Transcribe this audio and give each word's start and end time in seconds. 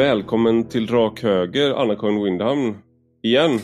Välkommen 0.00 0.68
till 0.68 0.86
Rak 0.90 1.22
Höger, 1.22 1.70
Anna-Karin 1.74 2.24
Windham. 2.24 2.76
Igen. 3.22 3.60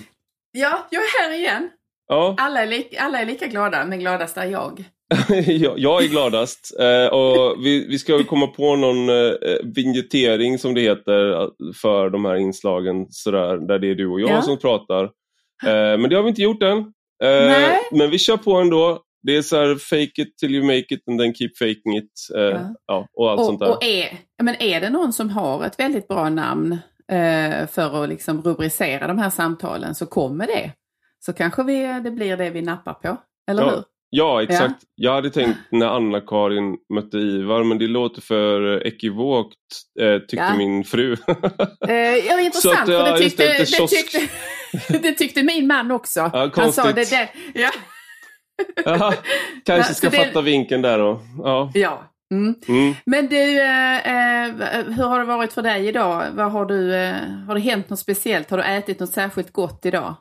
Ja, 0.52 0.86
jag 0.90 1.02
är 1.02 1.22
här 1.22 1.38
igen. 1.38 1.70
Ja, 2.08 2.34
Alla 2.38 2.62
är, 2.62 2.66
li- 2.66 2.96
alla 2.98 3.18
är 3.20 3.27
lika 3.27 3.46
glada, 3.46 3.84
men 3.84 3.98
gladast 4.00 4.36
är 4.36 4.44
jag. 4.46 4.84
jag, 5.46 5.78
jag 5.78 6.04
är 6.04 6.08
gladast. 6.08 6.77
Eh, 6.80 7.06
och 7.14 7.64
vi, 7.64 7.86
vi 7.88 7.98
ska 7.98 8.24
komma 8.24 8.46
på 8.46 8.77
någon 8.77 9.08
eh, 9.08 9.32
vignettering 9.77 10.58
som 10.58 10.74
det 10.74 10.80
heter 10.80 11.48
för 11.82 12.10
de 12.10 12.24
här 12.24 12.34
inslagen 12.36 13.06
sådär, 13.10 13.56
där 13.68 13.78
det 13.78 13.91
är 13.91 13.94
du 13.94 14.06
och 14.06 14.20
jag 14.20 14.30
Ja. 14.30 14.42
som 14.42 14.58
pratar. 14.58 15.05
Eh, 15.66 15.98
men 15.98 16.10
det 16.10 16.16
har 16.16 16.22
vi 16.22 16.28
inte 16.28 16.42
gjort 16.42 16.62
än. 16.62 16.78
Eh, 16.78 17.46
Nej. 17.46 17.78
men 17.92 18.10
vi 18.10 18.18
kör 18.18 18.36
på 18.36 18.52
ändå. 18.55 19.02
Det 19.26 19.36
är 19.36 19.42
så 19.42 19.56
här 19.56 19.74
fake 19.74 20.22
it 20.22 20.38
till 20.38 20.54
you 20.54 20.64
make 20.66 20.94
it 20.94 21.08
and 21.08 21.20
then 21.20 21.34
keep 21.34 21.50
faking 21.58 21.96
it. 21.96 22.10
Eh, 22.36 22.42
Ja. 22.42 22.74
ja. 22.86 23.08
och 23.14 23.30
allt 23.30 23.44
sånt 23.44 23.62
Och, 23.62 23.66
där. 23.68 23.74
och 23.76 23.84
är, 23.84 24.18
ja, 24.36 24.44
men 24.44 24.62
är 24.62 24.80
det 24.80 24.90
någon 24.90 25.12
som 25.12 25.30
har 25.30 25.64
ett 25.64 25.78
väldigt 25.80 26.08
bra 26.08 26.28
namn 26.28 26.72
eh, 27.12 27.66
för 27.66 28.02
att 28.02 28.08
liksom 28.08 28.42
rubricera 28.42 29.06
de 29.06 29.18
här 29.18 29.30
samtalen 29.30 29.94
så 29.94 30.06
kommer 30.06 30.46
det. 30.46 30.72
Så 31.18 31.32
kanske 31.32 31.62
vi, 31.62 32.00
det 32.04 32.10
blir 32.10 32.36
det 32.36 32.50
vi 32.50 32.62
nappar 32.62 32.92
på. 32.94 33.16
Eller 33.50 33.62
Ja. 33.62 33.70
hur? 33.70 33.83
Ja, 34.10 34.42
exakt. 34.42 34.83
Jag 34.94 35.12
hade 35.14 35.30
tänkt 35.30 35.58
när 35.70 35.86
Anna-Karin 35.86 36.77
mötte 36.94 37.16
Ivar, 37.18 37.64
men 37.64 37.78
det 37.78 37.86
låter 37.86 38.22
för 38.22 38.86
ekivokt, 38.86 39.56
eh, 40.00 40.18
tyckte 40.18 40.36
Ja. 40.36 40.56
min 40.56 40.84
fru. 40.84 41.16
Eh, 41.88 41.94
ja, 41.96 42.40
intressant, 42.44 42.78
att, 42.80 42.88
ja, 42.88 43.05
för 43.06 43.12
det 43.12 43.18
tyckte, 43.18 43.42
det, 43.42 43.58
det, 43.58 43.86
tyckte, 43.88 44.28
det 45.08 45.12
tyckte 45.12 45.42
min 45.42 45.66
man 45.66 45.90
också. 45.90 46.20
Ja, 46.20 46.30
Han 46.33 46.72
sa 46.72 46.83
konstigt. 46.83 46.94
det 47.11 47.11
där. 47.16 47.30
Ja, 47.55 47.70
Jaha, 48.84 49.14
kanske 49.64 49.94
ska 49.94 50.10
det- 50.10 50.16
fatta 50.16 50.40
vinkeln 50.40 50.82
där 50.82 50.98
då. 50.98 51.20
Ja. 51.44 51.70
ja. 51.74 52.02
Mm. 52.34 52.54
Mm. 52.68 52.94
Men 53.06 53.26
du, 53.26 53.60
eh, 53.60 53.96
eh, 53.96 54.50
hur 54.86 55.04
har 55.04 55.18
det 55.18 55.24
varit 55.24 55.52
för 55.52 55.62
dig 55.62 55.86
idag? 55.88 56.22
Vad 56.34 56.52
har, 56.52 56.66
du, 56.66 56.94
eh, 56.94 57.14
har 57.46 57.54
det 57.54 57.60
hänt 57.60 57.90
något 57.90 57.98
speciellt? 57.98 58.50
Har 58.50 58.58
du 58.58 58.64
ätit 58.64 59.00
något 59.00 59.10
särskilt 59.12 59.52
gott 59.52 59.86
idag? 59.86 60.14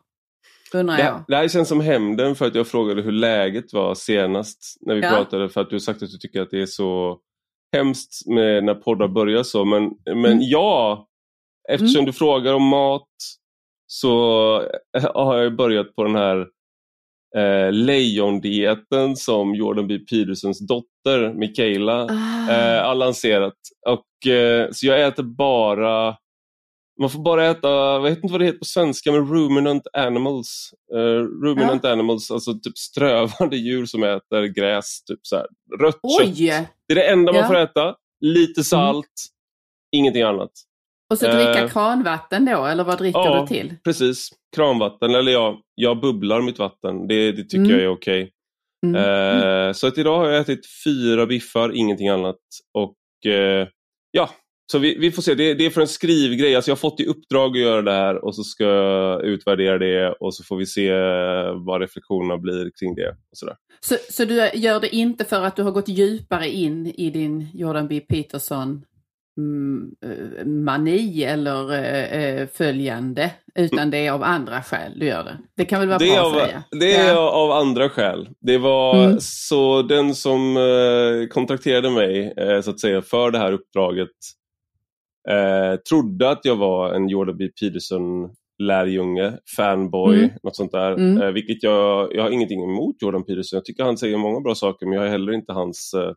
Undrar 0.74 0.98
Det, 0.98 1.04
jag. 1.04 1.24
det 1.28 1.36
här 1.36 1.48
känns 1.48 1.68
som 1.70 1.82
hämnden 1.82 2.36
för 2.36 2.46
att 2.48 2.56
jag 2.56 2.68
frågade 2.68 3.02
hur 3.02 3.12
läget 3.12 3.74
var 3.74 3.96
senast 3.96 4.78
när 4.82 4.96
vi 4.96 5.02
Ja. 5.02 5.10
pratade 5.10 5.50
för 5.50 5.62
att 5.62 5.70
du 5.70 5.76
har 5.76 5.80
sagt 5.80 6.04
att 6.04 6.12
du 6.12 6.18
tycker 6.18 6.42
att 6.42 6.52
det 6.52 6.62
är 6.62 6.66
så 6.66 7.20
hemskt 7.76 8.28
med 8.28 8.64
när 8.64 8.74
poddar 8.76 9.08
börjar 9.08 9.44
så. 9.44 9.66
Men, 9.66 9.84
men 10.06 10.26
Mm. 10.26 10.38
ja, 10.42 11.08
eftersom 11.70 12.06
du 12.06 12.14
frågar 12.14 12.54
om 12.54 12.64
mat 12.64 13.08
så 13.88 14.10
har 15.14 15.38
jag 15.38 15.56
börjat 15.56 15.96
på 15.96 16.04
den 16.04 16.16
här 16.16 16.48
eh, 17.38 17.72
lejondieten 17.72 19.16
som 19.16 19.56
Jordan 19.56 19.88
B. 19.88 20.00
Petersons 20.00 20.60
dotter 20.68 21.34
Mikaela 21.34 22.04
Ah. 22.10 22.52
eh, 22.52 22.84
har 22.88 22.96
lanserat. 22.96 23.54
Och, 23.88 24.32
eh, 24.32 24.68
så 24.72 24.86
jag 24.88 25.08
äter 25.08 25.24
bara 25.24 26.18
man 27.02 27.10
får 27.10 27.20
bara 27.20 27.46
äta, 27.50 27.68
jag 27.70 28.02
vet 28.02 28.18
inte 28.24 28.32
vad 28.32 28.42
det 28.42 28.46
heter 28.46 28.60
på 28.60 28.66
svenska, 28.66 29.12
men 29.12 29.28
ruminant 29.34 29.88
animals. 29.94 30.70
Eh, 30.94 31.44
ruminant 31.46 31.86
animals, 31.86 32.32
alltså 32.32 32.54
typ 32.54 32.78
strövande 32.78 33.58
djur 33.58 33.86
som 33.86 34.04
äter 34.04 34.44
gräs, 34.44 35.04
typ 35.04 35.20
så 35.22 35.36
här, 35.36 35.46
rött 35.82 35.94
kött. 36.20 36.28
Oj! 36.38 36.68
Det 36.88 36.94
är 36.94 36.96
det 36.96 37.08
enda 37.12 37.32
man 37.32 37.42
Ja. 37.42 37.48
får 37.48 37.56
äta. 37.58 37.96
Lite 38.22 38.64
salt, 38.64 39.26
ingenting 39.92 40.22
annat. 40.22 40.52
Och 41.12 41.18
så 41.18 41.26
dricka 41.26 41.64
Eh. 41.64 41.70
kranvatten 41.70 42.46
då, 42.46 42.66
eller 42.66 42.84
vad 42.84 42.98
dricker 42.98 43.20
Ja. 43.20 43.42
du 43.42 43.48
till? 43.48 43.74
Precis, 43.84 44.30
kranvatten, 44.56 45.16
eller 45.16 45.32
ja, 45.32 45.62
jag 45.76 46.00
bubblar 46.02 46.42
mitt 46.42 46.60
vatten. 46.60 47.08
Det, 47.08 47.32
det 47.32 47.44
tycker 47.44 47.58
Mm. 47.58 47.72
jag 47.72 47.82
är 47.82 47.88
okej. 47.90 48.32
Mm. 48.86 48.96
Eh, 49.68 49.74
så 49.74 49.88
att 49.88 49.98
idag 49.98 50.18
har 50.18 50.30
jag 50.30 50.40
ätit 50.42 50.66
fyra 50.86 51.26
biffar, 51.26 51.72
ingenting 51.76 52.08
annat. 52.10 52.40
Och 52.78 53.32
eh, 53.32 53.68
ja, 54.12 54.30
så 54.72 54.80
vi, 54.80 54.98
vi 55.00 55.12
får 55.12 55.22
se. 55.22 55.36
Det, 55.36 55.54
det 55.54 55.66
är 55.66 55.70
för 55.70 55.82
en 55.82 55.88
skrivgrej. 55.88 56.56
Alltså 56.56 56.72
jag 56.72 56.76
har 56.76 56.80
fått 56.80 57.00
i 57.00 57.06
uppdrag 57.06 57.52
att 57.52 57.62
göra 57.64 57.82
det 57.82 57.92
här 57.92 58.26
och 58.26 58.36
så 58.36 58.44
ska 58.44 58.64
jag 58.64 59.24
utvärdera 59.24 59.78
det 59.78 60.12
och 60.20 60.36
så 60.36 60.44
får 60.44 60.58
vi 60.58 60.66
se 60.66 60.88
eh, 60.90 61.54
vad 61.66 61.82
reflektionerna 61.82 62.38
blir 62.38 62.72
kring 62.80 62.96
det. 62.96 63.10
Och 63.10 63.38
sådär. 63.38 63.56
Så, 63.80 63.96
så 64.10 64.26
du 64.26 64.50
gör 64.54 64.80
det 64.80 64.96
inte 64.96 65.26
för 65.26 65.42
att 65.44 65.56
du 65.56 65.64
har 65.64 65.72
gått 65.72 65.88
djupare 65.90 66.50
in 66.50 66.88
i 66.88 67.10
din 67.10 67.48
Jordan 67.54 67.88
B. 67.88 68.00
Peterson 68.00 68.62
mm, 68.70 68.84
mani 70.46 71.24
eller 71.24 71.74
eh, 71.74 72.24
eh, 72.24 72.48
följande, 72.48 73.32
utan 73.56 73.92
det 73.92 73.98
är 74.08 74.12
av 74.12 74.24
andra 74.24 74.62
skäl 74.64 75.00
du 75.00 75.06
gör 75.06 75.24
det. 75.24 75.38
Det 75.58 75.66
kan 75.66 75.80
väl 75.80 75.90
vara 75.90 75.98
Det 75.98 76.06
bra 76.06 76.14
är, 76.16 76.20
att 76.20 76.26
av, 76.26 76.40
säga? 76.48 76.64
det 76.80 76.96
är 76.96 77.14
Ja. 77.14 77.30
av 77.32 77.52
andra 77.52 77.90
skäl. 77.90 78.30
Det 78.42 78.58
var 78.58 79.06
Mm. 79.06 79.18
så 79.20 79.82
den 79.82 80.16
som 80.16 80.58
eh, 80.58 81.28
kontrakterade 81.28 81.90
mig 81.90 82.34
eh, 82.38 82.62
så 82.62 82.70
att 82.72 82.80
säga 82.80 83.02
för 83.02 83.32
det 83.32 83.38
här 83.38 83.52
uppdraget 83.52 84.10
eh, 85.30 85.76
trodde 85.90 86.30
att 86.30 86.40
jag 86.46 86.56
var 86.56 86.94
en 86.94 87.10
Jordan 87.10 87.38
B. 87.38 87.48
Peterson 87.62 88.30
lärjunge, 88.64 89.34
fanboy, 89.58 90.18
Mm. 90.18 90.30
något 90.44 90.56
sånt 90.56 90.72
där. 90.72 90.92
Mm. 90.92 91.22
Eh, 91.22 91.32
vilket 91.32 91.64
jag, 91.64 92.16
jag 92.16 92.24
har 92.24 92.30
ingenting 92.30 92.64
emot 92.64 92.96
Jordan 93.02 93.24
Peterson. 93.26 93.58
Jag 93.58 93.66
tycker 93.66 93.84
han 93.84 93.98
säger 93.98 94.18
många 94.18 94.40
bra 94.40 94.56
saker 94.56 94.86
men 94.86 94.96
jag 94.96 95.06
är 95.06 95.10
heller 95.10 95.34
inte 95.34 95.54
hans 95.54 95.94
eh, 95.94 96.12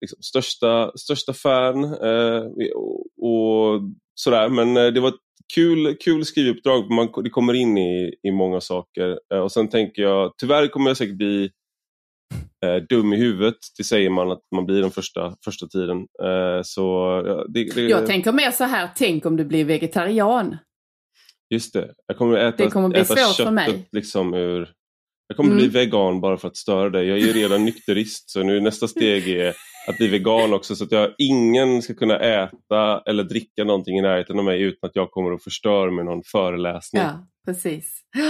liksom, 0.00 0.22
största, 0.22 0.92
största 0.96 1.32
fan. 1.32 1.84
Eh, 1.84 2.42
och, 2.74 3.00
och 3.18 3.80
sådär. 4.14 4.48
Men 4.48 4.76
eh, 4.76 4.86
det 4.86 5.00
var 5.00 5.08
ett 5.08 5.14
kul, 5.54 5.96
kul 6.00 6.24
skrivuppdrag. 6.24 6.90
Man, 6.90 7.08
det 7.24 7.30
kommer 7.30 7.54
in 7.54 7.78
i, 7.78 8.14
i 8.22 8.30
många 8.30 8.60
saker. 8.60 9.18
Eh, 9.34 9.40
och 9.40 9.52
sen 9.52 9.68
tänker 9.68 10.02
jag, 10.02 10.32
tyvärr 10.40 10.68
kommer 10.68 10.90
jag 10.90 10.96
säkert 10.96 11.16
bli 11.16 11.50
eh, 12.66 12.76
dum 12.76 13.12
i 13.12 13.16
huvudet. 13.16 13.56
Det 13.78 13.84
säger 13.84 14.10
man 14.10 14.30
att 14.30 14.42
man 14.54 14.66
blir 14.66 14.80
den 14.80 14.90
första, 14.90 15.36
första 15.44 15.66
tiden. 15.66 16.06
Så 16.64 17.22
det, 17.48 17.64
det, 17.74 17.80
Jag 17.80 18.06
tänker 18.06 18.32
mer 18.32 18.50
så 18.50 18.64
här, 18.64 18.88
tänk 18.96 19.26
om 19.26 19.36
du 19.36 19.44
blir 19.44 19.64
vegetarian. 19.64 20.56
Just 21.54 21.72
det. 21.72 21.94
Jag 22.06 22.16
kommer 22.16 22.36
äta, 22.36 22.64
Det 22.64 22.70
kommer 22.70 22.88
bli 22.88 23.00
äta 23.00 23.16
svårt 23.16 23.46
för 23.46 23.50
mig. 23.50 23.88
Liksom 23.92 24.34
ur... 24.34 24.72
Jag 25.28 25.36
kommer 25.36 25.50
Mm. 25.50 25.58
bli 25.58 25.68
vegan 25.68 26.20
bara 26.20 26.36
för 26.36 26.48
att 26.48 26.56
störa 26.56 26.90
dig. 26.90 27.06
Jag 27.06 27.18
är 27.18 27.22
ju 27.22 27.32
redan 27.32 27.64
nykterist 27.64 28.30
så 28.30 28.42
nu 28.42 28.60
nästa 28.60 28.88
steg 28.88 29.28
är 29.28 29.54
att 29.88 29.96
bli 29.98 30.08
vegan 30.08 30.54
också 30.54 30.76
så 30.76 30.84
att 30.84 30.92
jag, 30.92 31.14
ingen 31.18 31.82
ska 31.82 31.94
kunna 31.94 32.18
äta 32.18 33.02
eller 33.06 33.24
dricka 33.24 33.64
någonting 33.64 33.98
i 33.98 34.02
närheten 34.02 34.38
av 34.38 34.44
mig 34.44 34.62
utan 34.62 34.88
att 34.88 34.96
jag 34.96 35.10
kommer 35.10 35.32
att 35.32 35.44
förstöra 35.44 35.90
med 35.90 36.04
någon 36.04 36.22
föreläsning. 36.22 37.02
Ja, 37.02 37.26
precis. 37.46 38.00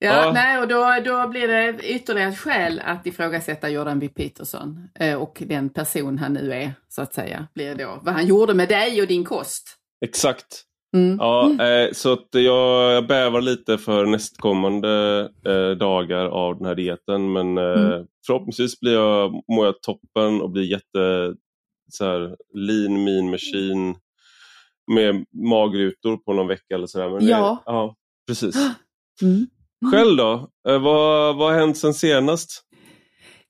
Ja, 0.00 0.24
Ja. 0.24 0.32
Nej, 0.32 0.58
och 0.58 0.68
då, 0.68 0.96
då 1.04 1.28
blir 1.28 1.48
det 1.48 1.78
ytterligare 1.82 2.28
ett 2.28 2.38
skäl 2.38 2.82
att 2.84 3.06
ifrågasätta 3.06 3.68
Jordan 3.68 3.98
B. 3.98 4.08
Peterson 4.08 4.88
eh, 5.00 5.14
och 5.14 5.42
den 5.46 5.68
person 5.68 6.18
han 6.18 6.32
nu 6.32 6.52
är, 6.52 6.72
så 6.88 7.02
att 7.02 7.14
säga, 7.14 7.48
blir 7.54 7.74
då 7.74 8.00
vad 8.02 8.14
han 8.14 8.26
gjorde 8.26 8.54
med 8.54 8.68
dig 8.68 9.02
och 9.02 9.08
din 9.08 9.24
kost. 9.24 9.68
Exakt. 10.04 10.64
Mm. 10.96 11.16
Ja, 11.20 11.64
eh, 11.64 11.92
så 11.92 12.12
att 12.12 12.26
jag, 12.30 12.92
jag 12.92 13.06
bävar 13.06 13.40
lite 13.40 13.78
för 13.78 14.06
nästkommande 14.06 15.20
eh, 15.46 15.70
dagar 15.70 16.24
av 16.26 16.56
den 16.58 16.66
här 16.66 16.74
dieten 16.74 17.32
men 17.32 17.58
eh, 17.58 17.64
Mm. 17.64 18.06
förhoppningsvis 18.26 18.80
blir 18.80 18.92
jag, 18.92 19.32
mår 19.32 19.66
jag 19.66 19.82
toppen 19.82 20.40
och 20.42 20.50
blir 20.50 20.62
jätte 20.64 21.34
så 21.92 22.04
här, 22.04 22.36
lean 22.54 23.04
mean 23.04 23.30
machine 23.30 23.94
med 24.94 25.24
magrutor 25.50 26.16
på 26.16 26.32
någon 26.32 26.46
vecka 26.48 26.74
eller 26.74 26.86
sådär. 26.86 27.08
Men 27.10 27.26
Ja. 27.28 27.62
Det, 27.66 27.72
ja, 27.72 27.94
precis. 28.26 28.56
Mm. 29.22 29.46
Själv 29.92 30.16
då? 30.16 30.48
Eh, 30.68 30.78
vad, 30.82 31.36
vad 31.36 31.52
har 31.52 31.58
hänt 31.60 31.76
sen 31.78 31.94
senast? 31.94 32.62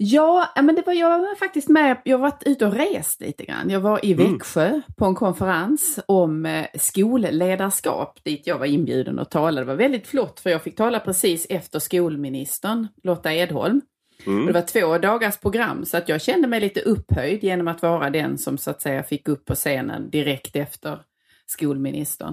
Ja, 0.01 0.49
men 0.63 0.75
det 0.75 0.87
var 0.87 0.93
jag 0.93 1.19
var 1.19 1.35
faktiskt 1.35 1.69
med. 1.69 1.97
Jag 2.05 2.19
varit 2.19 2.43
ute 2.47 2.67
och 2.67 2.73
rest 2.75 3.21
lite 3.21 3.45
grann. 3.45 3.71
Jag 3.71 3.81
var 3.81 4.05
i 4.05 4.13
Mm. 4.13 4.33
Växjö 4.33 4.81
på 4.97 5.05
en 5.05 5.15
konferens 5.15 5.99
om 6.07 6.47
eh, 6.47 6.67
skolledarskap 6.75 8.25
dit 8.25 8.47
jag 8.47 8.59
var 8.59 8.67
inbjuden 8.67 9.19
att 9.19 9.31
tala. 9.31 9.61
Det 9.61 9.67
var 9.67 9.75
väldigt 9.75 10.07
flott 10.07 10.41
för 10.41 10.51
jag 10.51 10.63
fick 10.63 10.77
tala 10.77 11.01
precis 11.01 11.47
efter 11.51 11.79
skolministern 11.79 12.89
Lotta 13.03 13.33
Edholm. 13.35 13.81
Och 14.19 14.25
Det 14.25 14.31
Mm. 14.41 14.53
var 14.53 14.63
två 14.63 14.99
dagars 14.99 15.37
program 15.37 15.85
så 15.85 15.97
att 15.97 16.09
jag 16.09 16.21
kände 16.23 16.49
mig 16.49 16.61
lite 16.61 16.81
upphöjd 16.81 17.45
genom 17.45 17.69
att 17.69 17.83
vara 17.83 18.11
den 18.11 18.39
som 18.39 18.59
så 18.59 18.71
att 18.71 18.83
säga 18.83 19.03
fick 19.03 19.29
upp 19.29 19.45
på 19.45 19.55
scenen 19.55 20.11
direkt 20.11 20.57
efter 20.57 20.99
skolministern. 21.47 22.33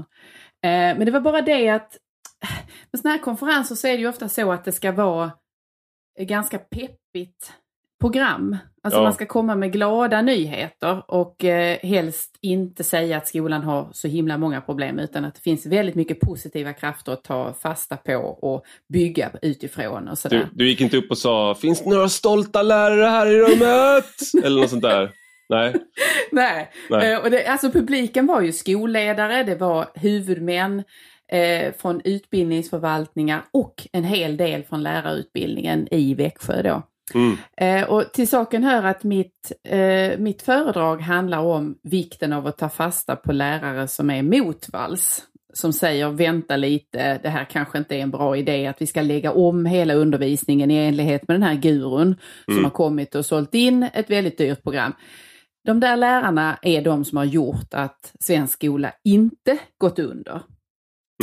Eh, 0.63 0.69
men 0.97 1.06
det 1.06 1.12
var 1.12 1.19
bara 1.21 1.41
det 1.41 1.69
att 1.69 1.97
med 2.91 3.00
sådana 3.01 3.15
här 3.15 3.23
konferenser 3.23 3.75
så 3.75 3.88
är 3.88 3.91
det 3.91 3.97
ju 4.00 4.07
ofta 4.09 4.29
så 4.29 4.51
att 4.51 4.65
det 4.65 4.71
ska 4.71 4.91
vara 4.91 5.31
ganska 6.19 6.57
peppigt 6.57 7.51
program. 8.01 8.57
Alltså 8.83 9.00
Ja. 9.00 9.03
man 9.03 9.13
ska 9.13 9.25
komma 9.25 9.56
med 9.56 9.71
glada 9.71 10.21
nyheter 10.21 11.03
och 11.07 11.44
eh, 11.44 11.77
helst 11.83 12.38
inte 12.41 12.83
säga 12.83 13.17
att 13.17 13.27
skolan 13.27 13.63
har 13.63 13.89
så 13.91 14.07
himla 14.07 14.38
många 14.38 14.62
problem 14.62 15.00
utan 15.00 15.25
att 15.25 15.35
det 15.35 15.41
finns 15.41 15.65
väldigt 15.65 15.95
mycket 15.95 16.19
positiva 16.19 16.73
krafter 16.73 17.12
att 17.12 17.23
ta 17.23 17.53
fasta 17.53 17.97
på 17.97 18.15
och 18.17 18.63
bygga 18.94 19.31
utifrån 19.41 20.07
och 20.07 20.17
sådär. 20.17 20.38
Du, 20.38 20.47
du 20.63 20.69
gick 20.69 20.81
inte 20.81 20.97
upp 20.97 21.12
och 21.12 21.17
sa 21.17 21.56
“Finns 21.56 21.83
det 21.83 21.89
några 21.89 22.09
stolta 22.09 22.62
lärare 22.62 23.06
här 23.09 23.27
i 23.27 23.39
rummet?” 23.39 24.44
eller 24.45 24.62
något 24.62 24.69
sånt 24.69 24.81
där? 24.83 25.12
Nej. 25.50 25.75
Nej, 26.31 26.71
Nej. 26.89 27.13
Eh, 27.13 27.19
och 27.19 27.31
det, 27.31 27.45
alltså 27.47 27.71
publiken 27.71 28.25
var 28.27 28.41
ju 28.41 28.51
skolledare, 28.51 29.44
det 29.44 29.56
var 29.56 29.88
huvudmän 29.95 30.83
eh, 31.31 31.74
från 31.77 32.01
utbildningsförvaltningar 32.04 33.44
och 33.51 33.88
en 33.92 34.04
hel 34.04 34.38
del 34.38 34.63
från 34.63 34.83
lärarutbildningen 34.83 35.88
i 35.92 36.13
Växjö 36.13 36.62
då. 36.62 36.81
Mm. 37.13 37.38
Eh, 37.57 37.89
och 37.89 38.13
till 38.13 38.27
saken 38.27 38.63
hör 38.63 38.83
att 38.83 39.04
mitt, 39.04 39.51
eh, 39.69 40.18
mitt 40.18 40.42
föredrag 40.42 41.01
handlar 41.01 41.39
om 41.39 41.75
vikten 41.83 42.33
av 42.33 42.48
att 42.48 42.57
ta 42.57 42.69
fasta 42.69 43.16
på 43.16 43.33
lärare 43.33 43.88
som 43.88 44.10
är 44.10 44.24
motvalls. 44.24 45.24
Som 45.54 45.74
säger 45.74 46.10
vänta 46.10 46.57
lite, 46.57 47.19
det 47.24 47.30
här 47.30 47.45
kanske 47.45 47.77
inte 47.77 47.95
är 47.95 48.00
en 48.00 48.12
bra 48.12 48.38
idé 48.38 48.68
att 48.68 48.81
vi 48.81 48.88
ska 48.88 49.01
lägga 49.01 49.31
om 49.31 49.66
hela 49.66 49.94
undervisningen 49.94 50.72
i 50.72 50.75
enlighet 50.75 51.27
med 51.27 51.36
den 51.36 51.44
här 51.44 51.56
gurun 51.56 52.16
som 52.45 52.54
Mm. 52.54 52.63
har 52.63 52.72
kommit 52.72 53.16
och 53.16 53.25
sålt 53.25 53.56
in 53.56 53.83
ett 53.94 54.10
väldigt 54.10 54.38
dyrt 54.38 54.63
program. 54.63 54.94
De 55.66 55.80
där 55.80 55.98
lärarna 55.98 56.57
är 56.62 56.81
de 56.81 57.06
som 57.06 57.18
har 57.18 57.25
gjort 57.25 57.74
att 57.74 58.13
svensk 58.19 58.54
skola 58.54 58.92
inte 59.04 59.57
gått 59.77 60.00
under. 60.00 60.42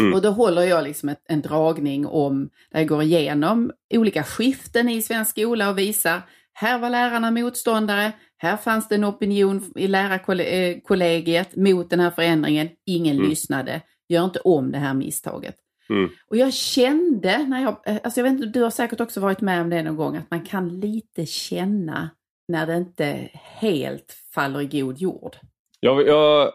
Mm. 0.01 0.15
Och 0.15 0.23
då 0.23 0.31
håller 0.31 0.63
jag 0.63 0.85
liksom 0.85 1.09
ett, 1.09 1.23
en 1.29 1.41
dragning 1.41 2.07
om, 2.07 2.51
där 2.71 2.81
jag 2.81 2.89
går 2.89 3.03
igenom 3.03 3.73
olika 3.95 4.23
skiften 4.25 4.89
i 4.89 5.03
svensk 5.03 5.31
skola 5.31 5.71
och 5.71 5.79
visar, 5.79 6.21
här 6.53 6.79
var 6.79 6.91
lärarna 6.91 7.31
motståndare, 7.31 8.13
här 8.39 8.57
fanns 8.57 8.89
det 8.89 8.95
en 8.95 9.05
opinion 9.05 9.73
i 9.77 9.89
lärarkollegiet 9.89 11.57
mot 11.57 11.91
den 11.91 12.01
här 12.01 12.11
förändringen, 12.11 12.69
ingen 12.87 13.17
Mm. 13.17 13.29
lyssnade, 13.29 13.81
gör 14.09 14.25
inte 14.25 14.39
om 14.39 14.73
det 14.73 14.79
här 14.79 14.95
misstaget. 14.95 15.57
Mm. 15.91 16.11
Och 16.31 16.37
jag 16.37 16.53
kände, 16.53 17.39
när 17.39 17.63
jag, 17.63 17.77
eh, 17.87 17.97
alltså 18.05 18.21
jag 18.21 18.25
vet 18.25 18.33
inte, 18.33 18.47
du 18.47 18.63
har 18.63 18.71
säkert 18.71 19.01
också 19.01 19.21
varit 19.21 19.41
med 19.41 19.61
om 19.61 19.71
det 19.71 19.83
någon 19.83 19.97
gång, 19.97 20.17
att 20.17 20.31
man 20.31 20.41
kan 20.41 20.81
lite 20.81 21.27
känna 21.27 22.11
när 22.49 22.67
det 22.67 22.77
inte 22.77 23.31
helt 23.33 24.17
faller 24.35 24.61
i 24.61 24.81
god 24.81 24.99
jord. 24.99 25.37
Jag, 25.81 26.07
jag, 26.09 26.53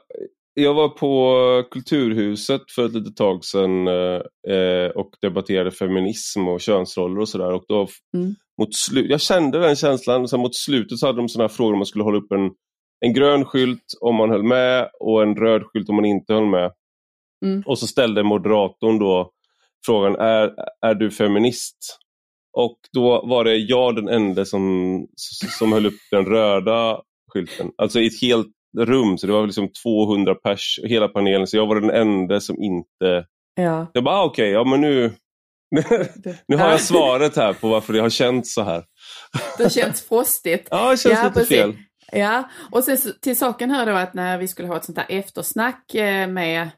jag 0.61 0.73
var 0.73 0.89
på 0.89 1.63
Kulturhuset 1.71 2.61
för 2.75 2.85
ett 2.85 2.93
litet 2.93 3.15
tag 3.15 3.45
sedan 3.45 3.87
eh, 3.87 4.89
och 4.95 5.09
debatterade 5.21 5.71
feminism 5.71 6.47
och 6.47 6.61
könsroller 6.61 7.19
och 7.21 7.29
sådär. 7.29 7.53
Och 7.53 7.65
då 7.67 7.87
Mm. 8.17 8.35
mot 8.61 8.69
slu- 8.73 9.07
jag 9.09 9.21
kände 9.21 9.59
den 9.59 9.75
känslan, 9.75 10.27
sen 10.27 10.39
mot 10.39 10.55
slutet 10.55 10.97
så 10.99 11.05
hade 11.07 11.17
de 11.21 11.29
sådana 11.29 11.47
här 11.47 11.55
frågor 11.55 11.73
om 11.73 11.79
man 11.79 11.85
skulle 11.85 12.03
hålla 12.03 12.17
upp 12.17 12.31
en, 12.31 12.51
en 13.05 13.13
grön 13.13 13.45
skylt 13.45 13.83
om 14.01 14.15
man 14.15 14.29
höll 14.29 14.43
med 14.43 14.89
och 14.99 15.23
en 15.23 15.35
röd 15.35 15.63
skylt 15.65 15.89
om 15.89 15.95
man 15.95 16.05
inte 16.05 16.33
höll 16.33 16.45
med. 16.45 16.71
Mm. 17.45 17.63
Och 17.65 17.79
så 17.79 17.87
ställde 17.87 18.23
moderatorn 18.23 18.99
då 18.99 19.31
frågan, 19.85 20.15
är, 20.15 20.53
är 20.85 20.95
du 20.95 21.11
feminist? 21.11 21.77
Och 22.53 22.77
då 22.93 23.25
var 23.25 23.43
det 23.43 23.55
jag 23.55 23.95
den 23.95 24.07
enda 24.09 24.45
som, 24.45 24.61
som 25.59 25.71
höll 25.71 25.85
upp 25.85 25.99
den 26.11 26.25
röda 26.25 27.01
skylten. 27.33 27.71
Alltså 27.77 27.99
i 27.99 28.07
ett 28.07 28.21
helt 28.21 28.47
rum, 28.77 29.17
så 29.17 29.27
det 29.27 29.33
var 29.33 29.45
liksom 29.45 29.69
200 29.83 30.35
pers, 30.35 30.79
hela 30.83 31.07
panelen, 31.07 31.47
så 31.47 31.57
jag 31.57 31.67
var 31.67 31.79
den 31.81 31.89
enda 31.89 32.39
som 32.39 32.61
inte... 32.61 33.25
Ja. 33.55 33.87
Jag 33.93 34.03
bara, 34.03 34.15
ah, 34.15 34.23
okej, 34.25 34.49
ja 34.49 34.63
men 34.63 34.81
nu, 34.81 35.13
nu 36.47 36.55
har 36.57 36.65
Ja. 36.65 36.71
jag 36.71 36.81
svaret 36.81 37.35
här 37.35 37.53
på 37.53 37.67
varför 37.69 37.93
det 37.93 37.99
har 37.99 38.09
känts 38.09 38.53
så 38.53 38.61
här. 38.61 38.83
Det 39.57 39.69
känns 39.69 40.01
frostigt. 40.07 40.67
Ja, 40.71 40.91
det 40.91 40.97
känns 40.97 41.15
Ja, 41.19 41.23
lite 41.23 41.33
precis. 41.39 41.57
fel. 41.57 41.73
Ja, 42.11 42.49
och 42.71 42.83
sen 42.83 42.97
till 43.21 43.37
saken 43.37 43.71
hör 43.71 43.85
då 43.85 43.91
att 43.91 44.13
när 44.13 44.37
vi 44.37 44.47
skulle 44.47 44.67
ha 44.67 44.77
ett 44.77 44.85
sånt 44.85 44.97
här 44.97 45.05
eftersnack 45.09 45.95
eh, 45.95 46.27
med 46.27 46.69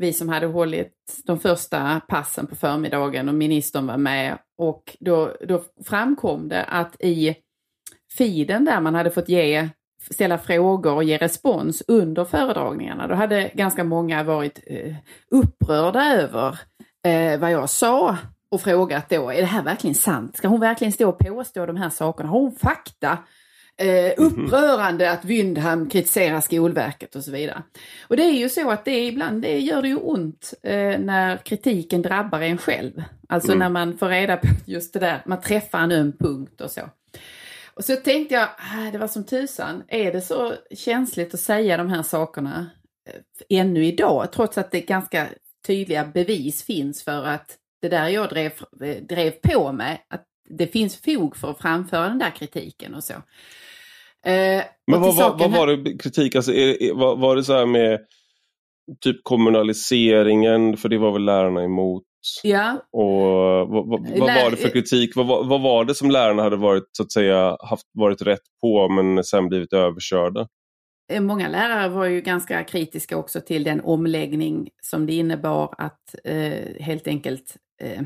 vi 0.00 0.12
som 0.12 0.28
hade 0.28 0.46
hållit 0.46 0.92
de 1.24 1.40
första 1.40 2.00
passen 2.08 2.46
på 2.46 2.56
förmiddagen 2.56 3.28
och 3.28 3.34
ministern 3.34 3.86
var 3.86 3.96
med 3.96 4.38
och 4.58 4.96
då, 5.00 5.36
då 5.48 5.64
framkom 5.86 6.48
det 6.48 6.64
att 6.64 7.00
i 7.00 7.34
feeden 8.18 8.64
där 8.64 8.80
man 8.80 8.94
hade 8.94 9.10
fått 9.10 9.28
ge, 9.28 9.68
ställa 10.10 10.38
frågor 10.38 10.94
och 10.94 11.04
ge 11.04 11.18
respons 11.18 11.82
under 11.88 12.24
föredragningarna, 12.24 13.06
då 13.06 13.14
hade 13.14 13.50
ganska 13.54 13.84
många 13.84 14.22
varit 14.22 14.60
eh, 14.66 14.94
upprörda 15.30 16.14
över 16.14 16.58
eh, 17.06 17.40
vad 17.40 17.52
jag 17.52 17.70
sa 17.70 18.16
och 18.50 18.60
frågat 18.60 19.08
då, 19.10 19.30
är 19.30 19.40
det 19.40 19.46
här 19.46 19.62
verkligen 19.62 19.94
sant? 19.94 20.36
Ska 20.36 20.48
hon 20.48 20.60
verkligen 20.60 20.92
stå 20.92 21.08
och 21.08 21.18
påstå 21.18 21.66
de 21.66 21.76
här 21.76 21.90
sakerna? 21.90 22.28
Har 22.28 22.40
hon 22.40 22.52
fakta? 22.56 23.18
Eh, 23.80 24.12
upprörande 24.16 25.10
att 25.10 25.24
Wyndham 25.24 25.88
kritiserar 25.88 26.40
Skolverket 26.40 27.14
och 27.16 27.24
så 27.24 27.30
vidare. 27.30 27.62
Och 28.08 28.16
det 28.16 28.22
är 28.22 28.32
ju 28.32 28.48
så 28.48 28.70
att 28.70 28.84
det 28.84 29.06
ibland 29.06 29.42
det 29.42 29.58
gör 29.58 29.82
det 29.82 29.88
ju 29.88 29.96
ont 29.96 30.54
eh, 30.62 30.98
när 30.98 31.36
kritiken 31.36 32.02
drabbar 32.02 32.40
en 32.40 32.58
själv. 32.58 33.02
Alltså 33.28 33.52
Mm. 33.52 33.58
när 33.58 33.68
man 33.68 33.98
får 33.98 34.08
reda 34.08 34.36
på 34.36 34.46
just 34.66 34.92
det 34.92 34.98
där, 34.98 35.22
man 35.26 35.40
träffar 35.40 35.78
en 35.78 35.92
öm 35.92 36.12
punkt 36.18 36.60
och 36.60 36.70
så. 36.70 36.80
Och 37.78 37.84
så 37.84 37.96
tänkte 37.96 38.34
jag, 38.34 38.48
ah, 38.58 38.90
det 38.92 38.98
var 38.98 39.08
som 39.08 39.24
tusan, 39.24 39.82
är 39.88 40.12
det 40.12 40.20
så 40.20 40.54
känsligt 40.70 41.34
att 41.34 41.40
säga 41.40 41.76
de 41.76 41.88
här 41.88 42.02
sakerna 42.02 42.70
eh, 43.08 43.58
ännu 43.58 43.84
idag, 43.84 44.32
trots 44.32 44.58
att 44.58 44.70
det 44.70 44.80
ganska 44.80 45.28
tydliga 45.66 46.04
bevis 46.14 46.62
finns 46.62 47.04
för 47.04 47.24
att 47.24 47.56
det 47.82 47.88
där 47.88 48.08
jag 48.08 48.28
drev, 48.28 48.52
eh, 48.82 49.02
drev 49.02 49.30
på 49.30 49.72
med, 49.72 49.98
att 50.08 50.24
det 50.58 50.66
finns 50.66 51.02
fog 51.02 51.36
för 51.36 51.50
att 51.50 51.58
framföra 51.58 52.08
den 52.08 52.18
där 52.18 52.30
kritiken 52.30 52.94
och 52.94 53.04
så. 53.04 53.12
Eh, 53.12 54.62
Men 54.86 54.94
och 54.94 55.00
vad, 55.00 55.16
vad, 55.16 55.38
vad 55.38 55.50
var 55.50 55.66
det 55.66 55.98
kritik, 55.98 56.36
alltså, 56.36 56.52
är, 56.52 56.94
var, 56.94 57.16
var 57.16 57.36
det 57.36 57.44
så 57.44 57.52
här 57.52 57.66
med 57.66 58.00
typ 59.00 59.16
kommunaliseringen, 59.22 60.76
för 60.76 60.88
det 60.88 60.98
var 60.98 61.12
väl 61.12 61.24
lärarna 61.24 61.64
emot? 61.64 62.04
Ja, 62.42 62.82
Och 62.92 63.12
vad, 63.68 63.86
vad, 63.88 64.00
vad 64.18 64.28
Lär- 64.28 64.42
var 64.44 64.50
det 64.50 64.56
för 64.56 64.68
kritik? 64.68 65.16
Vad, 65.16 65.26
vad, 65.26 65.46
vad 65.48 65.60
var 65.60 65.84
det 65.84 65.94
som 65.94 66.10
lärarna 66.10 66.42
hade 66.42 66.56
varit, 66.56 66.84
så 66.92 67.02
att 67.02 67.12
säga, 67.12 67.56
haft, 67.60 67.86
varit 67.92 68.22
rätt 68.22 68.42
på 68.60 68.88
men 68.88 69.24
sen 69.24 69.48
blivit 69.48 69.72
överkörda? 69.72 70.48
Eh, 71.12 71.20
Många 71.20 71.48
lärare 71.48 71.88
var 71.88 72.04
ju 72.04 72.20
ganska 72.20 72.64
kritiska 72.64 73.16
också 73.16 73.40
till 73.40 73.64
den 73.64 73.80
omläggning 73.80 74.68
som 74.82 75.06
det 75.06 75.12
innebar 75.12 75.74
att 75.78 76.14
eh, 76.24 76.82
helt 76.84 77.06
enkelt 77.06 77.56
eh, 77.82 78.02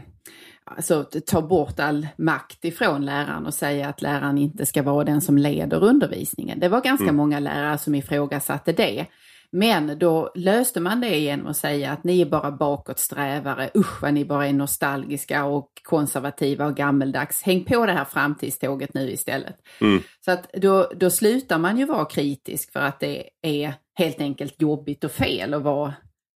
alltså, 0.65 1.05
ta 1.27 1.43
bort 1.43 1.81
all 1.81 2.07
makt 2.19 2.65
ifrån 2.65 3.05
läraren 3.05 3.47
och 3.47 3.55
säga 3.55 3.89
att 3.89 4.03
läraren 4.03 4.39
inte 4.39 4.67
ska 4.67 4.83
vara 4.83 5.05
den 5.05 5.21
som 5.21 5.39
leder 5.39 5.85
undervisningen. 5.85 6.61
Det 6.61 6.69
var 6.69 6.81
ganska 6.81 7.05
Mm. 7.05 7.17
många 7.17 7.41
lärare 7.41 7.79
som 7.79 7.95
ifrågasatte 7.95 8.73
det. 8.73 9.07
Men 9.53 9.99
då 9.99 10.33
löste 10.35 10.81
man 10.81 11.01
det 11.01 11.19
genom 11.19 11.47
att 11.47 11.57
säga 11.57 11.93
att 11.93 12.05
ni 12.05 12.21
är 12.21 12.27
bara 12.27 12.51
bakåtsträvare, 12.51 13.71
usch 13.75 14.03
vad 14.03 14.15
ni 14.15 14.25
bara 14.25 14.47
är 14.47 14.53
nostalgiska 14.53 15.45
och 15.45 15.69
konservativa 15.83 16.67
och 16.67 16.77
gammeldags. 16.77 17.43
Häng 17.43 17.65
på 17.65 17.87
det 17.87 17.93
här 17.93 18.05
framtidståget 18.05 18.95
nu 18.95 19.11
istället. 19.11 19.57
Mm. 19.81 20.03
Så 20.25 20.31
att 20.31 20.53
då, 20.53 20.91
då 20.97 21.11
slutar 21.11 21.59
man 21.59 21.79
ju 21.79 21.85
vara 21.85 22.05
kritisk 22.05 22.73
för 22.73 22.81
att 22.81 23.01
det 23.01 23.29
är 23.43 23.75
helt 23.95 24.21
enkelt 24.21 24.63
jobbigt 24.63 25.05
och 25.05 25.13
fel 25.13 25.55
att 25.55 25.63
vara... 25.63 25.95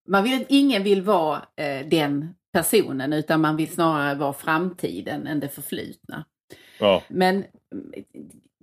Man 0.07 0.23
vill, 0.23 0.45
ingen 0.49 0.83
vill 0.83 1.01
vara 1.01 1.41
eh, 1.57 1.87
den 1.87 2.35
personen 2.53 3.13
utan 3.13 3.41
man 3.41 3.55
vill 3.55 3.73
snarare 3.73 4.15
vara 4.15 4.33
framtiden 4.33 5.27
än 5.27 5.39
det 5.39 5.49
förflutna. 5.49 6.25
Ja. 6.79 7.03
Men 7.07 7.43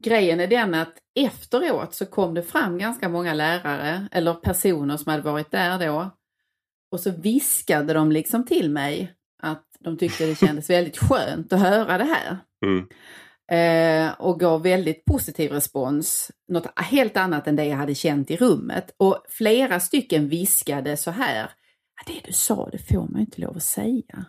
grejen 0.02 0.40
är 0.40 0.46
den 0.46 0.74
att 0.74 0.94
efteråt 1.14 1.94
så 1.94 2.06
kom 2.06 2.34
det 2.34 2.42
fram 2.42 2.78
ganska 2.78 3.08
många 3.08 3.34
lärare 3.34 4.08
eller 4.12 4.34
personer 4.34 4.96
som 4.96 5.10
hade 5.10 5.22
varit 5.22 5.50
där 5.50 5.86
då 5.86 6.10
och 6.90 7.00
så 7.00 7.10
viskade 7.10 7.92
de 7.92 8.12
liksom 8.12 8.46
till 8.46 8.70
mig 8.70 9.14
att 9.42 9.66
de 9.80 9.98
tyckte 9.98 10.26
det 10.26 10.34
kändes 10.34 10.70
väldigt 10.70 10.98
skönt 10.98 11.52
att 11.52 11.60
höra 11.60 11.98
det 11.98 12.04
här. 12.04 12.38
Mm. 12.66 12.88
Eh, 13.52 14.12
och 14.20 14.40
gav 14.40 14.62
väldigt 14.62 15.04
positiv 15.04 15.52
respons. 15.52 16.30
Något 16.48 16.78
helt 16.78 17.16
annat 17.16 17.46
än 17.46 17.56
det 17.56 17.64
jag 17.64 17.76
hade 17.76 17.94
känt 17.94 18.30
i 18.30 18.36
rummet. 18.36 18.94
Och 18.96 19.24
flera 19.28 19.80
stycken 19.80 20.28
viskade 20.28 20.96
så 20.96 21.10
här. 21.10 21.50
"Ja, 21.96 22.12
Det 22.14 22.20
du 22.26 22.32
sa, 22.32 22.68
det 22.72 22.78
får 22.78 23.08
man 23.12 23.20
inte 23.20 23.40
lov 23.40 23.56
att 23.56 23.62
säga. 23.62 24.24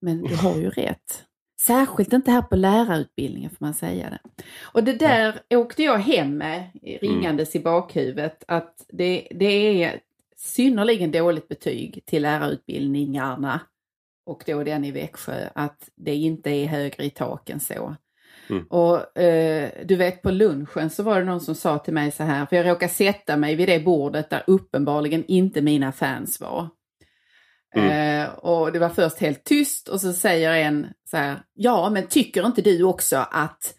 Men 0.00 0.22
du 0.22 0.36
har 0.36 0.56
ju 0.56 0.70
rätt. 0.70 1.24
Särskilt 1.66 2.12
inte 2.12 2.30
här 2.30 2.42
på 2.42 2.56
lärarutbildningen 2.56 3.50
får 3.50 3.64
man 3.66 3.74
säga 3.74 4.10
det. 4.10 4.42
Och 4.62 4.84
det 4.84 4.92
där 4.92 5.40
åkte 5.50 5.82
jag 5.82 5.98
hem 5.98 6.38
med 6.38 6.70
ringandes 6.82 7.56
i 7.56 7.60
bakhuvudet 7.60 8.44
att 8.48 8.84
det, 8.88 9.28
det 9.30 9.82
är 9.84 10.00
synnerligen 10.36 11.12
dåligt 11.12 11.48
betyg 11.48 12.02
till 12.06 12.22
lärarutbildningarna 12.22 13.60
och 14.26 14.42
då 14.46 14.64
den 14.64 14.84
i 14.84 14.90
Växjö 14.90 15.48
att 15.54 15.88
det 15.96 16.14
inte 16.14 16.50
är 16.50 16.66
högre 16.66 17.04
i 17.04 17.10
tak 17.10 17.50
än 17.50 17.60
så. 17.60 17.96
Mm. 18.50 18.66
Och 18.66 19.18
eh, 19.18 19.70
du 19.84 19.96
vet 19.96 20.22
på 20.22 20.30
lunchen 20.30 20.90
så 20.90 21.02
var 21.02 21.18
det 21.18 21.24
någon 21.24 21.40
som 21.40 21.54
sa 21.54 21.78
till 21.78 21.94
mig 21.94 22.10
så 22.10 22.22
här, 22.22 22.46
för 22.46 22.56
jag 22.56 22.66
råkade 22.66 22.92
sätta 22.92 23.36
mig 23.36 23.54
vid 23.54 23.68
det 23.68 23.80
bordet 23.80 24.30
där 24.30 24.44
uppenbarligen 24.46 25.24
inte 25.28 25.62
mina 25.62 25.92
fans 25.92 26.40
var. 26.40 26.68
Eh, 27.76 28.28
och 28.28 28.72
det 28.72 28.78
var 28.78 28.88
först 28.88 29.18
helt 29.18 29.44
tyst 29.44 29.88
och 29.88 30.00
så 30.00 30.12
säger 30.12 30.52
en 30.52 30.86
så 31.10 31.16
här, 31.16 31.36
ja 31.54 31.90
men 31.90 32.06
tycker 32.06 32.46
inte 32.46 32.62
du 32.62 32.82
också 32.82 33.26
att 33.30 33.74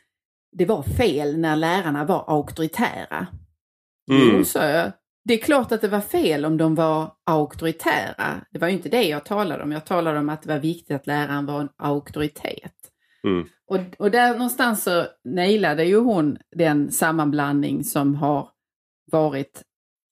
det 0.58 0.66
var 0.66 0.84
fel 0.84 1.38
när 1.38 1.56
lärarna 1.56 2.06
var 2.06 2.24
auktoritära? 2.28 3.28
Mm. 4.12 4.38
Jo, 4.38 4.44
sa 4.44 4.66
jag. 4.66 4.92
Det 5.26 5.34
är 5.34 5.38
klart 5.38 5.72
att 5.72 5.82
det 5.82 5.88
var 5.88 6.02
fel 6.02 6.46
om 6.46 6.58
de 6.58 6.76
var 6.76 7.12
auktoritära. 7.26 8.42
Det 8.52 8.60
var 8.60 8.68
ju 8.68 8.74
inte 8.74 8.90
det 8.90 9.04
jag 9.04 9.26
talade 9.26 9.64
om. 9.64 9.72
Jag 9.72 9.86
talade 9.86 10.20
om 10.20 10.30
att 10.30 10.42
det 10.42 10.50
var 10.50 10.60
viktigt 10.60 10.96
att 10.96 11.08
läraren 11.08 11.46
var 11.46 11.62
en 11.62 11.70
auktoritet. 11.78 12.74
Mm. 13.24 13.48
Och, 13.68 13.80
och 14.00 14.12
där 14.12 14.34
någonstans 14.34 14.84
så 14.84 15.06
nailade 15.24 15.86
ju 15.86 16.00
hon 16.00 16.38
den 16.56 16.92
sammanblandning 16.92 17.84
som 17.84 18.16
har 18.16 18.50
varit 19.12 19.64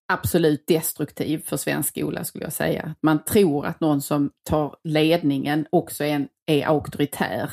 absolut 0.07 0.67
destruktiv 0.67 1.38
för 1.45 1.57
svensk 1.57 1.89
skola 1.89 2.24
skulle 2.24 2.43
jag 2.43 2.53
säga. 2.53 2.95
Man 3.01 3.24
tror 3.24 3.65
att 3.65 3.79
någon 3.79 4.01
som 4.01 4.31
tar 4.50 4.75
ledningen 4.83 5.65
också 5.69 6.03
är, 6.03 6.10
en, 6.10 6.27
är 6.45 6.65
auktoritär. 6.65 7.50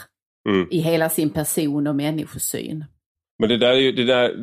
Mm. 0.48 0.68
I 0.70 0.78
hela 0.78 1.08
sin 1.08 1.30
person 1.30 1.86
och 1.86 1.96
människosyn. 1.96 2.84
Men 3.38 3.48
det 3.48 3.56
där 3.56 3.70
är 3.70 3.80
ju, 3.80 3.92
det 3.92 4.04
där, 4.04 4.34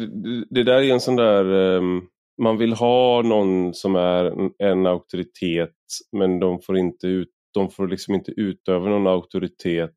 det 0.49 0.63
där 0.63 0.81
är 0.81 0.93
en 0.93 0.99
sån 0.99 1.15
där, 1.15 1.45
um, 1.45 2.07
man 2.41 2.57
vill 2.57 2.73
ha 2.73 3.21
någon 3.21 3.73
som 3.73 3.95
är 3.95 4.25
en, 4.25 4.51
en 4.59 4.85
auktoritet 4.85 5.73
men 6.11 6.39
de 6.39 6.61
får 6.61 6.77
inte 6.77 7.07
ut, 7.07 7.29
de 7.53 7.71
får 7.71 7.87
liksom 7.87 8.15
inte 8.15 8.31
utöva 8.31 8.89
någon 8.89 9.07
auktoritet 9.07 9.93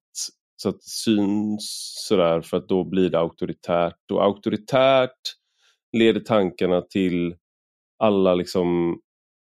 så 0.56 0.68
att 0.68 0.74
det 0.74 0.90
syns 0.90 1.94
sådär 2.08 2.40
för 2.40 2.56
att 2.56 2.68
då 2.68 2.84
blir 2.84 3.10
det 3.10 3.18
auktoritärt 3.18 4.10
och 4.12 4.24
auktoritärt 4.24 5.20
leder 5.92 6.20
tankarna 6.20 6.82
till 6.82 7.34
alla 8.00 8.34
liksom 8.34 8.98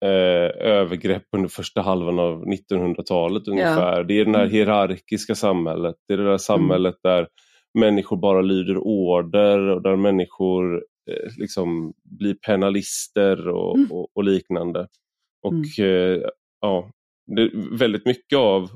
eh, 0.05 0.67
övergrepp 0.67 1.23
under 1.35 1.49
första 1.49 1.81
halvan 1.81 2.19
av 2.19 2.45
1900-talet 2.45 3.47
ungefär. 3.47 3.97
Ja. 3.97 4.03
Det 4.03 4.19
är 4.19 4.25
det 4.25 4.31
här 4.31 4.39
mm. 4.39 4.51
hierarkiska 4.51 5.35
samhället. 5.35 5.95
Det 6.07 6.13
är 6.13 6.17
det 6.17 6.23
där 6.23 6.29
mm. 6.29 6.39
samhället 6.39 6.95
mm. 7.03 7.15
där 7.15 7.27
människor 7.79 8.17
bara 8.17 8.41
lyder 8.41 8.77
order 8.77 9.59
och 9.59 9.81
där 9.81 9.95
människor 9.95 10.75
eh, 11.11 11.31
liksom 11.37 11.93
blir 12.03 12.33
penalister 12.33 13.47
och, 13.47 13.77
mm. 13.77 13.91
och, 13.91 14.07
och 14.13 14.23
liknande. 14.23 14.87
Och 15.43 15.79
mm. 15.79 16.13
eh, 16.13 16.21
ja, 16.61 16.91
väldigt 17.79 18.05
mycket 18.05 18.37
av 18.37 18.69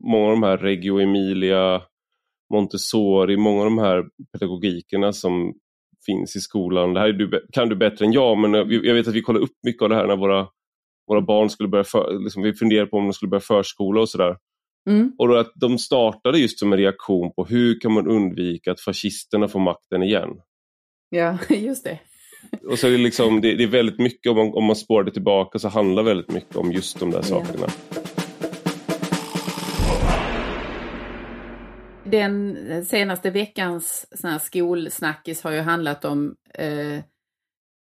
många 0.00 0.24
av 0.24 0.30
de 0.30 0.42
här 0.42 0.56
Reggio 0.56 1.00
Emilia, 1.00 1.82
Montessori, 2.52 3.36
många 3.36 3.58
av 3.58 3.64
de 3.64 3.78
här 3.78 4.04
pedagogikerna 4.32 5.12
som 5.12 5.54
finns 6.06 6.36
i 6.36 6.40
skolan. 6.40 6.94
Det 6.94 7.00
här 7.00 7.12
du, 7.12 7.46
kan 7.52 7.68
du 7.68 7.76
bättre 7.76 8.04
än 8.04 8.12
jag 8.12 8.38
men 8.38 8.54
jag 8.54 8.94
vet 8.94 9.08
att 9.08 9.14
vi 9.14 9.22
kollar 9.22 9.40
upp 9.40 9.56
mycket 9.62 9.82
av 9.82 9.88
det 9.88 9.94
här 9.94 10.06
när 10.06 10.16
våra, 10.16 10.48
våra 11.08 11.20
barn 11.20 11.50
skulle 11.50 11.68
börja, 11.68 11.84
för, 11.84 12.18
liksom, 12.24 12.42
vi 12.42 12.54
funderade 12.54 12.90
på 12.90 12.96
om 12.96 13.04
de 13.04 13.12
skulle 13.12 13.28
börja 13.28 13.40
förskola 13.40 14.00
och 14.00 14.08
sådär. 14.08 14.36
Mm. 14.90 15.12
Och 15.18 15.28
då 15.28 15.36
att 15.36 15.52
de 15.54 15.78
startade 15.78 16.38
just 16.38 16.58
som 16.58 16.72
en 16.72 16.78
reaktion 16.78 17.32
på 17.32 17.44
hur 17.44 17.80
kan 17.80 17.92
man 17.92 18.06
undvika 18.06 18.72
att 18.72 18.80
fascisterna 18.80 19.48
får 19.48 19.60
makten 19.60 20.02
igen. 20.02 20.30
Ja, 21.10 21.38
just 21.48 21.84
det. 21.84 21.98
Och 22.70 22.78
så 22.78 22.86
är 22.86 22.90
det, 22.90 22.98
liksom, 22.98 23.40
det, 23.40 23.54
det 23.54 23.62
är 23.62 23.68
väldigt 23.68 23.98
mycket, 23.98 24.30
om 24.30 24.36
man, 24.36 24.54
om 24.54 24.64
man 24.64 24.76
spår 24.76 25.04
det 25.04 25.10
tillbaka 25.10 25.58
så 25.58 25.68
handlar 25.68 26.02
väldigt 26.02 26.30
mycket 26.30 26.56
om 26.56 26.72
just 26.72 27.00
de 27.00 27.10
där 27.10 27.22
sakerna. 27.22 27.66
Ja. 27.94 28.15
Den 32.10 32.56
senaste 32.86 33.30
veckans 33.30 34.06
sån 34.20 34.30
här 34.30 34.38
skolsnackis 34.38 35.42
har 35.42 35.50
ju 35.50 35.60
handlat 35.60 36.04
om 36.04 36.34
eh, 36.54 37.00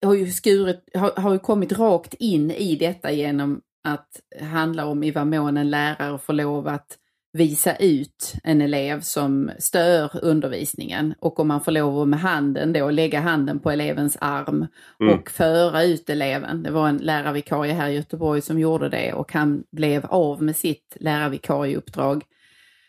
har 0.05 0.13
ju, 0.13 0.31
skurit, 0.31 0.89
har, 0.93 1.21
har 1.21 1.33
ju 1.33 1.39
kommit 1.39 1.79
rakt 1.79 2.13
in 2.13 2.51
i 2.51 2.75
detta 2.75 3.11
genom 3.11 3.61
att 3.83 4.21
handla 4.41 4.85
om 4.85 5.03
i 5.03 5.11
vad 5.11 5.27
mån 5.27 5.57
en 5.57 5.69
lärare 5.69 6.17
får 6.17 6.33
lov 6.33 6.67
att 6.67 6.97
visa 7.33 7.75
ut 7.75 8.33
en 8.43 8.61
elev 8.61 9.01
som 9.01 9.51
stör 9.59 10.19
undervisningen 10.21 11.13
och 11.19 11.39
om 11.39 11.47
man 11.47 11.61
får 11.61 11.71
lov 11.71 12.01
att 12.01 12.07
med 12.07 12.19
handen 12.19 12.73
då 12.73 12.89
lägga 12.89 13.19
handen 13.19 13.59
på 13.59 13.71
elevens 13.71 14.17
arm 14.21 14.67
mm. 14.99 15.13
och 15.13 15.31
föra 15.31 15.83
ut 15.83 16.09
eleven. 16.09 16.63
Det 16.63 16.71
var 16.71 16.89
en 16.89 16.97
lärarvikarie 16.97 17.73
här 17.73 17.89
i 17.89 17.95
Göteborg 17.95 18.41
som 18.41 18.59
gjorde 18.59 18.89
det 18.89 19.13
och 19.13 19.33
han 19.33 19.63
blev 19.71 20.05
av 20.05 20.43
med 20.43 20.55
sitt 20.55 20.97
lärarvikarieuppdrag 20.99 22.23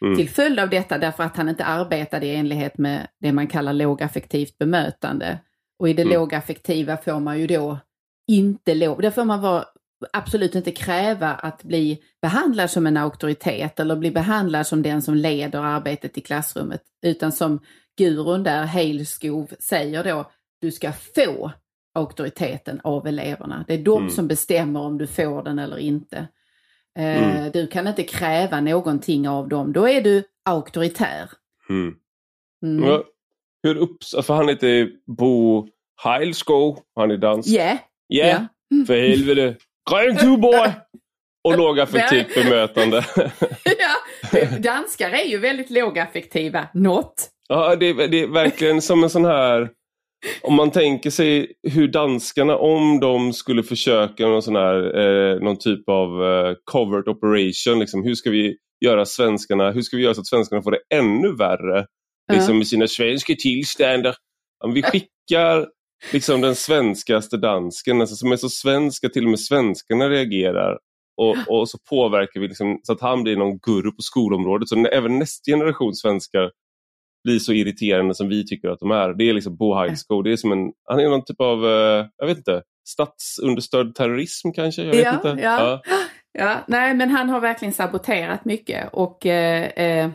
mm. 0.02 0.16
till 0.16 0.30
följd 0.30 0.60
av 0.60 0.70
detta 0.70 0.98
därför 0.98 1.24
att 1.24 1.36
han 1.36 1.48
inte 1.48 1.64
arbetade 1.64 2.26
i 2.26 2.34
enlighet 2.34 2.78
med 2.78 3.08
det 3.20 3.32
man 3.32 3.46
kallar 3.46 3.72
lågaffektivt 3.72 4.58
bemötande. 4.58 5.38
Och 5.78 5.88
i 5.88 5.92
det 5.92 6.02
mm. 6.02 6.14
lågaffektiva 6.14 6.96
får 6.96 7.20
man 7.20 7.40
ju 7.40 7.46
då 7.46 7.78
inte 8.28 8.74
lov, 8.74 9.00
där 9.00 9.10
får 9.10 9.24
man 9.24 9.40
vara 9.40 9.64
absolut 10.12 10.54
inte 10.54 10.72
kräva 10.72 11.28
att 11.28 11.62
bli 11.62 11.98
behandlad 12.22 12.70
som 12.70 12.86
en 12.86 12.96
auktoritet 12.96 13.80
eller 13.80 13.96
bli 13.96 14.10
behandlad 14.10 14.66
som 14.66 14.82
den 14.82 15.02
som 15.02 15.14
leder 15.14 15.58
arbetet 15.58 16.18
i 16.18 16.20
klassrummet. 16.20 16.82
Utan 17.02 17.32
som 17.32 17.60
gurun 17.98 18.42
där, 18.42 18.64
Haleskov, 18.64 19.50
säger 19.58 20.04
då, 20.04 20.30
du 20.60 20.72
ska 20.72 20.92
få 20.92 21.52
auktoriteten 21.94 22.80
av 22.84 23.06
eleverna. 23.06 23.64
Det 23.68 23.74
är 23.74 23.84
de 23.84 23.98
mm. 23.98 24.10
som 24.10 24.28
bestämmer 24.28 24.80
om 24.80 24.98
du 24.98 25.06
får 25.06 25.42
den 25.42 25.58
eller 25.58 25.78
inte. 25.78 26.28
Eh, 26.98 27.38
mm. 27.38 27.50
Du 27.52 27.66
kan 27.66 27.88
inte 27.88 28.02
kräva 28.02 28.60
någonting 28.60 29.28
av 29.28 29.48
dem, 29.48 29.72
då 29.72 29.88
är 29.88 30.00
du 30.00 30.24
auktoritär. 30.44 31.30
Mm. 31.70 31.94
Mm. 32.62 32.88
Ja, 32.88 33.04
hur 33.62 33.76
upps... 33.76 34.14
För 34.22 34.34
han 34.34 34.48
heter 34.48 34.90
Bo 35.06 35.68
Heilskov, 36.02 36.78
han 36.96 37.10
är 37.10 37.16
dansk. 37.16 37.48
Yeah. 37.48 37.78
Yeah, 38.14 38.28
yeah. 38.28 38.86
för 38.86 39.08
helvete. 39.08 39.56
Grön 39.90 40.16
tuborg! 40.16 40.72
Och 41.44 41.58
lågaffektivt 41.58 42.34
bemötande. 42.34 43.04
ja, 43.64 44.58
danskar 44.58 45.10
är 45.10 45.24
ju 45.24 45.38
väldigt 45.38 45.70
lågaffektiva. 45.70 46.68
Något. 46.74 47.28
Ja, 47.48 47.76
det 47.76 48.06
det 48.06 48.22
är 48.22 48.26
verkligen 48.26 48.82
som 48.82 49.04
en 49.04 49.10
sån 49.10 49.24
här... 49.24 49.70
Om 50.42 50.54
man 50.54 50.70
tänker 50.70 51.10
sig 51.10 51.52
hur 51.62 51.88
danskarna, 51.88 52.56
om 52.56 53.00
de 53.00 53.32
skulle 53.32 53.62
försöka 53.62 54.26
någon, 54.26 54.42
sån 54.42 54.56
här, 54.56 54.98
eh, 55.00 55.40
någon 55.40 55.58
typ 55.58 55.88
av 55.88 56.24
eh, 56.24 56.54
covert 56.64 57.08
operation, 57.08 57.78
liksom, 57.78 58.04
hur 58.04 58.14
ska 58.14 58.30
vi 58.30 58.56
göra 58.84 59.04
svenskarna, 59.04 59.70
hur 59.70 59.82
ska 59.82 59.96
vi 59.96 60.02
göra 60.02 60.14
så 60.14 60.20
att 60.20 60.26
svenskarna 60.26 60.62
får 60.62 60.70
det 60.70 60.96
ännu 60.96 61.36
värre? 61.36 61.86
Liksom 62.32 62.58
med 62.58 62.66
sina 62.66 62.86
svenska 62.86 63.34
tillstånd. 63.34 64.06
Om 64.64 64.74
vi 64.74 64.82
skickar 64.82 65.66
liksom 66.12 66.40
den 66.40 66.54
svenskaste 66.54 67.36
dansken, 67.36 68.00
alltså 68.00 68.16
som 68.16 68.32
är 68.32 68.36
så 68.36 68.48
svensk 68.48 69.04
att 69.04 69.12
till 69.12 69.24
och 69.24 69.30
med 69.30 69.40
svenskarna 69.40 70.10
reagerar. 70.10 70.78
Och, 71.16 71.36
och 71.48 71.68
så 71.68 71.78
påverkar 71.90 72.40
vi 72.40 72.48
liksom, 72.48 72.80
så 72.82 72.92
att 72.92 73.00
han 73.00 73.22
blir 73.22 73.36
någon 73.36 73.58
guru 73.58 73.90
på 73.90 74.02
skolområdet. 74.02 74.68
Så 74.68 74.86
även 74.86 75.18
nästa 75.18 75.50
generation 75.50 75.94
svenskar 75.94 76.50
blir 77.24 77.38
så 77.38 77.52
irriterande 77.52 78.14
som 78.14 78.28
vi 78.28 78.46
tycker 78.46 78.68
att 78.68 78.80
de 78.80 78.90
är. 78.90 79.14
Det 79.14 79.28
är 79.28 79.34
liksom 79.34 79.56
Bo 79.56 79.82
Highschool. 79.82 80.24
Det 80.24 80.32
är 80.32 80.36
som 80.36 80.52
en, 80.52 80.72
han 80.84 81.00
är 81.00 81.08
någon 81.08 81.24
typ 81.24 81.40
av, 81.40 81.66
eh, 81.66 82.06
jag 82.16 82.26
vet 82.26 82.38
inte, 82.38 82.62
statsunderstödd 82.88 83.94
terrorism 83.94 84.50
kanske? 84.50 84.82
Jag 84.82 84.94
vet 84.94 85.04
ja, 85.04 85.14
inte. 85.14 85.42
Ja. 85.42 85.80
ja. 85.86 85.98
Ja. 86.34 86.64
nej 86.68 86.94
men 86.94 87.10
han 87.10 87.28
har 87.28 87.40
verkligen 87.40 87.74
saboterat 87.74 88.44
mycket 88.44 88.88
och 88.92 89.26
eh, 89.26 89.64
eh, 89.64 90.10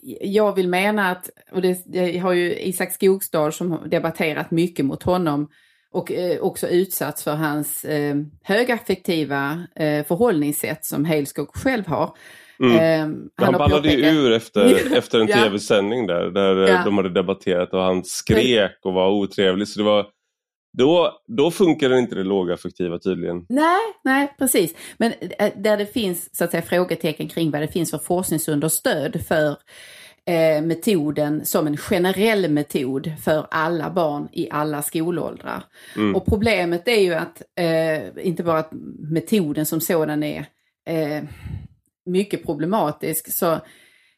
jag 0.20 0.54
vill 0.54 0.68
mena 0.68 1.10
att, 1.10 1.30
och 1.52 1.62
det, 1.62 1.82
det 1.86 2.18
har 2.18 2.32
ju 2.32 2.54
Isak 2.54 2.92
Skogstad 2.92 3.52
som 3.52 3.88
debatterat 3.90 4.50
mycket 4.50 4.84
mot 4.84 5.02
honom 5.02 5.48
och 5.92 6.12
eh, 6.12 6.40
också 6.40 6.68
utsatts 6.68 7.24
för 7.24 7.34
hans 7.34 7.84
eh, 7.84 8.16
högaffektiva 8.42 9.66
eh, 9.76 10.04
förhållningssätt 10.06 10.84
som 10.84 11.04
Haleskog 11.04 11.56
själv 11.56 11.86
har. 11.86 12.16
Mm. 12.62 12.76
Eh, 12.76 13.44
han, 13.46 13.52
ballade 13.52 13.92
ju 13.92 14.06
ur 14.06 14.32
efter, 14.32 14.92
efter 14.96 15.20
en 15.20 15.28
ja. 15.28 15.36
tv-sändning 15.36 16.06
där, 16.06 16.30
där 16.30 16.62
eh, 16.62 16.70
ja. 16.70 16.82
de 16.84 16.96
hade 16.96 17.10
debatterat 17.10 17.74
och 17.74 17.82
han 17.82 18.04
skrek 18.04 18.78
och 18.84 18.92
var 18.92 19.10
otrevlig. 19.10 19.68
Så 19.68 19.78
det 19.78 19.84
var, 19.84 20.06
då, 20.78 21.20
då 21.26 21.50
funkar 21.50 21.98
inte 21.98 22.14
det 22.14 22.24
lågaffektiva 22.24 22.98
tydligen. 22.98 23.46
Nej, 23.48 23.80
nej 24.04 24.34
precis. 24.38 24.74
Men 24.96 25.12
eh, 25.38 25.52
där 25.56 25.76
det 25.76 25.86
finns 25.86 26.36
så 26.36 26.44
att 26.44 26.50
säga, 26.50 26.62
frågetecken 26.62 27.28
kring 27.28 27.50
vad 27.50 27.60
det 27.60 27.68
finns 27.68 27.90
för 27.90 27.98
forskningsunderstöd 27.98 29.20
för 29.28 29.56
eh, 30.26 30.62
metoden 30.62 31.44
som 31.44 31.66
en 31.66 31.76
generell 31.76 32.50
metod 32.50 33.12
för 33.24 33.46
alla 33.50 33.90
barn 33.90 34.28
i 34.32 34.48
alla 34.50 34.82
skolåldrar. 34.82 35.62
Mm. 35.96 36.16
Och 36.16 36.26
problemet 36.26 36.88
är 36.88 37.00
ju 37.00 37.14
att 37.14 37.42
eh, 37.58 38.26
inte 38.26 38.42
bara 38.42 38.58
att 38.58 38.72
metoden 38.98 39.66
som 39.66 39.80
sådan 39.80 40.22
är 40.22 40.46
eh, 40.88 41.22
mycket 42.06 42.46
problematisk, 42.46 43.32
så 43.32 43.60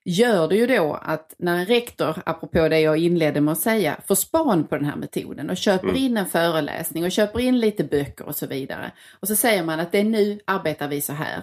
gör 0.04 0.48
det 0.48 0.56
ju 0.56 0.66
då 0.66 0.94
att 1.02 1.34
när 1.38 1.58
en 1.58 1.66
rektor, 1.66 2.22
apropå 2.26 2.68
det 2.68 2.80
jag 2.80 2.98
inledde 2.98 3.40
med 3.40 3.52
att 3.52 3.58
säga, 3.58 4.00
får 4.06 4.14
span 4.14 4.66
på 4.66 4.76
den 4.76 4.84
här 4.84 4.96
metoden 4.96 5.50
och 5.50 5.56
köper 5.56 5.88
mm. 5.88 5.96
in 5.96 6.16
en 6.16 6.26
föreläsning 6.26 7.04
och 7.04 7.12
köper 7.12 7.40
in 7.40 7.58
lite 7.58 7.84
böcker 7.84 8.26
och 8.26 8.36
så 8.36 8.46
vidare. 8.46 8.92
Och 9.20 9.28
så 9.28 9.36
säger 9.36 9.64
man 9.64 9.80
att 9.80 9.92
det 9.92 9.98
är 9.98 10.04
nu 10.04 10.40
arbetar 10.44 10.88
vi 10.88 11.00
så 11.00 11.12
här. 11.12 11.42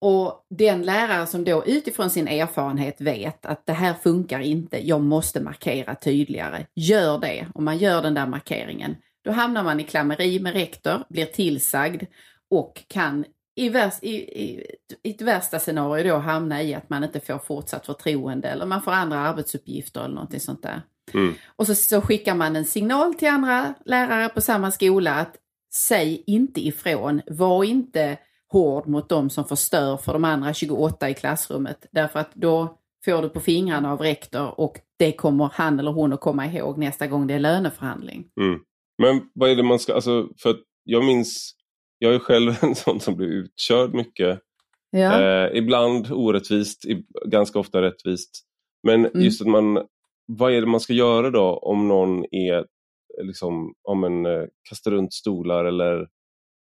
Och 0.00 0.46
den 0.50 0.82
lärare 0.82 1.26
som 1.26 1.44
då 1.44 1.64
utifrån 1.66 2.10
sin 2.10 2.28
erfarenhet 2.28 3.00
vet 3.00 3.46
att 3.46 3.66
det 3.66 3.72
här 3.72 3.94
funkar 3.94 4.40
inte, 4.40 4.86
jag 4.88 5.00
måste 5.00 5.40
markera 5.40 5.94
tydligare, 5.94 6.66
gör 6.74 7.18
det. 7.18 7.46
Om 7.54 7.64
man 7.64 7.78
gör 7.78 8.02
den 8.02 8.14
där 8.14 8.26
markeringen, 8.26 8.96
då 9.24 9.30
hamnar 9.32 9.62
man 9.62 9.80
i 9.80 9.84
klammeri 9.84 10.40
med 10.40 10.52
rektor, 10.52 11.04
blir 11.08 11.24
tillsagd 11.24 12.02
och 12.50 12.82
kan 12.88 13.24
i, 13.56 13.68
värst, 13.68 14.04
i, 14.04 14.14
i, 14.16 14.66
i 15.02 15.10
ett 15.10 15.22
värsta 15.22 15.58
scenario 15.58 16.12
då 16.12 16.18
hamna 16.18 16.62
i 16.62 16.74
att 16.74 16.90
man 16.90 17.04
inte 17.04 17.20
får 17.20 17.38
fortsatt 17.38 17.86
förtroende 17.86 18.48
eller 18.48 18.66
man 18.66 18.82
får 18.82 18.92
andra 18.92 19.18
arbetsuppgifter 19.18 20.04
eller 20.04 20.14
någonting 20.14 20.40
sånt 20.40 20.62
där. 20.62 20.82
Mm. 21.14 21.34
Och 21.56 21.66
så, 21.66 21.74
så 21.74 22.00
skickar 22.00 22.34
man 22.34 22.56
en 22.56 22.64
signal 22.64 23.14
till 23.14 23.28
andra 23.28 23.74
lärare 23.84 24.28
på 24.28 24.40
samma 24.40 24.70
skola 24.70 25.14
att 25.14 25.36
säg 25.74 26.24
inte 26.26 26.66
ifrån, 26.66 27.22
var 27.26 27.64
inte 27.64 28.18
hård 28.48 28.86
mot 28.86 29.08
dem 29.08 29.30
som 29.30 29.44
förstör 29.44 29.96
för 29.96 30.12
de 30.12 30.24
andra 30.24 30.54
28 30.54 31.10
i 31.10 31.14
klassrummet 31.14 31.86
därför 31.92 32.18
att 32.18 32.34
då 32.34 32.78
får 33.04 33.22
du 33.22 33.28
på 33.28 33.40
fingrarna 33.40 33.92
av 33.92 34.00
rektor 34.00 34.60
och 34.60 34.78
det 34.98 35.12
kommer 35.12 35.50
han 35.52 35.78
eller 35.78 35.90
hon 35.90 36.12
att 36.12 36.20
komma 36.20 36.46
ihåg 36.46 36.78
nästa 36.78 37.06
gång 37.06 37.26
det 37.26 37.34
är 37.34 37.38
löneförhandling. 37.38 38.24
Mm. 38.40 38.60
Men 38.98 39.28
vad 39.34 39.50
är 39.50 39.56
det 39.56 39.62
man 39.62 39.78
ska, 39.78 39.94
alltså 39.94 40.28
för 40.42 40.56
jag 40.84 41.04
minns 41.04 41.55
jag 41.98 42.14
är 42.14 42.18
själv 42.18 42.52
en 42.62 42.74
sån 42.74 43.00
som 43.00 43.16
blir 43.16 43.28
utkörd 43.28 43.94
mycket 43.94 44.40
Ja. 44.90 45.22
Eh, 45.22 45.56
ibland 45.56 46.12
orättvist, 46.12 46.84
ganska 47.24 47.58
ofta 47.58 47.82
rättvist. 47.82 48.42
Men 48.82 49.06
mm. 49.06 49.22
just 49.22 49.40
att 49.40 49.46
man, 49.46 49.86
vad 50.26 50.52
är 50.52 50.60
det 50.60 50.66
man 50.66 50.80
ska 50.80 50.92
göra 50.92 51.30
då 51.30 51.56
om 51.56 51.88
någon 51.88 52.24
är 52.30 52.66
liksom, 53.22 53.74
om 53.82 54.04
en 54.04 54.26
eh, 54.26 54.44
kastar 54.68 54.90
runt 54.90 55.14
stolar 55.14 55.64
eller 55.64 56.08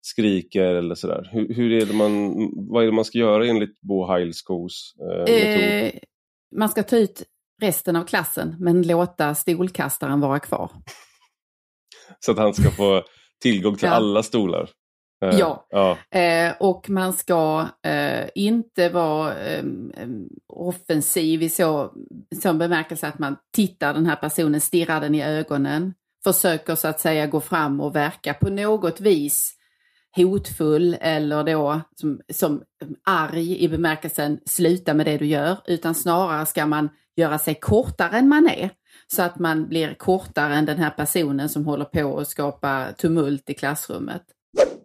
skriker 0.01 0.75
eller 0.75 0.95
sådär? 0.95 1.29
Hur, 1.31 1.53
hur 1.53 1.71
är 1.71 1.85
det 1.85 1.93
man, 1.93 2.33
vad 2.55 2.83
är 2.83 2.87
det 2.87 2.93
man 2.93 3.05
ska 3.05 3.17
göra 3.17 3.47
enligt 3.47 3.81
Bo 3.81 4.05
Heilskos 4.05 4.93
eh, 4.99 5.19
metod? 5.19 5.63
Eh, 5.63 5.91
man 6.55 6.69
ska 6.69 6.83
ta 6.83 6.97
ut 6.97 7.23
resten 7.61 7.95
av 7.95 8.03
klassen 8.03 8.55
men 8.59 8.87
låta 8.87 9.35
stolkastaren 9.35 10.19
vara 10.19 10.39
kvar. 10.39 10.71
Så 12.19 12.31
att 12.31 12.37
han 12.37 12.53
ska 12.53 12.69
få 12.69 13.03
tillgång 13.41 13.75
till 13.75 13.87
ja. 13.87 13.93
alla 13.93 14.23
stolar? 14.23 14.69
Eh, 15.23 15.39
ja, 15.39 15.65
ja. 15.69 15.97
Eh, 16.19 16.53
och 16.59 16.89
man 16.89 17.13
ska 17.13 17.67
eh, 17.83 18.29
inte 18.35 18.89
vara 18.89 19.35
eh, 19.35 19.63
offensiv 20.47 21.43
i 21.43 21.49
så, 21.49 21.93
så 22.41 22.53
bemärkelse 22.53 23.07
att 23.07 23.19
man 23.19 23.35
tittar 23.51 23.93
den 23.93 24.05
här 24.05 24.15
personen, 24.15 24.61
stirrar 24.61 25.01
den 25.01 25.15
i 25.15 25.23
ögonen, 25.23 25.93
försöker 26.23 26.75
så 26.75 26.87
att 26.87 26.99
säga 26.99 27.27
gå 27.27 27.41
fram 27.41 27.81
och 27.81 27.95
verka 27.95 28.33
på 28.33 28.49
något 28.49 29.01
vis 29.01 29.53
hotfull 30.15 30.97
eller 31.01 31.43
då 31.43 31.81
som, 31.95 32.21
som 32.33 32.63
arg 33.03 33.63
i 33.63 33.69
bemärkelsen 33.69 34.39
sluta 34.45 34.93
med 34.93 35.05
det 35.05 35.17
du 35.17 35.25
gör, 35.25 35.57
utan 35.65 35.95
snarare 35.95 36.45
ska 36.45 36.65
man 36.65 36.89
göra 37.15 37.39
sig 37.39 37.55
kortare 37.55 38.17
än 38.17 38.27
man 38.27 38.47
är. 38.47 38.69
Så 39.07 39.21
att 39.21 39.39
man 39.39 39.67
blir 39.67 39.93
kortare 39.93 40.55
än 40.55 40.65
den 40.65 40.77
här 40.77 40.89
personen 40.89 41.49
som 41.49 41.65
håller 41.65 41.85
på 41.85 42.19
att 42.19 42.27
skapa 42.27 42.87
tumult 42.97 43.49
i 43.49 43.53
klassrummet. 43.53 44.23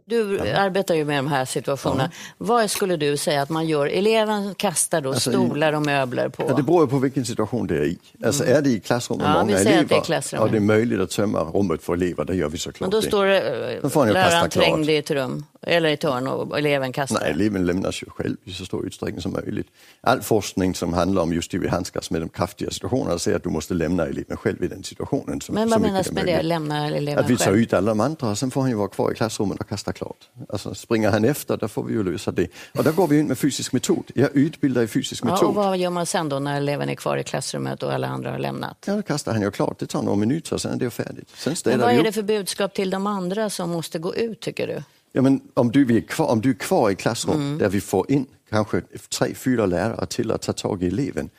Du 0.09 0.41
arbetar 0.41 0.95
ju 0.95 1.05
med 1.05 1.19
de 1.19 1.27
här 1.27 1.45
situationerna. 1.45 2.11
Ja. 2.13 2.35
Vad 2.39 2.71
skulle 2.71 2.97
du 2.97 3.17
säga 3.17 3.43
att 3.43 3.49
man 3.49 3.67
gör? 3.67 3.87
Eleven 3.87 4.55
kastar 4.55 5.01
då 5.01 5.11
alltså, 5.11 5.31
stolar 5.31 5.73
och 5.73 5.83
möbler 5.83 6.29
på... 6.29 6.45
Ja, 6.49 6.55
det 6.55 6.63
beror 6.63 6.87
på 6.87 6.99
vilken 6.99 7.25
situation 7.25 7.67
det 7.67 7.77
är 7.77 7.85
i. 7.85 7.99
Alltså 8.25 8.45
mm. 8.45 8.57
är 8.57 8.63
det 8.63 8.71
i 8.71 8.81
klassrum 8.81 9.19
med 9.19 9.27
ja, 9.27 9.35
många 9.35 9.59
elever 9.59 9.85
det 9.85 10.35
är 10.35 10.41
och 10.41 10.51
det 10.51 10.57
är 10.57 10.61
möjligt 10.61 11.01
att 11.01 11.11
tömma 11.11 11.41
rummet 11.41 11.83
för 11.83 11.93
elever, 11.93 12.25
det 12.25 12.35
gör 12.35 12.49
vi 12.49 12.59
såklart. 12.59 12.81
Men 12.81 13.01
då 13.01 13.03
står 13.03 13.27
det, 13.27 13.81
då 13.83 14.05
läraren 14.05 14.51
trängd 14.51 14.91
i 14.91 14.97
ett 14.97 15.11
rum 15.11 15.45
eller 15.63 15.89
i 15.89 15.93
ett 15.93 16.03
hörn 16.03 16.27
och 16.27 16.59
eleven 16.59 16.93
kastar? 16.93 17.21
Nej, 17.21 17.31
eleven 17.31 17.67
lämnas 17.67 18.03
ju 18.03 18.07
själv 18.11 18.37
i 18.45 18.53
så 18.53 18.65
stor 18.65 18.87
utsträckning 18.87 19.23
som 19.23 19.33
möjligt. 19.33 19.67
All 20.01 20.23
forskning 20.23 20.75
som 20.75 20.93
handlar 20.93 21.23
om 21.23 21.33
just 21.33 21.55
hur 21.55 21.59
vi 21.59 21.69
handskas 21.69 22.11
med 22.11 22.21
de 22.21 22.29
kraftiga 22.29 22.71
situationerna 22.71 23.19
säger 23.19 23.37
att 23.37 23.43
du 23.43 23.51
måste 23.51 23.75
lämna 23.75 24.07
eleven 24.07 24.37
själv 24.37 24.65
i 24.65 24.69
den 24.69 24.85
situationen. 24.85 25.41
Som, 25.41 25.55
Men 25.55 25.71
vad 25.71 25.81
menas 25.81 26.13
med 26.13 26.27
det, 26.27 26.43
lämna 26.43 26.87
eleven? 26.87 27.25
Att 27.25 27.31
vi 27.31 27.37
tar 27.37 27.53
ut 27.53 27.73
alla 27.73 27.91
de 27.91 28.01
andra, 28.01 28.37
sen 28.37 28.51
får 28.51 28.61
han 28.61 28.71
ju 28.71 28.77
vara 28.77 28.89
kvar 28.89 29.13
i 29.13 29.15
klassrummet 29.15 29.61
och 29.61 29.69
kasta 29.69 29.93
klart. 29.93 30.29
Alltså, 30.49 30.75
springer 30.75 31.11
han 31.11 31.25
efter, 31.25 31.57
då 31.57 31.69
får 31.69 31.85
vi 31.85 31.93
ju 31.93 32.13
lösa 32.13 32.33
det. 32.33 32.49
Och 32.75 32.85
där 32.85 32.93
går 32.93 33.09
vi 33.09 33.19
in 33.19 33.27
med 33.27 33.39
fysisk 33.39 33.73
metod. 33.73 34.05
Jag 34.15 34.37
utbildar 34.37 34.83
i 34.83 34.87
fysisk 34.87 35.25
metod. 35.25 35.39
Ja, 35.43 35.47
och 35.47 35.55
vad 35.55 35.79
gör 35.79 35.91
man 35.91 36.07
sen 36.07 36.29
då 36.29 36.39
när 36.39 36.57
eleven 36.57 36.89
är 36.89 36.95
kvar 36.95 37.17
i 37.17 37.25
klassrummet 37.25 37.83
och 37.83 37.93
alla 37.93 38.07
andra 38.07 38.31
har 38.31 38.39
lämnat? 38.39 38.85
Ja, 38.87 38.97
då 38.97 39.03
kastar 39.03 39.33
han 39.33 39.43
ju 39.43 39.51
klart. 39.51 39.79
Det 39.79 39.87
tar 39.87 40.03
några 40.03 40.17
minuter, 40.17 40.57
sen 40.57 40.73
är 40.73 40.77
det 40.77 40.91
färdigt. 40.91 41.31
Sen 41.37 41.57
Men 41.65 41.81
vad 41.81 41.95
är 41.95 42.03
det 42.03 42.13
för 42.13 42.23
budskap 42.23 42.75
till 42.75 42.91
de 42.91 43.07
andra 43.07 43.51
som 43.51 43.71
måste 43.71 43.99
gå 43.99 44.15
ut, 44.15 44.41
tycker 44.41 44.67
du? 44.67 44.83
Ja, 45.13 45.23
men 45.23 45.41
om, 45.55 45.73
du 45.73 45.97
är 45.97 46.01
kvar, 46.01 46.27
om 46.27 46.41
du 46.41 46.51
är 46.51 46.55
kvar 46.55 46.91
i 46.91 46.95
klassrum 46.95 47.37
mm. 47.37 47.59
där 47.59 47.69
vi 47.69 47.81
får 47.81 48.13
in 48.13 48.27
kanske 48.51 48.81
tre, 49.19 49.35
fyra 49.35 49.67
lärare 49.67 50.07
till 50.07 50.31
att 50.31 50.43
ta 50.43 50.53
tag 50.53 50.83
i 50.83 50.87
eleven, 50.87 51.31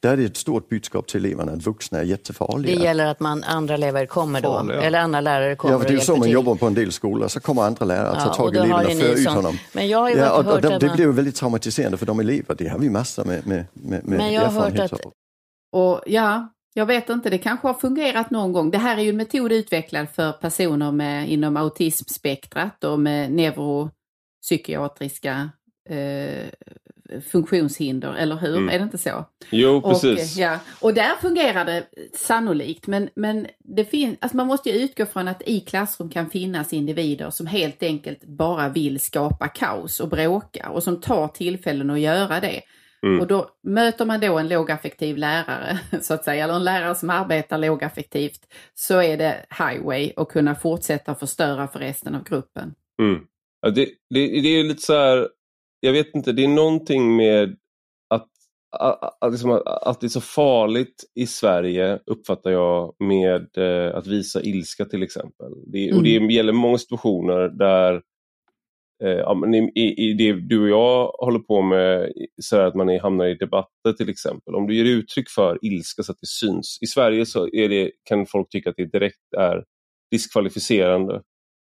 där 0.00 0.12
är 0.12 0.16
det 0.16 0.24
ett 0.24 0.36
stort 0.36 0.68
budskap 0.68 1.06
till 1.06 1.24
eleverna 1.24 1.52
att 1.52 1.66
vuxna 1.66 1.98
är 1.98 2.02
jättefarliga. 2.02 2.76
Det 2.76 2.82
gäller 2.82 3.06
att 3.06 3.20
man, 3.20 3.44
andra 3.44 3.74
elever 3.74 4.06
kommer 4.06 4.40
då, 4.40 4.52
Farliga. 4.52 4.82
eller 4.82 4.98
andra 4.98 5.20
lärare 5.20 5.56
kommer 5.56 5.74
Ja, 5.74 5.80
för 5.80 5.88
det 5.88 5.94
är 5.94 5.98
så 5.98 6.12
man 6.12 6.22
till. 6.22 6.32
jobbar 6.32 6.54
på 6.54 6.66
en 6.66 6.74
del 6.74 6.92
skolor, 6.92 7.28
så 7.28 7.40
kommer 7.40 7.62
andra 7.62 7.86
lärare 7.86 8.08
att 8.08 8.18
ja, 8.18 8.24
ta 8.24 8.34
tag 8.34 8.54
i 8.54 8.58
eleverna 8.58 8.88
och 8.88 8.92
föra 8.92 9.12
ut 9.12 9.28
honom. 9.28 9.58
Men 9.72 9.88
jag 9.88 9.98
har 9.98 10.10
ju 10.10 10.16
ja, 10.16 10.38
och, 10.38 10.44
hört 10.44 10.64
och 10.64 10.70
det, 10.70 10.78
det 10.78 10.94
blir 10.94 11.06
väldigt 11.06 11.36
traumatiserande 11.36 11.98
för 11.98 12.06
de 12.06 12.20
elever, 12.20 12.54
det 12.58 12.68
har 12.68 12.78
vi 12.78 12.90
massor 12.90 13.24
med, 13.24 13.46
med, 13.46 13.64
med, 13.72 14.04
med 14.04 14.18
Men 14.18 14.32
jag 14.32 14.42
har 14.42 14.62
hört 14.62 14.78
att... 14.78 15.00
Och 15.72 16.00
ja, 16.06 16.48
jag 16.76 16.86
vet 16.86 17.10
inte, 17.10 17.30
det 17.30 17.38
kanske 17.38 17.66
har 17.66 17.74
fungerat 17.74 18.30
någon 18.30 18.52
gång. 18.52 18.70
Det 18.70 18.78
här 18.78 18.96
är 18.96 19.02
ju 19.02 19.10
en 19.10 19.16
metod 19.16 19.52
utvecklad 19.52 20.06
för 20.14 20.32
personer 20.32 20.92
med, 20.92 21.30
inom 21.30 21.56
autismspektrat 21.56 22.84
och 22.84 23.00
med 23.00 23.32
neuropsykiatriska 23.32 25.50
eh, 25.88 26.44
funktionshinder, 27.30 28.14
eller 28.14 28.36
hur? 28.36 28.56
Mm. 28.56 28.68
Är 28.68 28.78
det 28.78 28.82
inte 28.82 28.98
så? 28.98 29.24
Jo, 29.50 29.82
precis. 29.82 30.36
Och, 30.36 30.42
ja, 30.42 30.58
och 30.80 30.94
där 30.94 31.20
fungerar 31.20 31.64
det 31.64 31.86
sannolikt, 32.14 32.86
men, 32.86 33.08
men 33.14 33.46
det 33.58 33.84
finns, 33.84 34.16
alltså 34.20 34.36
man 34.36 34.46
måste 34.46 34.70
ju 34.70 34.78
utgå 34.78 35.06
från 35.06 35.28
att 35.28 35.42
i 35.46 35.60
klassrum 35.60 36.10
kan 36.10 36.30
finnas 36.30 36.72
individer 36.72 37.30
som 37.30 37.46
helt 37.46 37.82
enkelt 37.82 38.24
bara 38.24 38.68
vill 38.68 39.00
skapa 39.00 39.48
kaos 39.48 40.00
och 40.00 40.08
bråka 40.08 40.70
och 40.70 40.82
som 40.82 41.00
tar 41.00 41.28
tillfällen 41.28 41.90
att 41.90 42.00
göra 42.00 42.40
det. 42.40 42.62
Mm. 43.06 43.20
Och 43.20 43.26
då 43.26 43.50
möter 43.62 44.04
man 44.04 44.20
då 44.20 44.38
en 44.38 44.48
lågaffektiv 44.48 45.16
lärare, 45.16 45.78
så 46.00 46.14
att 46.14 46.24
säga, 46.24 46.44
eller 46.44 46.54
en 46.54 46.64
lärare 46.64 46.94
som 46.94 47.10
arbetar 47.10 47.58
lågaffektivt, 47.58 48.40
så 48.74 49.02
är 49.02 49.16
det 49.16 49.46
highway 49.58 50.12
att 50.16 50.28
kunna 50.28 50.54
fortsätta 50.54 51.14
förstöra 51.14 51.68
för 51.68 51.78
resten 51.78 52.14
av 52.14 52.24
gruppen. 52.24 52.74
Mm. 53.02 53.20
Ja, 53.60 53.70
det, 53.70 53.84
det, 53.84 54.40
det 54.40 54.48
är 54.48 54.64
lite 54.64 54.82
så 54.82 54.92
här, 54.92 55.28
jag 55.80 55.92
vet 55.92 56.14
inte, 56.14 56.32
det 56.32 56.44
är 56.44 56.48
någonting 56.48 57.16
med 57.16 57.56
att, 58.08 58.28
att, 58.78 59.16
att, 59.20 59.32
liksom, 59.32 59.62
att 59.64 60.00
det 60.00 60.06
är 60.06 60.08
så 60.08 60.20
farligt 60.20 61.04
i 61.14 61.26
Sverige, 61.26 61.98
uppfattar 62.06 62.50
jag, 62.50 62.94
med 62.98 63.58
eh, 63.58 63.96
att 63.96 64.06
visa 64.06 64.42
ilska 64.42 64.84
till 64.84 65.02
exempel. 65.02 65.52
Det, 65.66 65.84
mm. 65.84 65.98
Och 65.98 66.04
det 66.04 66.16
mm. 66.16 66.30
gäller 66.30 66.52
många 66.52 66.78
situationer 66.78 67.48
där 67.48 68.02
ja, 68.98 69.34
men 69.34 69.54
i, 69.54 69.94
i, 69.96 70.12
det 70.12 70.32
du 70.32 70.62
och 70.62 70.68
jag 70.68 71.06
håller 71.06 71.38
på 71.38 71.62
med, 71.62 72.12
så 72.42 72.60
att 72.60 72.74
man 72.74 72.98
hamnar 72.98 73.26
i 73.26 73.34
debatter 73.34 73.92
till 73.96 74.08
exempel. 74.08 74.54
Om 74.54 74.66
du 74.66 74.76
ger 74.76 74.84
uttryck 74.84 75.30
för 75.30 75.58
ilska 75.62 76.02
så 76.02 76.12
att 76.12 76.20
det 76.20 76.26
syns. 76.26 76.78
I 76.82 76.86
Sverige 76.86 77.26
så 77.26 77.48
är 77.52 77.68
det, 77.68 77.90
kan 78.04 78.26
folk 78.26 78.48
tycka 78.50 78.70
att 78.70 78.76
det 78.76 78.92
direkt 78.92 79.34
är 79.36 79.64
diskvalificerande. 80.10 81.22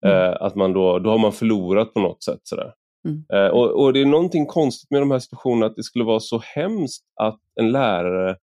Mm. 0.06 0.16
Eh, 0.16 0.36
att 0.40 0.54
man 0.54 0.72
då, 0.72 0.98
då 0.98 1.10
har 1.10 1.18
man 1.18 1.32
förlorat 1.32 1.94
på 1.94 2.00
något 2.00 2.22
sätt. 2.22 2.40
Sådär. 2.42 2.72
Mm. 3.08 3.24
Eh, 3.32 3.50
och, 3.50 3.84
och, 3.84 3.92
det 3.92 4.00
är 4.00 4.06
någonting 4.06 4.46
konstigt 4.46 4.90
med 4.90 5.02
de 5.02 5.10
här 5.10 5.18
situationerna 5.18 5.66
att 5.66 5.76
det 5.76 5.82
skulle 5.82 6.04
vara 6.04 6.20
så 6.20 6.42
hemskt 6.54 7.04
att 7.20 7.40
en 7.60 7.72
lärare 7.72 8.36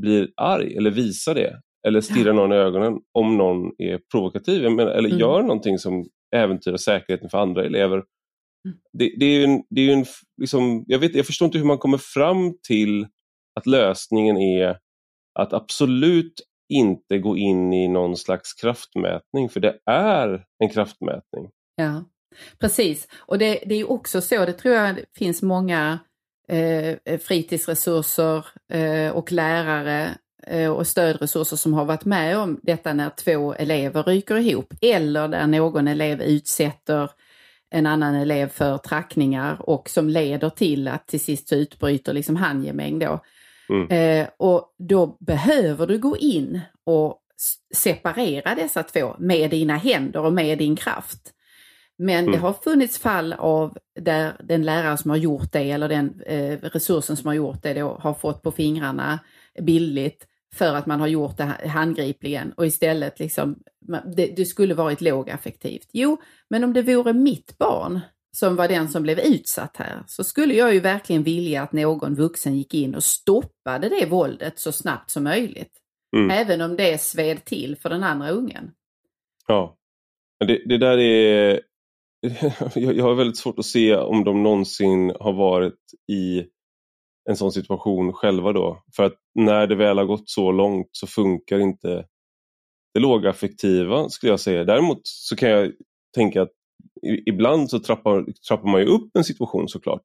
blir 0.00 0.28
arg 0.36 0.76
eller 0.76 0.90
visar 0.90 1.34
det 1.34 1.60
eller 1.86 2.00
stirrar 2.00 2.32
någon 2.32 2.52
i 2.52 2.56
ögonen 2.56 3.00
om 3.12 3.36
någon 3.36 3.72
är 3.78 4.00
provokativ 4.12 4.64
eller 4.64 4.98
mm. 4.98 5.18
gör 5.18 5.42
någonting 5.42 5.78
som 5.78 6.04
äventyra 6.36 6.78
säkerheten 6.78 7.30
för 7.30 7.38
andra 7.38 7.64
elever. 7.64 7.96
Mm. 7.96 8.78
Det, 8.92 9.14
det, 9.18 9.26
är 9.26 9.38
ju 9.38 9.44
en, 9.44 9.62
det 9.70 9.80
är 9.80 9.92
en 9.92 10.04
liksom, 10.40 10.84
jag, 10.86 10.98
vet, 10.98 11.14
jag 11.14 11.26
förstår 11.26 11.46
inte 11.46 11.58
hur 11.58 11.64
man 11.64 11.78
kommer 11.78 11.98
fram 11.98 12.58
till 12.68 13.06
att 13.60 13.66
lösningen 13.66 14.36
är 14.36 14.78
att 15.38 15.52
absolut 15.52 16.34
inte 16.68 17.18
gå 17.18 17.36
in 17.36 17.72
i 17.72 17.88
någon 17.88 18.16
slags 18.16 18.54
kraftmätning, 18.54 19.48
för 19.48 19.60
det 19.60 19.78
är 19.86 20.44
en 20.58 20.68
kraftmätning. 20.68 21.50
Ja, 21.76 22.04
precis. 22.58 23.08
Och 23.18 23.38
det, 23.38 23.62
det 23.66 23.74
är 23.74 23.90
också 23.90 24.20
så, 24.20 24.44
det 24.44 24.52
tror 24.52 24.74
jag 24.74 25.00
finns 25.18 25.42
många 25.42 25.98
eh, 26.48 27.18
fritidsresurser 27.18 28.46
eh, 28.72 29.10
och 29.10 29.32
lärare 29.32 30.18
och 30.76 30.86
stödresurser 30.86 31.56
som 31.56 31.74
har 31.74 31.84
varit 31.84 32.04
med 32.04 32.38
om 32.38 32.60
detta 32.62 32.92
när 32.92 33.10
två 33.10 33.54
elever 33.54 34.02
ryker 34.02 34.36
ihop 34.36 34.74
eller 34.80 35.28
där 35.28 35.46
någon 35.46 35.88
elev 35.88 36.22
utsätter 36.22 37.10
en 37.70 37.86
annan 37.86 38.14
elev 38.14 38.48
för 38.48 38.78
trackningar 38.78 39.70
och 39.70 39.88
som 39.88 40.08
leder 40.08 40.50
till 40.50 40.88
att 40.88 41.06
till 41.06 41.20
sist 41.20 41.48
så 41.48 41.54
utbryter 41.54 42.12
liksom 42.12 42.36
handgemäng 42.36 42.98
då. 42.98 43.20
Mm. 43.68 43.88
Eh, 43.88 44.28
och 44.36 44.74
då 44.78 45.16
behöver 45.20 45.86
du 45.86 45.98
gå 45.98 46.16
in 46.16 46.60
och 46.84 47.18
separera 47.74 48.54
dessa 48.54 48.82
två 48.82 49.16
med 49.18 49.50
dina 49.50 49.76
händer 49.76 50.20
och 50.20 50.32
med 50.32 50.58
din 50.58 50.76
kraft. 50.76 51.32
Men 51.98 52.18
mm. 52.18 52.32
det 52.32 52.38
har 52.38 52.52
funnits 52.52 52.98
fall 52.98 53.32
av 53.32 53.78
där 54.00 54.32
den 54.44 54.62
lärare 54.62 54.96
som 54.96 55.10
har 55.10 55.18
gjort 55.18 55.52
det 55.52 55.70
eller 55.70 55.88
den 55.88 56.22
eh, 56.26 56.58
resursen 56.62 57.16
som 57.16 57.26
har 57.26 57.34
gjort 57.34 57.62
det 57.62 57.74
då 57.74 57.98
har 58.00 58.14
fått 58.14 58.42
på 58.42 58.52
fingrarna 58.52 59.18
bildligt 59.60 60.26
för 60.54 60.74
att 60.74 60.86
man 60.86 61.00
har 61.00 61.06
gjort 61.06 61.36
det 61.36 61.68
handgripligen 61.68 62.52
och 62.52 62.66
istället 62.66 63.18
liksom, 63.18 63.58
det, 64.16 64.26
det 64.36 64.44
skulle 64.44 64.74
varit 64.74 65.00
lågaffektivt. 65.00 65.88
Jo, 65.92 66.16
men 66.50 66.64
om 66.64 66.72
det 66.72 66.82
vore 66.82 67.12
mitt 67.12 67.58
barn 67.58 68.00
som 68.36 68.56
var 68.56 68.68
den 68.68 68.88
som 68.88 69.02
blev 69.02 69.18
utsatt 69.18 69.76
här, 69.76 70.02
så 70.06 70.24
skulle 70.24 70.54
jag 70.54 70.74
ju 70.74 70.80
verkligen 70.80 71.22
vilja 71.22 71.62
att 71.62 71.72
någon 71.72 72.14
vuxen 72.14 72.56
gick 72.56 72.74
in 72.74 72.94
och 72.94 73.04
stoppade 73.04 73.88
det 73.88 74.06
våldet 74.06 74.58
så 74.58 74.72
snabbt 74.72 75.10
som 75.10 75.24
möjligt. 75.24 75.72
Mm. 76.16 76.30
Även 76.30 76.60
om 76.60 76.76
det 76.76 77.00
sved 77.00 77.44
till 77.44 77.76
för 77.76 77.88
den 77.88 78.02
andra 78.02 78.30
ungen. 78.30 78.70
Ja, 79.46 79.76
det, 80.46 80.62
det 80.66 80.78
där 80.78 80.98
är... 80.98 81.60
Jag 82.74 83.04
har 83.04 83.14
väldigt 83.14 83.36
svårt 83.36 83.58
att 83.58 83.64
se 83.64 83.96
om 83.96 84.24
de 84.24 84.42
någonsin 84.42 85.12
har 85.20 85.32
varit 85.32 85.80
i 86.12 86.44
en 87.30 87.36
sån 87.36 87.52
situation 87.52 88.12
själva 88.12 88.52
då. 88.52 88.82
För 88.96 89.02
att 89.02 89.14
när 89.34 89.66
det 89.66 89.74
väl 89.74 89.98
har 89.98 90.04
gått 90.04 90.30
så 90.30 90.52
långt 90.52 90.88
så 90.92 91.06
funkar 91.06 91.58
inte 91.58 92.04
det 92.94 93.00
lågaffektiva 93.00 94.08
skulle 94.08 94.32
jag 94.32 94.40
säga. 94.40 94.64
Däremot 94.64 95.00
så 95.02 95.36
kan 95.36 95.50
jag 95.50 95.72
tänka 96.14 96.42
att 96.42 96.52
ibland 97.26 97.70
så 97.70 97.78
trappar, 97.78 98.26
trappar 98.48 98.68
man 98.68 98.80
ju 98.80 98.86
upp 98.86 99.16
en 99.16 99.24
situation 99.24 99.68
såklart. 99.68 100.02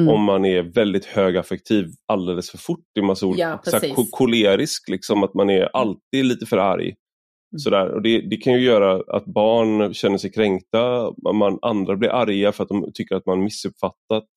Mm. 0.00 0.14
Om 0.14 0.22
man 0.24 0.44
är 0.44 0.62
väldigt 0.62 1.04
högaffektiv 1.04 1.86
alldeles 2.06 2.50
för 2.50 2.58
fort 2.58 2.86
i 2.98 3.02
massa 3.02 3.26
olika, 3.26 3.60
ja, 3.64 3.80
så 3.80 4.06
kolerisk, 4.10 4.88
liksom 4.88 5.22
att 5.22 5.34
man 5.34 5.50
är 5.50 5.60
mm. 5.60 5.70
alltid 5.72 6.24
lite 6.24 6.46
för 6.46 6.56
arg. 6.56 6.84
Mm. 6.84 7.58
Sådär. 7.58 7.88
Och 7.88 8.02
det, 8.02 8.20
det, 8.20 8.36
kan 8.36 8.52
ju 8.52 8.60
göra 8.60 9.16
att 9.16 9.24
barn 9.24 9.94
känner 9.94 10.18
sig 10.18 10.32
kränkta, 10.32 11.12
man, 11.34 11.58
andra 11.62 11.96
blir 11.96 12.08
arga 12.08 12.52
för 12.52 12.62
att 12.62 12.68
de 12.68 12.90
tycker 12.94 13.14
att 13.14 13.26
man 13.26 13.44
missuppfattat. 13.44 14.28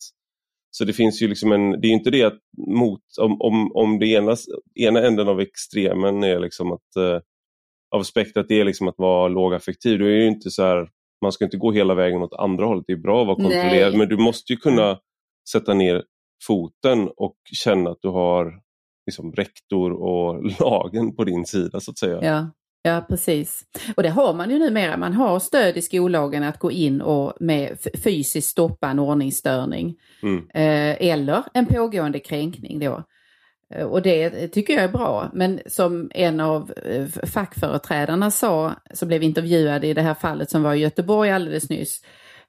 Så 0.71 0.85
det 0.85 0.93
finns 0.93 1.21
ju 1.21 1.27
liksom 1.27 1.51
en, 1.51 1.81
det 1.81 1.87
är 1.87 1.91
inte 1.91 2.09
det 2.09 2.23
att 2.23 2.39
mot, 2.67 3.01
om, 3.19 3.41
om, 3.41 3.71
om 3.75 3.99
det 3.99 4.07
ena, 4.07 4.35
ena 4.75 5.07
änden 5.07 5.27
av 5.27 5.39
extremen 5.39 6.23
är 6.23 6.39
liksom 6.39 6.71
att 6.71 6.95
eh, 6.97 7.19
av 7.95 8.03
spektrat 8.03 8.45
det 8.49 8.59
är 8.59 8.65
liksom 8.65 8.87
att 8.87 8.97
vara 8.97 9.27
lågaffektiv, 9.27 9.99
då 9.99 10.05
är 10.05 10.09
det 10.09 10.27
inte 10.27 10.51
så 10.51 10.63
här, 10.63 10.89
man 11.21 11.31
ska 11.31 11.45
inte 11.45 11.57
gå 11.57 11.71
hela 11.71 11.95
vägen 11.95 12.21
åt 12.21 12.33
andra 12.33 12.65
hållet. 12.65 12.83
Det 12.87 12.93
är 12.93 12.97
bra 12.97 13.21
att 13.21 13.27
vara 13.27 13.35
kontrollerad 13.35 13.97
men 13.97 14.09
du 14.09 14.17
måste 14.17 14.53
ju 14.53 14.57
kunna 14.57 14.99
sätta 15.51 15.73
ner 15.73 16.03
foten 16.47 17.09
och 17.17 17.37
känna 17.63 17.89
att 17.89 18.01
du 18.01 18.07
har 18.07 18.61
liksom, 19.05 19.33
rektor 19.33 19.91
och 19.91 20.43
lagen 20.59 21.15
på 21.15 21.23
din 21.23 21.45
sida 21.45 21.79
så 21.79 21.91
att 21.91 21.97
säga. 21.97 22.19
Ja. 22.21 22.51
Ja, 22.83 23.05
precis. 23.09 23.65
Och 23.95 24.03
det 24.03 24.09
har 24.09 24.33
man 24.33 24.49
ju 24.49 24.59
numera. 24.59 24.97
Man 24.97 25.13
har 25.13 25.39
stöd 25.39 25.77
i 25.77 25.81
skollagen 25.81 26.43
att 26.43 26.59
gå 26.59 26.71
in 26.71 27.01
och 27.01 27.33
med 27.39 27.77
fysiskt 28.03 28.49
stoppa 28.49 28.89
en 28.89 28.99
ordningsstörning. 28.99 29.95
Mm. 30.23 30.37
Eh, 30.37 31.11
eller 31.11 31.43
en 31.53 31.65
pågående 31.65 32.19
kränkning 32.19 32.79
då. 32.79 33.03
Eh, 33.73 33.85
och 33.85 34.01
det 34.01 34.47
tycker 34.47 34.73
jag 34.73 34.83
är 34.83 34.91
bra. 34.91 35.29
Men 35.33 35.59
som 35.65 36.11
en 36.13 36.39
av 36.39 36.73
eh, 36.85 37.05
fackföreträdarna 37.07 38.31
sa, 38.31 38.73
som 38.93 39.07
blev 39.07 39.23
intervjuad 39.23 39.85
i 39.85 39.93
det 39.93 40.01
här 40.01 40.13
fallet 40.13 40.49
som 40.49 40.63
var 40.63 40.73
i 40.73 40.79
Göteborg 40.79 41.31
alldeles 41.31 41.69
nyss, 41.69 42.01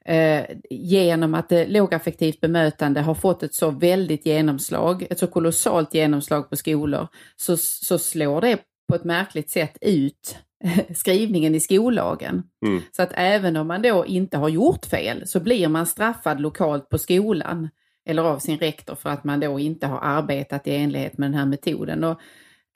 eh, 0.05 0.45
genom 0.71 1.35
att 1.35 1.49
det 1.49 1.67
lågaffektivt 1.67 2.41
bemötande 2.41 3.01
har 3.01 3.15
fått 3.15 3.43
ett 3.43 3.55
så 3.55 3.71
väldigt 3.71 4.27
genomslag, 4.27 5.07
ett 5.11 5.19
så 5.19 5.27
kolossalt 5.27 5.95
genomslag 5.95 6.51
på 6.51 6.57
skolor, 6.57 7.09
så, 7.37 7.57
så 7.57 7.99
slår 7.99 8.41
det 8.41 8.59
på 8.93 8.97
ett 8.97 9.05
märkligt 9.05 9.51
sätt 9.51 9.79
ut 9.81 10.37
skrivningen 10.95 11.55
i 11.55 11.61
skollagen. 11.61 12.43
Mm. 12.67 12.83
Så 12.93 13.03
att 13.03 13.13
även 13.15 13.57
om 13.57 13.67
man 13.67 13.83
då 13.83 14.07
inte 14.07 14.39
har 14.39 14.49
gjort 14.49 14.87
fel 14.87 15.27
så 15.27 15.41
blir 15.41 15.69
man 15.69 15.87
straffad 15.87 16.41
lokalt 16.41 16.89
på 16.89 16.99
skolan 16.99 17.69
eller 18.09 18.23
av 18.23 18.39
sin 18.39 18.59
rektor 18.59 18.95
för 18.95 19.11
att 19.11 19.25
man 19.25 19.41
då 19.41 19.59
inte 19.59 19.87
har 19.87 19.99
arbetat 20.03 20.67
i 20.67 20.77
enlighet 20.77 21.19
med 21.19 21.31
den 21.31 21.39
här 21.39 21.47
metoden. 21.47 22.05
Och, 22.05 22.21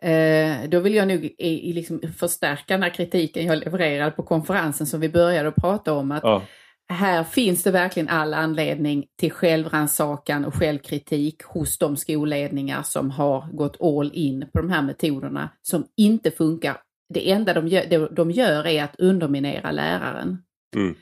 eh, 0.08 0.68
då 0.68 0.80
vill 0.80 0.94
jag 0.94 1.08
nog 1.08 1.24
i, 1.24 1.70
i 1.70 1.72
liksom 1.72 2.00
förstärka 2.18 2.74
den 2.74 2.82
här 2.82 2.90
kritiken 2.90 3.46
jag 3.46 3.58
levererade 3.58 4.10
på 4.10 4.22
konferensen 4.22 4.86
som 4.86 5.00
vi 5.00 5.08
började 5.08 5.52
prata 5.52 5.92
om. 5.92 6.12
att 6.12 6.22
ja. 6.22 6.42
Här 6.88 7.24
finns 7.24 7.62
det 7.62 7.70
verkligen 7.70 8.08
all 8.08 8.34
anledning 8.34 9.06
till 9.20 9.32
självrannsakan 9.32 10.44
och 10.44 10.54
självkritik 10.54 11.42
hos 11.42 11.78
de 11.78 11.96
skolledningar 11.96 12.82
som 12.82 13.10
har 13.10 13.52
gått 13.52 13.80
all 13.80 14.10
in 14.14 14.48
på 14.52 14.60
de 14.60 14.70
här 14.70 14.82
metoderna 14.82 15.50
som 15.62 15.86
inte 15.96 16.30
funkar. 16.30 16.76
Det 17.14 17.30
enda 17.30 17.54
de 17.54 17.68
gör, 17.68 18.08
de 18.16 18.30
gör 18.30 18.66
är 18.66 18.84
att 18.84 18.96
underminera 19.00 19.70
läraren. 19.70 20.38
Mm 20.76 20.94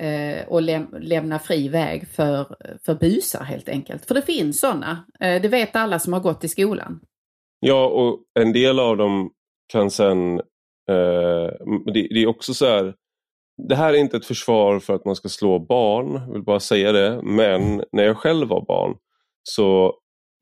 eh, 0.00 0.48
och 0.48 0.62
läm 0.62 0.86
lämna 1.00 1.38
fri 1.38 1.68
väg 1.68 2.08
för, 2.08 2.56
för 2.84 2.94
busar 2.94 3.44
helt 3.44 3.68
enkelt. 3.68 4.06
För 4.06 4.14
det 4.14 4.22
finns 4.22 4.60
sådana. 4.60 5.06
Eh, 5.20 5.42
det 5.42 5.48
vet 5.48 5.76
alla 5.76 5.98
som 5.98 6.12
har 6.12 6.20
gått 6.20 6.44
i 6.44 6.48
skolan. 6.48 7.00
Ja, 7.60 7.86
och 7.86 8.22
en 8.40 8.52
del 8.52 8.80
av 8.80 8.96
dem 8.96 9.30
kan 9.72 9.90
sen... 9.90 10.38
Eh, 10.90 11.50
det, 11.86 12.08
det, 12.10 12.22
är 12.22 12.26
också 12.26 12.54
så 12.54 12.66
här... 12.66 12.94
Det 13.68 13.74
här 13.74 13.92
är 13.92 13.98
inte 13.98 14.16
ett 14.16 14.24
försvar 14.24 14.78
för 14.78 14.94
att 14.94 15.04
man 15.04 15.16
ska 15.16 15.28
slå 15.28 15.58
barn, 15.58 16.12
jag 16.26 16.32
vill 16.32 16.42
bara 16.42 16.60
säga 16.60 16.92
det. 16.92 17.20
Men 17.22 17.84
när 17.92 18.04
jag 18.04 18.16
själv 18.16 18.48
var 18.48 18.66
barn 18.66 18.96
så 19.42 19.94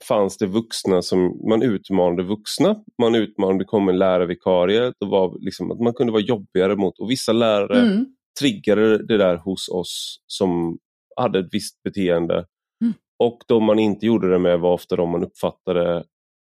fanns 0.08 0.38
det 0.38 0.46
vuxna 0.46 1.02
som, 1.02 1.48
man 1.48 1.62
utmanade 1.62 2.22
vuxna. 2.22 2.76
Man 3.02 3.14
utmanade, 3.14 3.58
det 3.58 3.64
kom 3.64 3.88
en 3.88 3.98
lärarvikarie, 3.98 4.92
det 5.00 5.06
var 5.06 5.36
liksom 5.40 5.70
att 5.70 5.80
man 5.80 5.94
kunde 5.94 6.12
vara 6.12 6.22
jobbigare 6.22 6.76
mot, 6.76 6.98
och 6.98 7.10
vissa 7.10 7.32
lärare 7.32 7.80
mm 7.80 8.06
triggade 8.38 9.06
det 9.06 9.16
där 9.18 9.36
hos 9.36 9.68
oss 9.68 10.22
som 10.26 10.78
hade 11.16 11.38
ett 11.38 11.48
visst 11.52 11.82
beteende. 11.82 12.34
Mm. 12.82 12.94
Och 13.18 13.38
de 13.48 13.64
man 13.64 13.78
inte 13.78 14.06
gjorde 14.06 14.30
det 14.30 14.38
med 14.38 14.60
var 14.60 14.72
ofta 14.72 14.96
de 14.96 15.10
man 15.10 15.24
uppfattade 15.24 16.04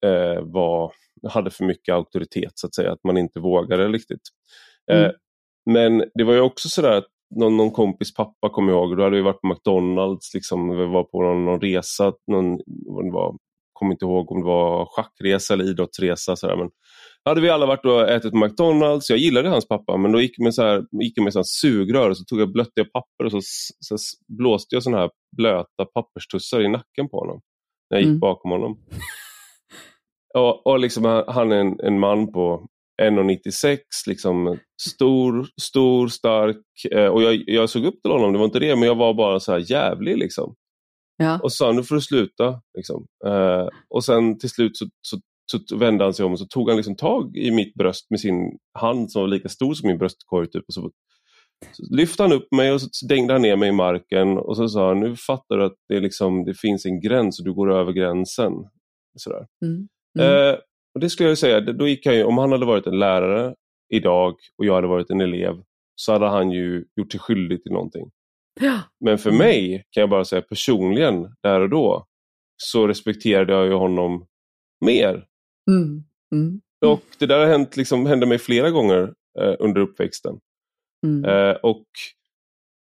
eh, 0.05 0.41
var, 0.41 0.93
hade 1.29 1.51
för 1.51 1.65
mycket 1.65 1.93
auktoritet 1.93 2.51
så 2.55 2.67
att 2.67 2.75
säga, 2.75 2.91
att 2.91 3.03
man 3.03 3.17
inte 3.17 3.39
vågade 3.39 3.87
riktigt. 3.87 4.21
Eh, 4.91 4.99
mm. 4.99 5.11
Men 5.73 6.03
det 6.13 6.23
var 6.23 6.33
ju 6.33 6.41
också 6.41 6.69
sådär 6.69 6.97
att 6.97 7.07
någon, 7.35 7.57
någon 7.57 7.71
kompis 7.71 8.13
pappa 8.13 8.49
kom 8.49 8.67
jag 8.67 8.77
ihåg, 8.77 8.97
då 8.97 9.03
hade 9.03 9.15
vi 9.15 9.21
varit 9.21 9.41
på 9.41 9.47
McDonalds, 9.47 10.33
liksom, 10.33 10.69
vi 10.69 10.85
var 10.85 11.03
på 11.03 11.23
någon, 11.23 11.45
någon 11.45 11.61
resa, 11.61 12.13
någon, 12.27 12.57
det 12.57 13.11
var, 13.11 13.35
kommer 13.73 13.91
inte 13.91 14.05
ihåg 14.05 14.31
om 14.31 14.39
det 14.39 14.45
var 14.47 14.85
schackresa 14.85 15.53
eller 15.53 15.69
idrottsresa. 15.69 16.35
Sådär, 16.35 16.55
men 16.55 16.69
hade 17.25 17.41
vi 17.41 17.49
alla 17.49 17.65
varit 17.65 17.85
och 17.85 18.09
ätit 18.09 18.31
på 18.31 18.37
McDonalds. 18.37 19.09
Jag 19.09 19.19
gillade 19.19 19.49
hans 19.49 19.67
pappa, 19.67 19.97
men 19.97 20.11
då 20.11 20.21
gick 20.21 20.31
jag 20.37 20.43
med, 20.43 20.53
så 20.53 20.63
här, 20.63 20.85
gick 21.01 21.17
jag 21.17 21.23
med 21.23 21.33
så 21.33 21.43
sugrör 21.43 22.09
och 22.09 22.17
så 22.17 22.23
tog 22.23 22.41
jag 22.41 22.51
blötte 22.51 22.85
papper 22.85 23.25
och 23.25 23.31
så, 23.31 23.39
så 23.79 23.95
blåste 24.27 24.75
jag 24.75 24.83
såna 24.83 24.97
här 24.97 25.09
blöta 25.37 25.85
papperstussar 25.93 26.61
i 26.61 26.67
nacken 26.67 27.09
på 27.09 27.19
honom. 27.19 27.41
När 27.89 27.97
jag 27.97 28.01
gick 28.01 28.09
mm. 28.09 28.19
bakom 28.19 28.51
honom. 28.51 28.77
och, 30.33 30.67
och 30.67 30.79
liksom, 30.79 31.23
han 31.27 31.51
är 31.51 31.55
en, 31.55 31.79
en 31.79 31.99
man 31.99 32.31
på 32.31 32.67
1,96, 33.01 33.77
liksom 34.07 34.57
stor, 34.81 35.47
stor, 35.61 36.07
stark. 36.07 36.63
Eh, 36.91 37.07
och 37.07 37.23
jag, 37.23 37.43
jag 37.47 37.69
såg 37.69 37.85
upp 37.85 38.01
till 38.01 38.11
honom, 38.11 38.33
det 38.33 38.37
var 38.37 38.45
inte 38.45 38.59
det, 38.59 38.75
men 38.75 38.87
jag 38.87 38.95
var 38.95 39.13
bara 39.13 39.39
så 39.39 39.51
här 39.51 39.71
jävlig. 39.71 40.17
Liksom. 40.17 40.55
Ja. 41.17 41.39
Och 41.43 41.53
sa 41.53 41.71
nu 41.71 41.83
får 41.83 41.95
du 41.95 42.01
sluta. 42.01 42.61
Liksom. 42.77 43.05
Eh, 43.25 43.67
och 43.89 44.03
sen 44.05 44.39
till 44.39 44.49
slut 44.49 44.77
så, 44.77 44.85
så 45.01 45.19
så 45.51 45.77
vände 45.77 46.03
han 46.03 46.13
sig 46.13 46.25
om 46.25 46.31
och 46.31 46.39
så 46.39 46.45
tog 46.45 46.69
han 46.69 46.77
liksom 46.77 46.95
tag 46.95 47.37
i 47.37 47.51
mitt 47.51 47.73
bröst 47.73 48.09
med 48.09 48.19
sin 48.19 48.57
hand 48.79 49.11
som 49.11 49.21
var 49.21 49.27
lika 49.27 49.49
stor 49.49 49.73
som 49.73 49.87
min 49.87 49.97
bröstkorg. 49.97 50.49
Typ, 50.49 50.63
och 50.67 50.73
så, 50.73 50.91
så 51.71 51.95
lyfte 51.95 52.23
han 52.23 52.31
upp 52.31 52.51
mig 52.51 52.71
och 52.71 52.81
så 52.81 53.07
dängde 53.07 53.33
han 53.33 53.41
ner 53.41 53.55
mig 53.55 53.69
i 53.69 53.71
marken 53.71 54.37
och 54.37 54.57
så 54.57 54.67
sa 54.67 54.87
han, 54.87 54.99
nu 54.99 55.15
fattar 55.15 55.57
du 55.57 55.65
att 55.65 55.75
det, 55.89 55.99
liksom, 55.99 56.45
det 56.45 56.53
finns 56.53 56.85
en 56.85 57.01
gräns 57.01 57.39
och 57.39 57.45
du 57.45 57.53
går 57.53 57.71
över 57.73 57.91
gränsen. 57.91 58.53
Sådär. 59.17 59.45
Mm. 59.65 59.87
Mm. 60.19 60.49
Eh, 60.49 60.59
och 60.93 60.99
Det 60.99 61.09
skulle 61.09 61.29
jag 61.29 61.37
säga, 61.37 61.61
då 61.61 61.87
gick 61.87 62.05
han 62.05 62.15
ju, 62.15 62.23
om 62.23 62.37
han 62.37 62.51
hade 62.51 62.65
varit 62.65 62.87
en 62.87 62.99
lärare 62.99 63.55
idag 63.89 64.35
och 64.57 64.65
jag 64.65 64.75
hade 64.75 64.87
varit 64.87 65.09
en 65.09 65.21
elev 65.21 65.63
så 65.95 66.11
hade 66.13 66.27
han 66.27 66.51
ju 66.51 66.85
gjort 66.95 67.11
sig 67.11 67.19
skyldig 67.19 67.63
till 67.63 67.71
någonting. 67.71 68.11
Ja. 68.61 68.81
Men 68.99 69.17
för 69.17 69.29
mm. 69.29 69.37
mig 69.37 69.85
kan 69.91 70.01
jag 70.01 70.09
bara 70.09 70.25
säga 70.25 70.41
personligen, 70.41 71.35
där 71.43 71.59
och 71.59 71.69
då, 71.69 72.05
så 72.57 72.87
respekterade 72.87 73.53
jag 73.53 73.65
ju 73.65 73.73
honom 73.73 74.25
mer 74.85 75.25
Mm. 75.69 76.03
Mm. 76.35 76.61
Och 76.85 77.03
det 77.19 77.25
där 77.25 77.39
har 77.39 77.45
hänt, 77.45 77.77
liksom, 77.77 78.05
hände 78.05 78.25
mig 78.25 78.37
flera 78.37 78.69
gånger 78.69 79.13
eh, 79.39 79.55
under 79.59 79.81
uppväxten. 79.81 80.39
Mm. 81.05 81.25
Eh, 81.25 81.55
och 81.55 81.85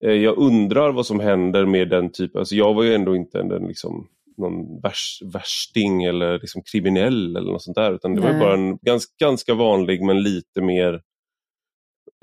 eh, 0.06 0.14
jag 0.14 0.38
undrar 0.38 0.92
vad 0.92 1.06
som 1.06 1.20
händer 1.20 1.66
med 1.66 1.90
den 1.90 2.12
typen, 2.12 2.40
alltså 2.40 2.56
jag 2.56 2.74
var 2.74 2.84
ju 2.84 2.94
ändå 2.94 3.16
inte 3.16 3.40
en, 3.40 3.68
liksom, 3.68 4.08
någon 4.38 4.82
värs, 4.82 5.22
värsting 5.34 6.04
eller 6.04 6.40
liksom 6.40 6.62
kriminell 6.72 7.36
eller 7.36 7.52
något 7.52 7.64
sånt 7.64 7.76
där, 7.76 7.94
utan 7.94 8.16
det 8.16 8.22
Nej. 8.22 8.34
var 8.34 8.40
bara 8.40 8.54
en 8.54 8.78
ganska, 8.78 9.12
ganska 9.26 9.54
vanlig 9.54 10.04
men 10.04 10.24
lite 10.24 10.62
mer 10.62 11.02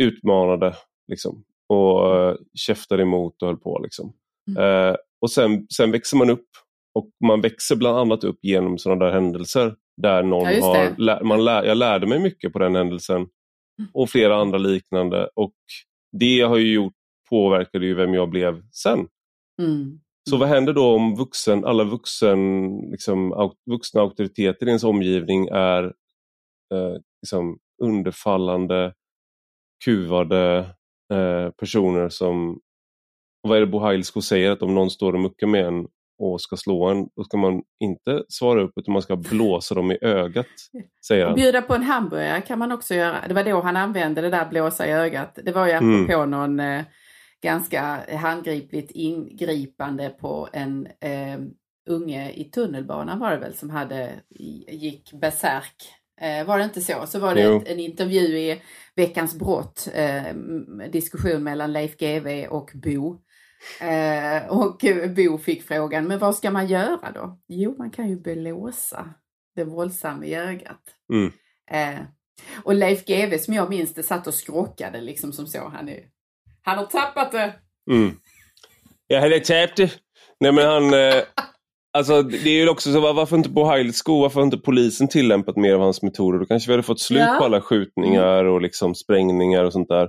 utmanade 0.03 0.75
liksom, 1.09 1.44
och 1.68 2.16
uh, 2.16 2.35
käftade 2.55 3.03
emot 3.03 3.42
och 3.42 3.48
höll 3.48 3.57
på. 3.57 3.81
Liksom. 3.83 4.12
Mm. 4.51 4.62
Uh, 4.62 4.96
och 5.20 5.31
sen, 5.31 5.66
sen 5.68 5.90
växer 5.90 6.16
man 6.16 6.31
upp 6.31 6.48
och 6.94 7.11
man 7.25 7.40
växer 7.40 7.77
bland 7.77 7.98
annat 7.98 8.25
upp 8.25 8.38
genom 8.42 8.79
sådana 8.79 9.05
där 9.05 9.12
händelser 9.12 9.77
där 9.96 10.22
någon 10.22 10.53
ja, 10.53 10.64
har, 10.64 10.94
lä, 10.98 11.25
man 11.25 11.44
lär, 11.44 11.64
jag 11.64 11.77
lärde 11.77 12.07
mig 12.07 12.18
mycket 12.18 12.53
på 12.53 12.59
den 12.59 12.75
händelsen 12.75 13.16
mm. 13.16 13.90
och 13.92 14.11
flera 14.11 14.37
andra 14.37 14.59
liknande 14.59 15.29
och 15.35 15.55
det 16.12 16.40
har 16.40 16.57
ju 16.57 16.72
gjort, 16.72 16.94
påverkade 17.31 17.87
ju 17.87 17.94
vem 17.94 18.14
jag 18.14 18.31
blev 18.31 18.62
sen. 18.70 19.09
Mm. 19.62 20.01
Så 20.31 20.37
vad 20.37 20.49
händer 20.49 20.73
då 20.73 20.95
om 20.95 21.17
vuxen, 21.17 21.65
alla 21.65 21.85
vuxen, 21.85 22.71
liksom, 22.91 23.51
vuxna 23.71 24.01
auktoriteter 24.01 24.67
i 24.67 24.69
ens 24.69 24.85
omgivning 24.85 25.49
är 25.49 25.85
eh, 26.75 26.97
liksom 27.23 27.59
underfallande, 27.83 28.95
kuvade 29.85 30.59
eh, 31.13 31.51
personer 31.51 32.09
som, 32.09 32.61
vad 33.43 33.57
är 33.57 33.61
det 33.61 33.67
Bo 33.67 33.79
Heilsko 33.79 34.21
säger, 34.21 34.51
att 34.51 34.63
om 34.63 34.75
någon 34.75 34.91
står 34.91 35.13
och 35.13 35.21
muckar 35.21 35.47
med 35.47 35.67
en 35.67 35.87
och 36.19 36.41
ska 36.41 36.57
slå 36.57 36.85
en, 36.85 37.09
då 37.17 37.25
ska 37.25 37.37
man 37.37 37.63
inte 37.81 38.25
svara 38.29 38.63
upp 38.63 38.73
utan 38.77 38.93
man 38.93 39.03
ska 39.03 39.17
blåsa 39.17 39.75
dem 39.75 39.93
i 39.93 39.99
ögat. 40.01 40.47
Säger 41.07 41.27
han. 41.27 41.35
Bjuda 41.35 41.63
på 41.63 41.75
en 41.75 41.83
hamburgare 41.83 42.41
kan 42.41 42.59
man 42.59 42.73
också 42.73 42.95
göra. 42.95 43.29
Det 43.29 43.35
var 43.35 43.45
då 43.45 43.61
han 43.61 43.77
använde 43.77 44.21
det 44.21 44.31
där 44.31 44.49
blåsa 44.49 44.87
i 44.87 44.93
ögat. 44.93 45.39
Det 45.45 45.53
var 45.53 45.67
ju 45.67 45.73
mm. 45.73 46.05
apropå 46.05 46.23
mm. 46.23 46.31
någon 46.31 46.61
eh, 46.61 46.85
ganska 47.43 48.05
handgripligt 48.17 48.91
ingripande 48.91 50.09
på 50.09 50.49
en 50.53 50.87
eh, 50.87 51.41
unge 51.89 52.33
i 52.33 52.45
tunnelbanan 52.45 53.19
var 53.19 53.31
det 53.31 53.39
väl 53.39 53.55
som 53.55 53.71
hade, 53.71 54.13
gick 54.69 55.13
besärk. 55.13 55.93
Eh, 56.21 56.47
var 56.47 56.59
det 56.59 56.65
inte 56.65 56.81
så? 56.81 57.07
Så 57.07 57.19
var 57.19 57.35
det 57.35 57.43
ett, 57.43 57.69
en 57.69 57.81
intervju 57.81 58.39
i 58.39 58.63
Veckans 58.97 59.35
brott, 59.35 59.89
eh, 59.95 60.35
diskussion 60.93 61.43
mellan 61.43 61.73
Leif 61.73 61.97
GW 61.97 62.47
och 62.47 62.71
Bo 62.75 63.23
Eh, 63.81 64.49
och 64.49 64.85
Bo 65.17 65.39
fick 65.39 65.63
frågan, 65.63 66.07
men 66.07 66.19
vad 66.19 66.37
ska 66.37 66.51
man 66.51 66.67
göra 66.67 67.13
då? 67.13 67.39
Jo, 67.49 67.75
man 67.79 67.91
kan 67.91 68.09
ju 68.09 68.21
belåsa 68.21 69.15
det 69.55 69.65
våldsamma 69.65 70.25
i 70.27 70.35
ögat. 70.35 70.83
Mm. 71.13 71.33
Eh, 71.71 72.05
och 72.63 72.75
Leif 72.75 73.05
GW 73.05 73.39
som 73.39 73.55
jag 73.55 73.71
minns 73.71 73.95
det 73.95 74.03
satt 74.03 74.27
och 74.27 74.35
skrockade 74.35 75.01
liksom 75.01 75.33
som 75.33 75.47
så. 75.47 75.69
Han, 75.69 75.89
är, 75.89 76.01
han 76.62 76.79
har 76.79 76.85
tappat 76.87 77.33
det! 77.33 77.55
Mm. 77.90 78.11
Jag 79.07 79.20
hade 79.20 79.40
tappat 79.40 79.77
det. 79.77 79.90
Nej 80.40 80.53
men 80.53 80.66
han... 80.66 80.94
Eh, 80.94 81.22
alltså 81.98 82.22
det 82.22 82.48
är 82.51 82.62
ju 82.62 82.68
också 82.68 82.92
så, 82.92 83.01
varför 83.12 83.37
inte 83.37 83.51
på 83.51 83.64
Heilsko, 83.64 84.20
varför 84.20 84.42
inte 84.42 84.57
polisen 84.59 85.09
tillämpat 85.09 85.57
mer 85.57 85.75
av 85.75 85.81
hans 85.81 86.03
metoder? 86.03 86.38
Då 86.38 86.44
kanske 86.46 86.68
vi 86.68 86.72
hade 86.72 86.83
fått 86.83 87.01
slut 87.01 87.20
Ja. 87.20 87.37
på 87.38 87.44
alla 87.44 87.61
skjutningar 87.61 88.44
och 88.44 88.61
liksom 88.62 88.94
sprängningar 88.94 89.64
och 89.64 89.72
sånt 89.72 89.88
där. 89.88 90.09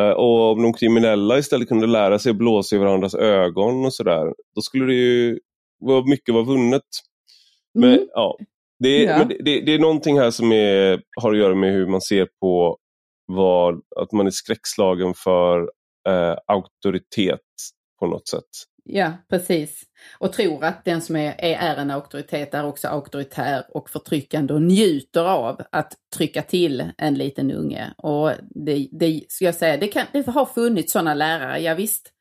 Eh, 0.00 0.10
och 0.10 0.52
om 0.52 0.62
de 0.62 0.72
kriminella 0.72 1.38
istället 1.38 1.68
kunde 1.68 1.86
lära 1.86 2.18
sig 2.18 2.30
att 2.30 2.36
blåsa 2.36 2.76
i 2.76 2.78
varandras 2.78 3.14
ögon 3.14 3.84
och 3.84 3.94
sådär, 3.94 4.24
då 4.54 4.60
skulle 4.60 4.86
det 4.86 4.94
ju 4.94 5.38
vara 5.80 6.04
mycket 6.04 6.34
var 6.34 6.42
vunnet. 6.44 6.82
Men, 7.74 7.92
Mm. 7.92 8.06
ja, 8.14 8.38
det, 8.78 8.88
är, 9.06 9.18
Ja. 9.18 9.24
det, 9.24 9.36
det, 9.44 9.60
det 9.60 9.74
är 9.74 9.78
någonting 9.78 10.18
här 10.18 10.30
som 10.30 10.52
är, 10.52 11.00
har 11.20 11.32
att 11.32 11.38
göra 11.38 11.54
med 11.54 11.72
hur 11.72 11.86
man 11.86 12.00
ser 12.00 12.28
på 12.40 12.78
vad, 13.28 13.80
att 13.96 14.12
man 14.12 14.26
är 14.26 14.30
skräckslagen 14.30 15.14
för 15.14 15.60
eh, 16.08 16.36
auktoritet 16.46 17.40
på 18.00 18.06
något 18.06 18.28
sätt. 18.28 18.48
Ja, 18.90 19.12
precis. 19.28 19.82
Och 20.18 20.32
tror 20.32 20.64
att 20.64 20.84
den 20.84 21.02
som 21.02 21.16
är, 21.16 21.34
är, 21.38 21.58
är 21.58 21.76
en 21.76 21.90
auktoritet 21.90 22.54
är 22.54 22.64
också 22.64 22.88
auktoritär 22.88 23.64
och 23.70 23.90
förtryckande 23.90 24.54
och 24.54 24.62
njuter 24.62 25.24
av 25.24 25.60
att 25.72 25.92
trycka 26.16 26.42
till 26.42 26.92
en 26.98 27.14
liten 27.14 27.50
unge. 27.50 27.94
Och 27.98 28.32
det, 28.50 28.88
det 28.92 29.22
ska 29.28 29.44
jag 29.44 29.54
säga, 29.54 29.76
det, 29.76 29.88
kan, 29.88 30.06
det 30.12 30.26
har 30.26 30.46
funnits 30.46 30.92
sådana 30.92 31.14
lärare, 31.14 31.58
ja, 31.58 31.74
visst. 31.74 32.12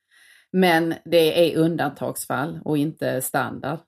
Men 0.51 0.93
det 1.05 1.51
är 1.51 1.57
undantagsfall 1.57 2.59
och 2.65 2.77
inte 2.77 3.21
standard. 3.21 3.79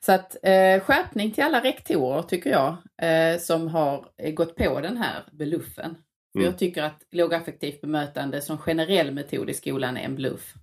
Så 0.00 0.12
att 0.12 0.36
eh, 0.42 0.80
skärpning 0.80 1.30
till 1.30 1.44
alla 1.44 1.60
rektorer 1.60 2.22
tycker 2.22 2.50
jag 2.50 2.76
eh, 3.02 3.38
som 3.38 3.68
har 3.68 4.06
eh, 4.18 4.32
gått 4.32 4.56
på 4.56 4.80
den 4.80 4.96
här 4.96 5.24
beluffen. 5.32 5.96
Mm. 6.34 6.46
Jag 6.46 6.58
tycker 6.58 6.82
att 6.82 7.02
lågaffektivt 7.10 7.80
bemötande 7.80 8.40
som 8.40 8.58
generell 8.58 9.10
metod 9.10 9.50
i 9.50 9.54
skolan 9.54 9.96
är 9.96 10.02
en 10.02 10.14
bluff. 10.14 10.54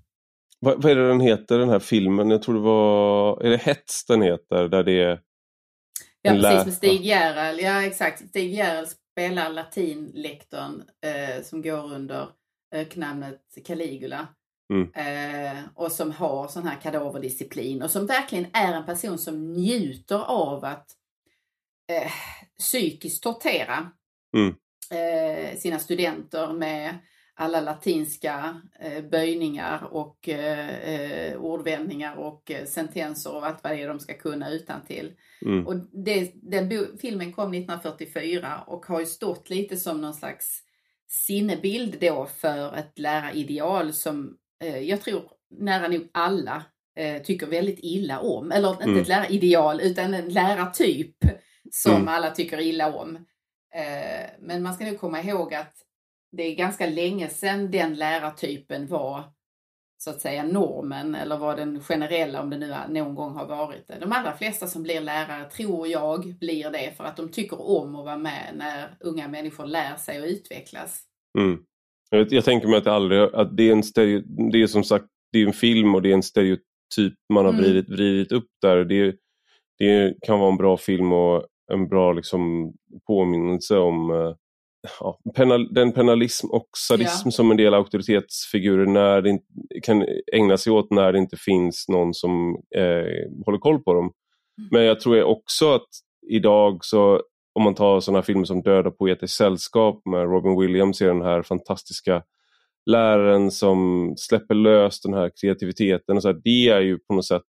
Vad, 0.60 0.84
vad 0.84 0.91
är 0.91 0.95
det 0.95 1.07
den 1.07 1.21
heter, 1.21 1.60
den 1.60 1.69
här 1.69 1.79
filmen? 1.79 2.29
Jag 2.29 2.41
tror 2.41 2.55
det 2.55 2.62
var, 2.62 3.43
är 3.43 3.49
det 3.49 3.57
Hets 3.57 4.05
den 4.05 4.21
heter? 4.21 4.67
Där 4.67 4.84
det 4.84 5.01
är, 5.03 5.19
Ja, 6.21 6.31
precis 6.31 6.65
med 6.65 6.73
Stig 6.73 7.05
Järrel. 7.05 7.60
Ja, 7.60 7.84
exakt. 7.84 8.29
Stig 8.29 8.53
Järrel 8.53 8.88
spelar 8.88 9.49
latinlektorn 9.49 10.84
eh, 11.05 11.43
som 11.43 11.62
går 11.62 11.93
under 11.93 12.27
eh, 12.75 12.88
namnet 12.95 13.41
Caligula. 13.65 14.27
Mm. 14.73 14.91
Eh, 14.93 15.63
och 15.75 15.91
som 15.91 16.12
har 16.12 16.47
sån 16.47 16.67
här 16.67 16.81
kadaverdisciplin 16.81 17.81
och 17.81 17.91
som 17.91 18.05
verkligen 18.05 18.45
är 18.53 18.73
en 18.73 18.86
person 18.86 19.17
som 19.17 19.53
njuter 19.53 20.23
av 20.27 20.65
att 20.65 20.88
eh, 21.91 22.12
psykiskt 22.60 23.23
tortera 23.23 23.91
Mm. 24.38 24.55
Eh, 24.91 25.58
sina 25.58 25.80
studenter 25.80 26.54
med 26.54 26.97
alla 27.36 27.62
latinska 27.62 28.62
eh, 28.80 29.04
böjningar 29.04 29.88
och 29.91 30.30
eh, 30.30 30.69
eh, 30.69 31.38
ordvändningar 31.41 32.15
och 32.15 32.51
eh, 32.51 32.65
sentenser 32.65 33.36
och 33.36 33.45
allt 33.45 33.63
vad 33.63 33.71
det 33.73 33.82
är 33.82 33.88
de 33.88 33.99
ska 33.99 34.13
kunna 34.13 34.49
utan 34.49 34.86
till. 34.86 35.12
mm, 35.45 35.67
Och 35.67 35.75
det, 36.06 36.32
den 36.36 36.97
filmen 37.01 37.34
kom 37.34 37.54
1944 37.54 38.63
och 38.67 38.86
har 38.86 38.99
ju 38.99 39.06
stått 39.06 39.49
lite 39.49 39.77
som 39.77 40.01
någon 40.01 40.13
slags 40.13 40.60
sinnebild 41.08 41.97
då 42.01 42.25
för 42.38 42.75
ett 42.77 42.99
lärarideal 42.99 43.93
som 43.93 44.38
eh, 44.63 44.77
jag 44.80 45.01
tror 45.01 45.21
nära 45.60 45.88
nog 45.88 46.10
alla 46.12 46.63
tycker 47.23 47.47
väldigt 47.47 47.80
illa 47.82 48.19
om. 48.19 48.51
Eller 48.51 48.69
inte 48.71 48.84
Mm. 48.84 49.01
ett 49.01 49.08
lärarideal 49.08 49.82
utan 49.82 50.13
en 50.13 50.30
lärartyp 50.30 51.15
som 51.71 51.95
Mm. 51.95 52.08
alla 52.08 52.32
tycker 52.32 52.60
illa 52.60 52.93
om. 52.95 53.25
Eh, 53.75 54.29
men 54.39 54.63
man 54.63 54.73
ska 54.73 54.86
nog 54.86 54.99
komma 54.99 55.21
ihåg 55.21 55.53
att 55.53 55.73
det 56.38 56.43
är 56.43 56.55
ganska 56.55 56.88
länge 56.88 57.29
sedan 57.29 57.71
den 57.71 57.93
lärartypen 57.95 58.88
var 58.88 59.23
så 60.03 60.10
att 60.10 60.21
säga 60.21 60.43
normen 60.43 61.15
eller 61.15 61.38
var 61.38 61.55
den 61.55 61.79
generella 61.84 62.41
om 62.41 62.49
det 62.49 62.57
nu 62.57 62.75
någon 62.89 63.15
gång 63.15 63.34
har 63.36 63.45
varit 63.45 63.88
det. 63.88 63.97
De 63.99 64.12
allra 64.12 64.34
flesta 64.38 64.67
som 64.67 64.84
blir 64.84 65.01
lärare 65.01 65.49
tror 65.49 65.88
jag 65.88 66.36
blir 66.39 66.69
det 66.69 66.97
för 66.97 67.03
att 67.03 67.17
de 67.17 67.29
tycker 67.29 67.62
om 67.62 67.95
att 67.95 68.05
vara 68.05 68.17
med 68.17 68.53
när 68.55 68.95
unga 68.99 69.27
människor 69.27 69.65
lär 69.65 69.95
sig 69.95 70.21
och 70.21 70.27
utvecklas. 70.27 71.01
mm. 71.39 71.60
Jag, 72.10 72.31
jag 72.34 72.45
tänker 72.45 72.67
mig 72.67 72.77
att 72.77 72.84
det 72.84 72.93
aldrig, 72.93 73.21
att 73.21 73.57
det 73.57 73.63
är 73.69 73.71
en 73.71 73.84
stereo, 73.84 74.21
det 74.51 74.62
är 74.62 74.67
som 74.67 74.84
sagt, 74.84 75.05
det 75.31 75.39
är 75.39 75.47
en 75.47 75.53
film 75.53 75.95
och 75.95 76.01
det 76.01 76.10
är 76.10 76.13
en 76.13 76.23
stereotyp 76.23 77.13
man 77.34 77.45
har 77.45 77.53
Mm. 77.53 77.63
vridit, 77.63 77.89
vridit 77.89 78.31
upp 78.31 78.47
där. 78.62 78.86
Det, 78.86 79.15
det 79.79 80.15
kan 80.21 80.39
vara 80.39 80.51
en 80.51 80.57
bra 80.57 80.77
film 80.77 81.12
och 81.13 81.45
en 81.73 81.88
bra 81.88 82.13
liksom, 82.13 82.73
påminnelse 83.07 83.77
om 83.77 84.12
eh, 84.12 84.36
ja, 84.99 85.19
penal, 85.36 85.73
den 85.73 85.91
penalism 85.91 86.47
och 86.47 86.69
sadism 86.77 87.27
Ja. 87.27 87.31
som 87.31 87.51
en 87.51 87.57
del 87.57 87.73
auktoritetsfigurer 87.73 88.86
när 88.86 89.21
det 89.21 89.39
kan 89.84 90.05
ägna 90.34 90.57
sig 90.57 90.73
åt 90.73 90.91
när 90.91 91.12
det 91.12 91.19
inte 91.19 91.38
finns 91.38 91.86
någon 91.89 92.13
som 92.13 92.55
eh, 92.75 93.43
håller 93.45 93.60
koll 93.60 93.84
på 93.84 93.93
dem. 93.93 94.12
Men 94.71 94.84
jag 94.84 94.99
tror 94.99 95.23
också 95.23 95.73
att 95.73 95.88
idag 96.29 96.79
så 96.81 97.21
om 97.53 97.63
man 97.63 97.75
tar 97.75 97.99
sådana 97.99 98.23
filmer 98.23 98.43
som 98.45 98.62
Döda 98.62 98.91
poeters 98.91 99.31
sällskap 99.31 100.01
med 100.05 100.21
Robin 100.23 100.60
Williams 100.60 101.01
är 101.01 101.07
den 101.07 101.21
här 101.21 101.41
fantastiska 101.43 102.23
läraren 102.86 103.51
som 103.51 104.13
släpper 104.17 104.55
lös 104.55 105.01
den 105.01 105.13
här 105.13 105.31
kreativiteten. 105.41 106.15
Och 106.15 106.21
så 106.21 106.27
här, 106.27 106.41
det 106.43 106.67
är 106.69 106.79
ju 106.81 106.99
på 106.99 107.13
något 107.13 107.25
sätt 107.25 107.41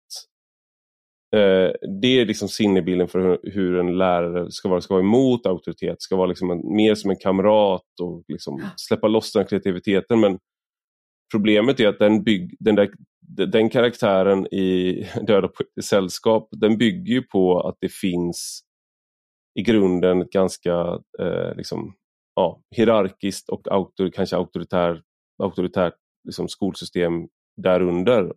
det 2.02 2.20
är 2.20 2.26
liksom 2.26 2.48
sinnebilden 2.48 3.08
för 3.08 3.38
hur, 3.42 3.78
en 3.78 3.98
lärare 3.98 4.50
ska 4.50 4.68
vara, 4.68 4.80
ska 4.80 4.94
vara 4.94 5.04
emot 5.04 5.46
auktoritet, 5.46 6.02
ska 6.02 6.16
vara 6.16 6.26
liksom 6.26 6.50
en, 6.50 6.76
mer 6.76 6.94
som 6.94 7.10
en 7.10 7.16
kamrat 7.16 8.00
och 8.02 8.24
liksom 8.28 8.62
släppa 8.76 9.08
loss 9.08 9.32
den 9.32 9.46
kreativiteten. 9.46 10.20
Men 10.20 10.38
problemet 11.32 11.80
är 11.80 11.88
att 11.88 11.98
den, 11.98 12.22
bygg, 12.24 12.56
den, 12.58 12.74
där, 12.74 12.90
den 13.46 13.70
karaktären 13.70 14.46
i 14.46 15.06
Döda 15.26 15.50
sällskap, 15.84 16.48
den 16.50 16.78
bygger 16.78 17.14
ju 17.14 17.22
på 17.22 17.60
att 17.60 17.76
det 17.80 17.92
finns 17.92 18.62
i 19.54 19.62
grunden 19.62 20.22
ett 20.22 20.30
ganska 20.30 21.00
eh, 21.18 21.54
liksom, 21.56 21.94
ja, 22.34 22.62
hierarkiskt 22.76 23.48
och 23.48 23.68
autor, 23.68 24.10
kanske 24.10 24.36
auktoritär, 24.36 25.02
auktoritärt 25.42 25.94
liksom, 26.24 26.48
skolsystem 26.48 27.28
därunder. 27.62 28.32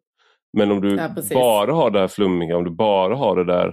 Men 0.56 0.72
om 0.72 0.82
du 0.82 0.96
Ja, 0.96 1.10
bara 1.34 1.74
har 1.74 1.92
det 1.92 2.00
här 2.00 2.08
flummiga, 2.08 2.58
om 2.58 2.64
du 2.64 2.72
bara 2.72 3.16
har 3.16 3.36
det 3.36 3.46
där, 3.46 3.68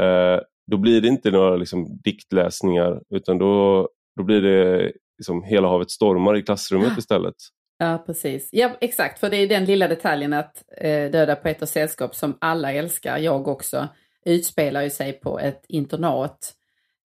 eh, 0.00 0.40
då 0.70 0.76
blir 0.76 1.00
det 1.00 1.08
inte 1.08 1.30
några 1.30 1.56
liksom, 1.56 1.98
diktläsningar 2.04 3.00
utan 3.10 3.38
då, 3.38 3.88
då 4.16 4.22
blir 4.22 4.42
det 4.42 4.92
liksom, 5.18 5.42
hela 5.42 5.68
havet 5.68 5.90
stormar 5.90 6.36
i 6.36 6.42
klassrummet 6.42 6.88
Ja. 6.92 6.98
istället. 6.98 7.34
Ja, 7.78 8.02
precis. 8.06 8.48
Ja, 8.52 8.70
exakt. 8.80 9.18
För 9.20 9.30
det 9.30 9.36
är 9.36 9.46
den 9.46 9.64
lilla 9.64 9.88
detaljen 9.88 10.32
att 10.32 10.64
eh, 10.76 11.10
Döda 11.10 11.36
poeters 11.36 11.68
sällskap 11.68 12.14
som 12.14 12.36
alla 12.40 12.72
älskar, 12.72 13.18
jag 13.18 13.48
också, 13.48 13.88
utspelar 14.24 14.82
ju 14.82 14.90
sig 14.90 15.12
på 15.12 15.38
ett 15.38 15.64
internat. 15.68 16.52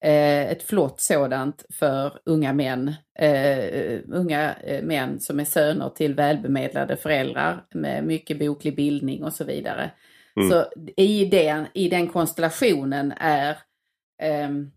Eh, 0.03 0.51
ett 0.51 0.63
flott 0.63 1.01
sådant 1.01 1.65
för 1.73 2.19
unga 2.25 2.53
män. 2.53 2.93
Eh, 3.19 3.99
unga 4.07 4.53
eh, 4.53 4.83
män 4.83 5.19
som 5.19 5.39
är 5.39 5.45
söner 5.45 5.89
till 5.89 6.13
välbemedlade 6.15 6.97
föräldrar 6.97 7.65
med 7.73 8.03
mycket 8.03 8.39
boklig 8.39 8.75
bildning 8.75 9.23
och 9.23 9.33
så 9.33 9.43
vidare. 9.43 9.91
Mm. 10.35 10.49
Så 10.49 10.65
i 10.97 11.25
den, 11.25 11.65
i 11.73 11.89
den 11.89 12.07
konstellationen 12.07 13.13
är 13.17 13.57
ehm, 14.21 14.71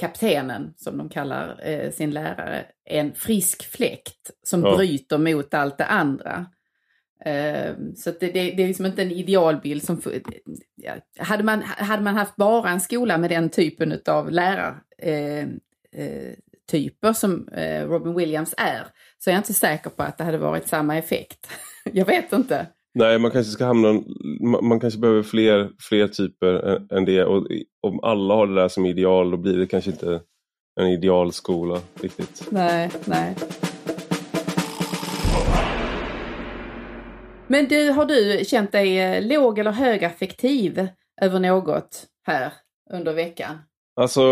kaptenen, 0.00 0.74
som 0.76 0.98
de 0.98 1.08
kallar 1.08 1.60
eh, 1.68 1.90
sin 1.90 2.10
lärare, 2.10 2.66
en 2.84 3.14
frisk 3.14 3.64
fläkt 3.64 4.30
som 4.42 4.62
Ja. 4.62 4.76
bryter 4.76 5.18
mot 5.18 5.54
allt 5.54 5.78
det 5.78 5.86
andra. 5.86 6.46
Eh, 7.24 7.74
så 7.96 8.10
det, 8.10 8.26
det, 8.26 8.50
det 8.50 8.62
är 8.62 8.66
liksom 8.66 8.86
inte 8.86 9.02
en 9.02 9.10
idealbild 9.10 9.82
som... 9.82 10.00
Ja, 10.74 10.92
hade, 11.18 11.42
man, 11.42 11.62
hade 11.62 12.02
man 12.02 12.16
haft 12.16 12.36
bara 12.36 12.70
en 12.70 12.80
skola 12.80 13.18
med 13.18 13.30
den 13.30 13.50
typen 13.50 14.00
av 14.06 14.30
lärartyper 14.30 15.48
eh, 17.02 17.08
eh, 17.08 17.12
som 17.12 17.48
eh, 17.48 17.86
Robin 17.88 18.14
Williams 18.14 18.54
är, 18.56 18.86
så 19.18 19.30
är 19.30 19.34
jag 19.34 19.40
inte 19.40 19.54
säker 19.54 19.90
på 19.90 20.02
att 20.02 20.18
det 20.18 20.24
hade 20.24 20.38
varit 20.38 20.68
samma 20.68 20.98
effekt. 20.98 21.46
jag 21.92 22.06
vet 22.06 22.32
inte. 22.32 22.66
Nej, 22.94 23.18
man 23.18 23.30
kanske 23.30 23.52
ska 23.52 23.64
hamna, 23.64 24.02
man 24.62 24.80
kanske 24.80 25.00
behöver 25.00 25.22
fler, 25.22 25.70
fler 25.78 26.08
typer 26.08 26.80
än, 26.96 27.04
det 27.04 27.24
och 27.24 27.46
om 27.80 28.00
alla 28.02 28.34
har 28.34 28.46
det 28.46 28.54
där 28.54 28.68
som 28.68 28.86
ideal 28.86 29.30
då 29.30 29.36
blir 29.36 29.58
det 29.58 29.66
kanske 29.66 29.90
inte 29.90 30.20
en 30.80 30.86
idealskola 30.86 31.80
riktigt. 32.00 32.46
Nej, 32.50 32.90
nej. 33.04 33.34
Men 37.48 37.68
du, 37.68 37.90
har 37.90 38.04
du 38.04 38.44
känt 38.44 38.72
dig 38.72 38.98
eh, 38.98 39.26
låg 39.26 39.58
eller 39.58 39.70
högaffektiv 39.72 40.88
över 41.22 41.40
något 41.40 42.04
här 42.26 42.52
under 42.92 43.12
veckan? 43.12 43.58
Alltså, 44.00 44.22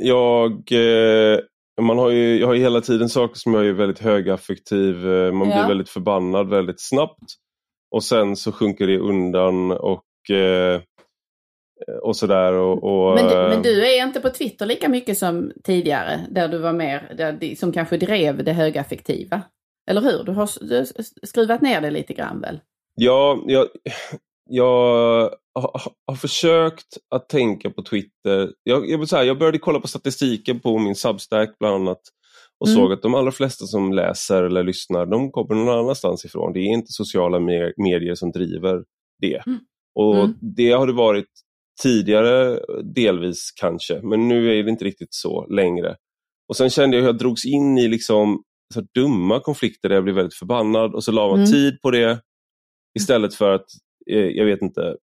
jag, 0.00 0.52
eh, 0.72 1.38
man 1.80 1.98
har 1.98 2.10
ju, 2.10 2.38
jag 2.40 2.46
har 2.46 2.54
ju 2.54 2.60
hela 2.60 2.80
tiden 2.80 3.08
saker 3.08 3.34
som 3.34 3.54
jag 3.54 3.66
är 3.66 3.72
väldigt 3.72 3.98
högaffektiv, 3.98 5.08
eh, 5.12 5.32
man 5.32 5.48
Ja. 5.50 5.54
blir 5.56 5.68
väldigt 5.68 5.88
förbannad 5.88 6.48
väldigt 6.50 6.80
snabbt. 6.80 7.24
Och 7.90 8.04
sen 8.04 8.36
så 8.36 8.52
sjunker 8.52 8.86
det 8.86 8.98
undan 8.98 9.70
och, 9.70 10.04
och 12.02 12.16
sådär. 12.16 12.52
Och, 12.52 12.84
och, 12.84 13.14
Men, 13.14 13.28
du- 13.28 13.34
men 13.54 13.62
du 13.62 13.86
är 13.86 14.02
inte 14.06 14.20
på 14.20 14.30
Twitter 14.30 14.66
lika 14.66 14.88
mycket 14.88 15.18
som 15.18 15.52
tidigare, 15.64 16.20
där 16.30 16.48
du 16.48 16.58
var 16.58 16.72
mer, 16.72 17.14
där, 17.16 17.54
som 17.56 17.72
kanske 17.72 17.96
drev 17.96 18.44
det 18.44 18.52
högaffektiva. 18.52 19.42
Eller 19.90 20.00
hur? 20.00 20.24
Du 20.24 20.32
har, 20.32 20.48
du 20.68 20.76
har 20.76 20.86
skruvat 21.26 21.62
ner 21.62 21.80
det 21.80 21.90
lite 21.90 22.14
grann 22.14 22.40
väl? 22.40 22.60
Ja, 22.94 23.42
jag, 23.46 23.68
jag 24.50 25.30
har, 25.54 25.80
har 26.06 26.14
försökt 26.16 26.86
att 27.14 27.28
tänka 27.28 27.70
på 27.70 27.82
Twitter. 27.82 28.52
Jag, 28.62 28.90
jag, 28.90 29.08
säga, 29.08 29.24
jag 29.24 29.38
började 29.38 29.58
kolla 29.58 29.80
på 29.80 29.88
statistiken 29.88 30.60
på 30.60 30.78
min 30.78 30.94
Substack 30.94 31.58
bland 31.58 31.74
annat 31.74 32.00
och 32.60 32.68
Mm. 32.68 32.80
såg 32.80 32.92
att 32.92 33.02
de 33.02 33.14
allra 33.14 33.32
flesta 33.32 33.66
som 33.66 33.92
läser 33.92 34.42
eller 34.42 34.62
lyssnar, 34.64 35.06
de 35.06 35.30
kommer 35.32 35.54
någon 35.54 35.78
annanstans 35.78 36.24
ifrån. 36.24 36.52
Det 36.52 36.60
är 36.60 36.64
inte 36.72 36.92
sociala 36.92 37.38
me- 37.38 37.72
medier 37.76 38.14
som 38.14 38.30
driver 38.30 38.84
det. 39.20 39.42
Mm. 39.46 39.58
Och 39.94 40.14
Mm. 40.16 40.34
det 40.40 40.70
har 40.72 40.86
det 40.86 40.92
varit 40.92 41.26
tidigare 41.82 42.60
delvis 42.94 43.52
kanske, 43.60 44.00
men 44.02 44.28
nu 44.28 44.58
är 44.58 44.62
det 44.64 44.70
inte 44.70 44.84
riktigt 44.84 45.14
så 45.14 45.46
längre. 45.46 45.96
Och 46.48 46.56
sen 46.56 46.70
kände 46.70 46.96
jag 46.96 47.02
hur 47.02 47.08
jag 47.08 47.18
drogs 47.18 47.44
in 47.44 47.78
i 47.78 47.88
liksom 47.88 48.42
så 48.74 48.80
dumma 48.94 49.40
konflikter 49.40 49.88
där 49.88 49.96
jag 49.96 50.04
blev 50.04 50.16
väldigt 50.16 50.34
förbannad 50.34 50.94
och 50.94 51.04
så 51.04 51.12
la 51.12 51.28
man 51.28 51.38
Mm. 51.38 51.50
tid 51.52 51.80
på 51.82 51.90
det 51.90 52.20
istället 52.98 53.34
för 53.34 53.54
att, 53.54 53.66
eh, 54.10 54.18
jag 54.18 54.44
vet 54.44 54.62
inte, 54.62 54.96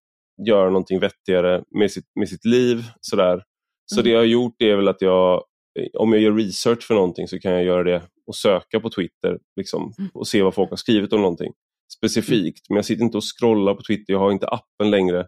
göra 0.47 0.65
någonting 0.69 0.99
vettigare 0.99 1.63
med 1.79 1.91
sitt, 1.91 2.05
med 2.19 2.29
sitt 2.29 2.45
liv. 2.45 2.83
Sådär. 3.01 3.43
Så 3.85 3.95
Mm. 3.99 4.03
det 4.03 4.09
jag 4.11 4.19
har 4.19 4.25
gjort 4.25 4.61
är 4.61 4.75
väl 4.75 4.87
att 4.87 5.01
jag, 5.01 5.43
eh, 5.79 5.87
om 5.93 6.13
jag 6.13 6.21
gör 6.21 6.33
research 6.33 6.83
för 6.83 6.93
någonting 6.95 7.27
så 7.27 7.39
kan 7.39 7.51
jag 7.51 7.63
göra 7.63 7.83
det 7.83 8.01
och 8.27 8.35
söka 8.35 8.79
på 8.79 8.89
Twitter 8.89 9.37
liksom, 9.55 9.93
Mm. 9.99 10.11
och 10.13 10.27
se 10.27 10.41
vad 10.41 10.53
folk 10.53 10.69
har 10.69 10.77
skrivit 10.77 11.13
om 11.13 11.21
någonting 11.21 11.53
specifikt. 11.97 12.69
Men 12.69 12.75
jag 12.75 12.85
sitter 12.85 13.03
inte 13.03 13.17
och 13.17 13.23
scrollar 13.39 13.73
på 13.73 13.81
Twitter, 13.87 14.13
jag 14.13 14.19
har 14.19 14.31
inte 14.31 14.47
appen 14.47 14.91
längre. 14.91 15.27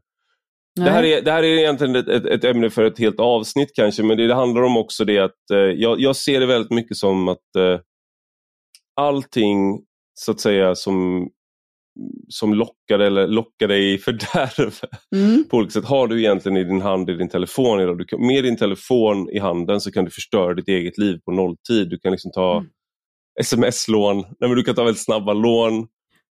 Det 0.75 0.89
här, 0.89 1.03
är, 1.03 1.21
det 1.21 1.31
här 1.31 1.43
är 1.43 1.57
egentligen 1.57 1.95
ett, 1.95 2.07
ett, 2.07 2.25
ett 2.25 2.43
ämne 2.43 2.69
för 2.69 2.83
ett 2.83 2.99
helt 2.99 3.19
avsnitt 3.19 3.71
kanske, 3.75 4.03
men 4.03 4.17
det, 4.17 4.27
det 4.27 4.33
handlar 4.33 4.61
om 4.61 4.77
också 4.77 5.05
det 5.05 5.19
att 5.19 5.51
eh, 5.53 5.57
jag, 5.57 5.99
jag 6.01 6.15
ser 6.15 6.39
det 6.39 6.45
väldigt 6.45 6.71
mycket 6.71 6.97
som 6.97 7.27
att 7.27 7.55
eh, 7.57 7.79
allting 8.99 9.81
så 10.13 10.31
att 10.31 10.39
säga 10.39 10.75
som, 10.75 11.29
som 12.29 12.53
lockar 12.53 12.99
eller 12.99 13.27
lockar 13.27 13.67
dig 13.67 13.93
i 13.93 13.97
fördärv 13.97 14.73
Mm. 15.15 15.43
på 15.49 15.57
olika 15.57 15.71
sätt 15.71 15.85
har 15.85 16.07
du 16.07 16.19
egentligen 16.19 16.57
i 16.57 16.63
din 16.63 16.81
hand 16.81 17.09
i 17.09 17.13
din 17.13 17.29
telefon. 17.29 17.79
idag. 17.81 17.97
Du 17.97 18.05
kan, 18.05 18.27
med 18.27 18.43
din 18.43 18.57
telefon 18.57 19.29
i 19.29 19.39
handen 19.39 19.81
så 19.81 19.91
kan 19.91 20.05
du 20.05 20.11
förstöra 20.11 20.53
ditt 20.53 20.67
eget 20.67 20.97
liv 20.97 21.19
på 21.25 21.31
nolltid. 21.31 21.89
Du 21.89 21.99
kan 21.99 22.11
liksom 22.11 22.31
ta 22.31 22.57
Mm. 22.57 22.69
sms-lån, 23.41 24.17
Nej, 24.17 24.49
men 24.49 24.55
du 24.55 24.63
kan 24.63 24.75
ta 24.75 24.83
väldigt 24.83 25.03
snabba 25.03 25.33
lån, 25.33 25.73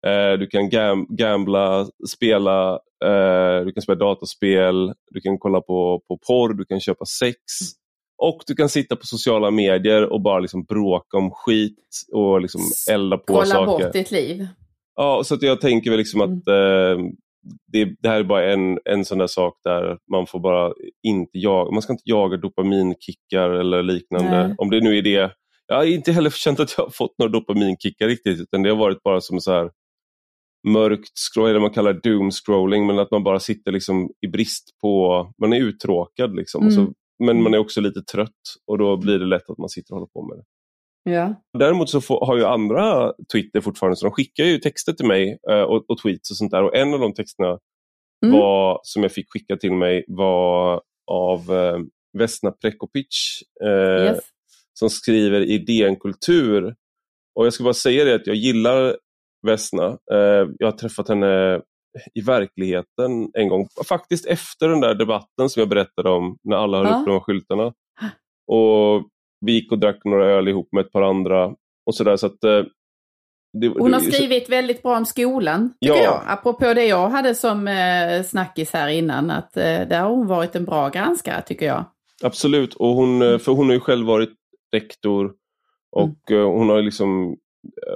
eh, 0.08 0.40
du 0.40 0.48
kan 0.48 0.70
gam 0.70 1.06
gambla, 1.10 1.88
spela, 2.10 2.74
eh, 3.06 3.66
du 3.66 3.72
kan 3.72 3.82
spela 3.82 4.00
dataspel, 4.00 4.94
du 5.12 5.22
kan 5.22 5.38
kolla 5.40 5.62
på, 5.62 6.02
på 6.08 6.18
porr, 6.28 6.54
du 6.54 6.66
kan 6.66 6.80
köpa 6.80 7.06
sex. 7.06 7.38
Och 8.18 8.42
du 8.48 8.56
kan 8.56 8.70
sitta 8.70 8.96
på 8.96 9.06
sociala 9.06 9.52
medier 9.52 10.14
och 10.14 10.22
bara 10.22 10.40
liksom 10.40 10.64
bråka 10.64 11.18
om 11.18 11.32
skit 11.32 11.80
och 12.14 12.42
liksom 12.42 12.62
elda 12.92 13.18
på 13.18 13.34
Kolla 13.34 13.46
saker. 13.46 13.84
bort 13.84 13.94
ditt 13.94 14.12
liv. 14.12 14.48
Ja, 14.96 15.24
så 15.24 15.36
att 15.36 15.42
jag 15.42 15.62
tänker 15.62 15.90
väl 15.90 15.98
liksom 16.00 16.22
Mm. 16.22 16.38
att 16.38 16.48
eh, 16.48 17.04
det, 17.72 17.86
det 18.02 18.10
här 18.10 18.20
är 18.20 18.24
bara 18.24 18.52
en, 18.54 18.80
en 18.86 19.06
sån 19.06 19.18
där 19.18 19.28
sak 19.28 19.54
där 19.64 19.98
man 20.12 20.28
får 20.28 20.40
bara 20.40 20.74
inte 21.08 21.38
jaga, 21.38 21.72
man 21.72 21.82
ska 21.82 21.94
inte 21.94 22.04
jaga 22.10 22.38
dopaminkickar 22.38 23.50
eller 23.50 23.84
liknande. 23.84 24.48
Nej. 24.48 24.56
Om 24.58 24.70
det 24.70 24.80
nu 24.82 24.98
är 24.98 25.02
det. 25.02 25.32
Jag 25.68 25.76
har 25.76 25.84
inte 25.86 26.12
heller 26.12 26.30
känt 26.30 26.60
att 26.60 26.74
jag 26.78 26.84
har 26.84 26.92
fått 26.92 27.16
några 27.18 27.32
dopaminkickar 27.32 28.08
riktigt 28.08 28.40
utan 28.40 28.64
det 28.64 28.70
har 28.70 28.78
varit 28.78 29.04
bara 29.04 29.22
som 29.22 29.40
så 29.40 29.52
här 29.52 29.72
mörkt 30.68 31.12
scroll, 31.34 31.50
eller 31.50 31.60
man 31.60 31.70
kallar 31.72 31.94
doom 31.94 32.32
scrolling, 32.32 32.88
men 32.88 33.00
att 33.00 33.12
man 33.12 33.24
bara 33.24 33.40
sitter 33.40 33.72
liksom 33.72 34.10
i 34.22 34.28
brist 34.28 34.70
på, 34.82 35.26
man 35.42 35.54
är 35.54 35.58
uttråkad 35.62 36.36
liksom. 36.36 36.66
Och 36.66 36.72
Mm. 36.72 36.86
så, 36.86 36.94
men 37.26 37.42
man 37.44 37.54
är 37.54 37.58
också 37.58 37.82
lite 37.82 38.02
trött 38.02 38.42
och 38.68 38.78
då 38.78 38.98
blir 38.98 39.20
det 39.20 39.26
lätt 39.26 39.50
att 39.50 39.58
man 39.58 39.70
sitter 39.70 39.94
och 39.94 40.00
håller 40.00 40.10
på 40.14 40.28
med 40.28 40.38
det. 40.38 40.44
Ja. 41.12 41.42
Däremot 41.60 41.90
så 41.90 42.02
får, 42.02 42.26
har 42.26 42.38
ju 42.38 42.46
andra 42.46 43.14
Twitter 43.34 43.62
fortfarande, 43.62 43.96
så 43.96 44.06
de 44.06 44.12
skickar 44.12 44.44
ju 44.44 44.58
texter 44.58 44.94
till 44.94 45.08
mig 45.08 45.38
eh, 45.50 45.62
och, 45.62 45.90
och 45.90 45.98
tweets 46.02 46.32
och 46.32 46.38
sånt 46.38 46.52
där. 46.52 46.64
Och 46.64 46.76
en 46.76 46.94
av 46.94 47.00
de 47.00 47.14
texterna 47.14 47.60
Mm. 48.26 48.40
var, 48.40 48.80
som 48.84 49.04
jag 49.04 49.12
fick 49.12 49.26
skicka 49.32 49.58
till 49.58 49.72
mig 49.74 50.04
var 50.08 50.82
av 51.12 51.40
eh, 51.52 51.78
Vesna 52.18 52.52
Prekopic 52.52 53.42
eh, 53.64 54.04
Yes. 54.06 54.20
som 54.74 54.90
skriver 54.90 55.42
i 55.42 55.58
DN 55.58 55.96
Kultur. 55.96 56.76
Och 57.36 57.46
jag 57.46 57.54
ska 57.54 57.64
bara 57.64 57.74
säga 57.74 58.06
det 58.06 58.16
att 58.16 58.28
jag 58.28 58.36
gillar 58.36 58.98
Vesna. 59.48 59.86
Eh, 60.12 60.48
jag 60.60 60.68
har 60.68 60.72
träffat 60.72 61.10
henne 61.10 61.62
i 62.16 62.22
verkligheten 62.22 63.32
en 63.34 63.48
gång, 63.50 63.68
faktiskt 63.90 64.26
efter 64.26 64.70
den 64.70 64.82
där 64.82 64.94
debatten 64.96 65.50
som 65.50 65.60
jag 65.60 65.70
berättade 65.70 66.10
om 66.10 66.38
när 66.44 66.58
alla 66.58 66.78
höll 66.78 66.88
Ja. 66.88 67.00
upp 67.00 67.06
de 67.06 67.20
skyltarna. 67.22 67.74
Och 68.48 69.04
vi 69.46 69.52
gick 69.52 69.72
och 69.72 69.80
drack 69.80 70.00
några 70.06 70.26
öl 70.26 70.48
ihop 70.48 70.68
med 70.72 70.86
ett 70.86 70.92
par 70.92 71.02
andra 71.02 71.54
och 71.86 71.96
sådär. 71.96 72.16
Så 72.18 72.26
att, 72.26 72.44
eh, 72.44 72.64
det, 73.62 73.68
Hon 73.68 73.94
har 73.94 74.00
skrivit 74.00 74.50
väldigt 74.50 74.84
bra 74.84 74.98
om 74.98 75.06
skolan, 75.06 75.74
tycker 75.82 75.96
Ja. 75.96 76.04
jag. 76.04 76.22
Apropå 76.28 76.74
det 76.74 76.86
jag 76.86 77.10
hade 77.10 77.36
som 77.36 77.68
eh, 77.68 78.24
snackis 78.24 78.74
här 78.74 78.88
innan, 78.88 79.32
att 79.32 79.58
eh, 79.58 79.64
där 79.64 80.02
har 80.02 80.10
hon 80.10 80.28
varit 80.28 80.56
en 80.56 80.66
bra 80.66 80.90
granskare, 80.90 81.42
tycker 81.42 81.66
jag. 81.66 81.86
Absolut, 82.24 82.74
och 82.74 82.88
hon, 82.90 83.22
eh, 83.22 83.38
för 83.38 83.52
hon 83.52 83.66
har 83.68 83.74
ju 83.74 83.80
själv 83.80 84.08
varit 84.08 84.34
rektor 84.74 85.34
och 85.92 86.32
Mm. 86.32 86.46
hon 86.46 86.70
har 86.70 86.82
liksom 86.82 87.38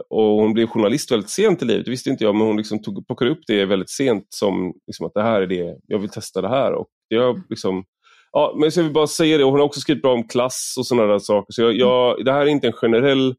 och 0.09 0.23
hon 0.23 0.53
blev 0.53 0.67
journalist 0.67 1.11
väldigt 1.11 1.29
sent 1.29 1.61
i 1.61 1.65
livet, 1.65 1.85
det 1.85 1.91
visste 1.91 2.09
inte 2.09 2.23
jag, 2.23 2.35
men 2.35 2.47
hon 2.47 2.57
liksom 2.57 2.81
tog, 2.81 3.07
plockade 3.07 3.31
upp 3.31 3.41
det 3.47 3.65
väldigt 3.65 3.89
sent 3.89 4.25
som 4.29 4.73
liksom 4.87 5.05
att 5.05 5.13
det 5.13 5.21
här 5.23 5.41
är 5.41 5.47
det, 5.47 5.77
jag 5.87 5.99
vill 5.99 6.09
testa 6.09 6.41
det 6.41 6.49
här. 6.49 6.73
Och 6.73 6.87
jag 7.07 7.41
liksom, 7.49 7.83
ja, 8.31 8.55
men 8.59 8.71
så 8.71 8.79
jag 8.79 8.83
vill 8.83 8.93
bara 8.93 9.07
säga 9.07 9.37
det, 9.37 9.43
och 9.43 9.51
hon 9.51 9.59
har 9.59 9.67
också 9.67 9.79
skrivit 9.79 10.01
bra 10.03 10.13
om 10.13 10.27
klass 10.27 10.75
och 10.77 10.85
sådana 10.87 11.11
där 11.11 11.19
saker. 11.19 11.53
Så 11.53 11.61
jag, 11.61 11.75
jag, 11.75 12.25
det 12.25 12.31
här 12.31 12.41
är 12.41 12.45
inte 12.45 12.67
en 12.67 12.73
generell 12.73 13.35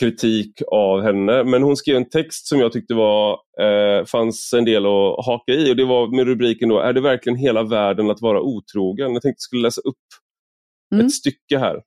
kritik 0.00 0.62
av 0.72 1.02
henne, 1.02 1.44
men 1.44 1.62
hon 1.62 1.76
skrev 1.76 1.96
en 1.96 2.08
text 2.10 2.46
som 2.48 2.60
jag 2.60 2.72
tyckte 2.72 2.94
var, 2.94 3.32
eh, 3.60 4.04
fanns 4.04 4.52
en 4.52 4.64
del 4.64 4.86
att 4.86 5.26
haka 5.26 5.52
i 5.52 5.72
och 5.72 5.76
det 5.76 5.84
var 5.84 6.16
med 6.16 6.26
rubriken 6.26 6.68
då, 6.68 6.78
är 6.78 6.92
det 6.92 7.00
verkligen 7.00 7.38
hela 7.38 7.62
världen 7.62 8.10
att 8.10 8.20
vara 8.20 8.40
otrogen? 8.40 9.12
Jag 9.12 9.22
tänkte 9.22 9.28
jag 9.28 9.40
skulle 9.40 9.62
läsa 9.62 9.80
upp 9.80 9.96
Mm. 10.94 11.06
ett 11.06 11.12
stycke 11.12 11.58
här. 11.58 11.82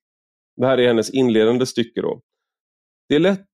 Det 0.57 0.67
här 0.67 0.77
är 0.77 0.87
hennes 0.87 1.09
inledande 1.09 1.65
stycke. 1.65 2.01
då. 2.01 2.21
Det 3.11 3.15
är 3.15 3.19
lätt 3.19 3.47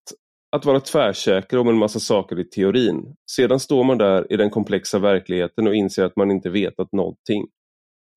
att 0.52 0.66
vara 0.66 0.80
tvärsäker 0.80 1.58
om 1.58 1.68
en 1.68 1.78
massa 1.78 2.00
saker 2.00 2.40
i 2.40 2.44
teorin. 2.44 3.16
Sedan 3.32 3.60
står 3.60 3.84
man 3.84 3.98
där 3.98 4.34
i 4.34 4.38
den 4.38 4.50
komplexa 4.50 5.00
verkligheten 5.00 5.68
och 5.68 5.76
inser 5.76 6.04
att 6.04 6.16
man 6.16 6.32
inte 6.32 6.50
vetat 6.50 6.92
någonting. 6.92 7.48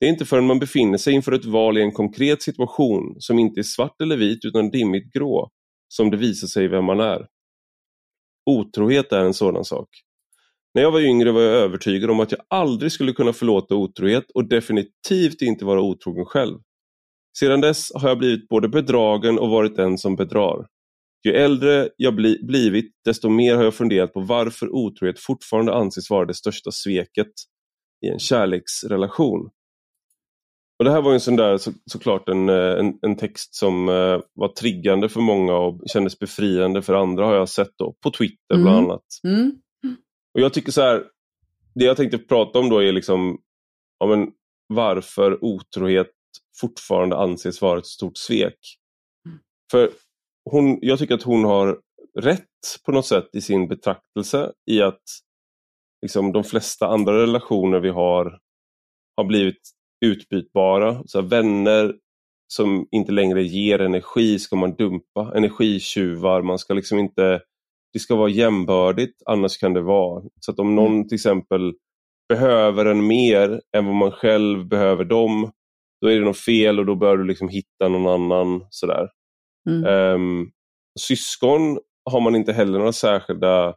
Det 0.00 0.06
är 0.06 0.10
inte 0.10 0.24
förrän 0.24 0.46
man 0.46 0.58
befinner 0.58 0.98
sig 0.98 1.14
inför 1.14 1.32
ett 1.32 1.44
val 1.44 1.78
i 1.78 1.82
en 1.82 1.92
konkret 1.92 2.42
situation 2.42 3.16
som 3.18 3.38
inte 3.38 3.60
är 3.60 3.62
svart 3.62 4.00
eller 4.02 4.16
vit 4.16 4.44
utan 4.44 4.70
dimmigt 4.70 5.12
grå 5.12 5.50
som 5.88 6.10
det 6.10 6.16
visar 6.16 6.48
sig 6.48 6.68
vem 6.68 6.84
man 6.84 7.00
är. 7.00 7.26
Otrohet 8.50 9.12
är 9.12 9.24
en 9.24 9.34
sådan 9.34 9.64
sak. 9.64 9.88
När 10.74 10.82
jag 10.82 10.90
var 10.90 11.00
yngre 11.00 11.32
var 11.32 11.40
jag 11.40 11.54
övertygad 11.54 12.10
om 12.10 12.20
att 12.20 12.32
jag 12.32 12.40
aldrig 12.48 12.92
skulle 12.92 13.12
kunna 13.12 13.32
förlåta 13.32 13.74
otrohet 13.74 14.30
och 14.34 14.48
definitivt 14.48 15.42
inte 15.42 15.64
vara 15.64 15.80
otrogen 15.80 16.24
själv. 16.24 16.58
Sedan 17.38 17.60
dess 17.60 17.92
har 17.94 18.08
jag 18.08 18.18
blivit 18.18 18.48
både 18.48 18.68
bedragen 18.68 19.38
och 19.38 19.50
varit 19.50 19.76
den 19.76 19.98
som 19.98 20.16
bedrar. 20.16 20.66
Ju 21.24 21.32
äldre 21.32 21.88
jag 21.96 22.14
bli, 22.14 22.38
blivit, 22.42 22.92
desto 23.04 23.28
mer 23.28 23.56
har 23.56 23.64
jag 23.64 23.74
funderat 23.74 24.12
på 24.12 24.20
varför 24.20 24.68
otrohet 24.74 25.20
fortfarande 25.20 25.74
anses 25.74 26.10
vara 26.10 26.24
det 26.24 26.34
största 26.34 26.70
sveket 26.70 27.32
i 28.06 28.08
en 28.08 28.18
kärleksrelation. 28.18 29.50
Och 30.78 30.84
Det 30.84 30.90
här 30.90 31.02
var 31.02 31.10
ju 31.10 31.14
en 31.14 31.20
sån 31.20 31.36
där, 31.36 31.58
så, 31.58 31.72
såklart 31.86 32.28
en, 32.28 32.48
eh, 32.48 32.78
en, 32.78 32.98
en 33.02 33.16
text 33.16 33.54
som 33.54 33.88
eh, 33.88 34.20
var 34.34 34.48
triggande 34.48 35.08
för 35.08 35.20
många 35.20 35.54
och 35.54 35.80
kändes 35.86 36.18
befriande 36.18 36.82
för 36.82 36.94
andra 36.94 37.26
har 37.26 37.34
jag 37.34 37.48
sett 37.48 37.72
då, 37.78 37.94
på 38.02 38.10
Twitter 38.10 38.56
bland 38.56 38.68
Mm. 38.68 38.84
annat. 38.84 39.04
Mm. 39.24 39.52
Och 40.34 40.40
jag 40.40 40.52
tycker 40.52 40.72
så 40.72 40.80
här, 40.80 41.04
det 41.74 41.84
jag 41.84 41.96
tänkte 41.96 42.18
prata 42.18 42.58
om 42.58 42.68
då 42.68 42.78
är 42.78 42.92
liksom 42.92 43.38
ja, 43.98 44.06
men 44.06 44.30
varför 44.66 45.44
otrohet 45.44 46.10
fortfarande 46.60 47.16
anses 47.16 47.62
vara 47.62 47.78
ett 47.78 47.86
stort 47.86 48.16
svek. 48.16 48.58
För 49.70 49.90
hon, 50.44 50.78
jag 50.80 50.98
tycker 50.98 51.14
att 51.14 51.22
hon 51.22 51.44
har 51.44 51.80
rätt 52.18 52.46
på 52.86 52.92
något 52.92 53.06
sätt 53.06 53.28
i 53.32 53.40
sin 53.40 53.68
betraktelse 53.68 54.52
i 54.70 54.82
att 54.82 55.02
liksom, 56.02 56.32
de 56.32 56.44
flesta 56.44 56.86
andra 56.86 57.22
relationer 57.22 57.80
vi 57.80 57.90
har 57.90 58.38
har 59.16 59.24
blivit 59.24 59.60
utbytbara. 60.04 61.02
Så 61.06 61.22
vänner 61.22 61.94
som 62.52 62.86
inte 62.90 63.12
längre 63.12 63.42
ger 63.42 63.80
energi 63.80 64.38
ska 64.38 64.56
man 64.56 64.74
dumpa. 64.74 65.32
Energitjuvar, 65.34 66.42
man 66.42 66.58
ska 66.58 66.74
liksom 66.74 66.98
inte 66.98 67.40
det 67.92 67.98
ska 67.98 68.16
vara 68.16 68.30
jämbördigt, 68.30 69.22
annars 69.26 69.58
kan 69.58 69.72
det 69.72 69.82
vara. 69.82 70.24
Så 70.40 70.50
att 70.50 70.58
om 70.58 70.74
någon 70.74 71.08
till 71.08 71.14
exempel 71.14 71.74
behöver 72.28 72.86
en 72.86 73.06
mer 73.06 73.60
än 73.76 73.86
vad 73.86 73.94
man 73.94 74.12
själv 74.12 74.68
behöver 74.68 75.04
dem, 75.04 75.50
då 76.00 76.08
är 76.08 76.18
det 76.18 76.24
något 76.24 76.38
fel 76.38 76.78
och 76.78 76.86
då 76.86 76.94
bör 76.94 77.16
du 77.16 77.24
liksom 77.24 77.48
hitta 77.48 77.88
någon 77.88 78.06
annan. 78.06 78.66
Sådär. 78.70 79.08
Mm. 79.68 79.84
Um, 79.84 80.50
syskon 81.00 81.78
har 82.10 82.20
man 82.20 82.34
inte 82.34 82.52
heller 82.52 82.78
några 82.78 82.92
särskilda 82.92 83.74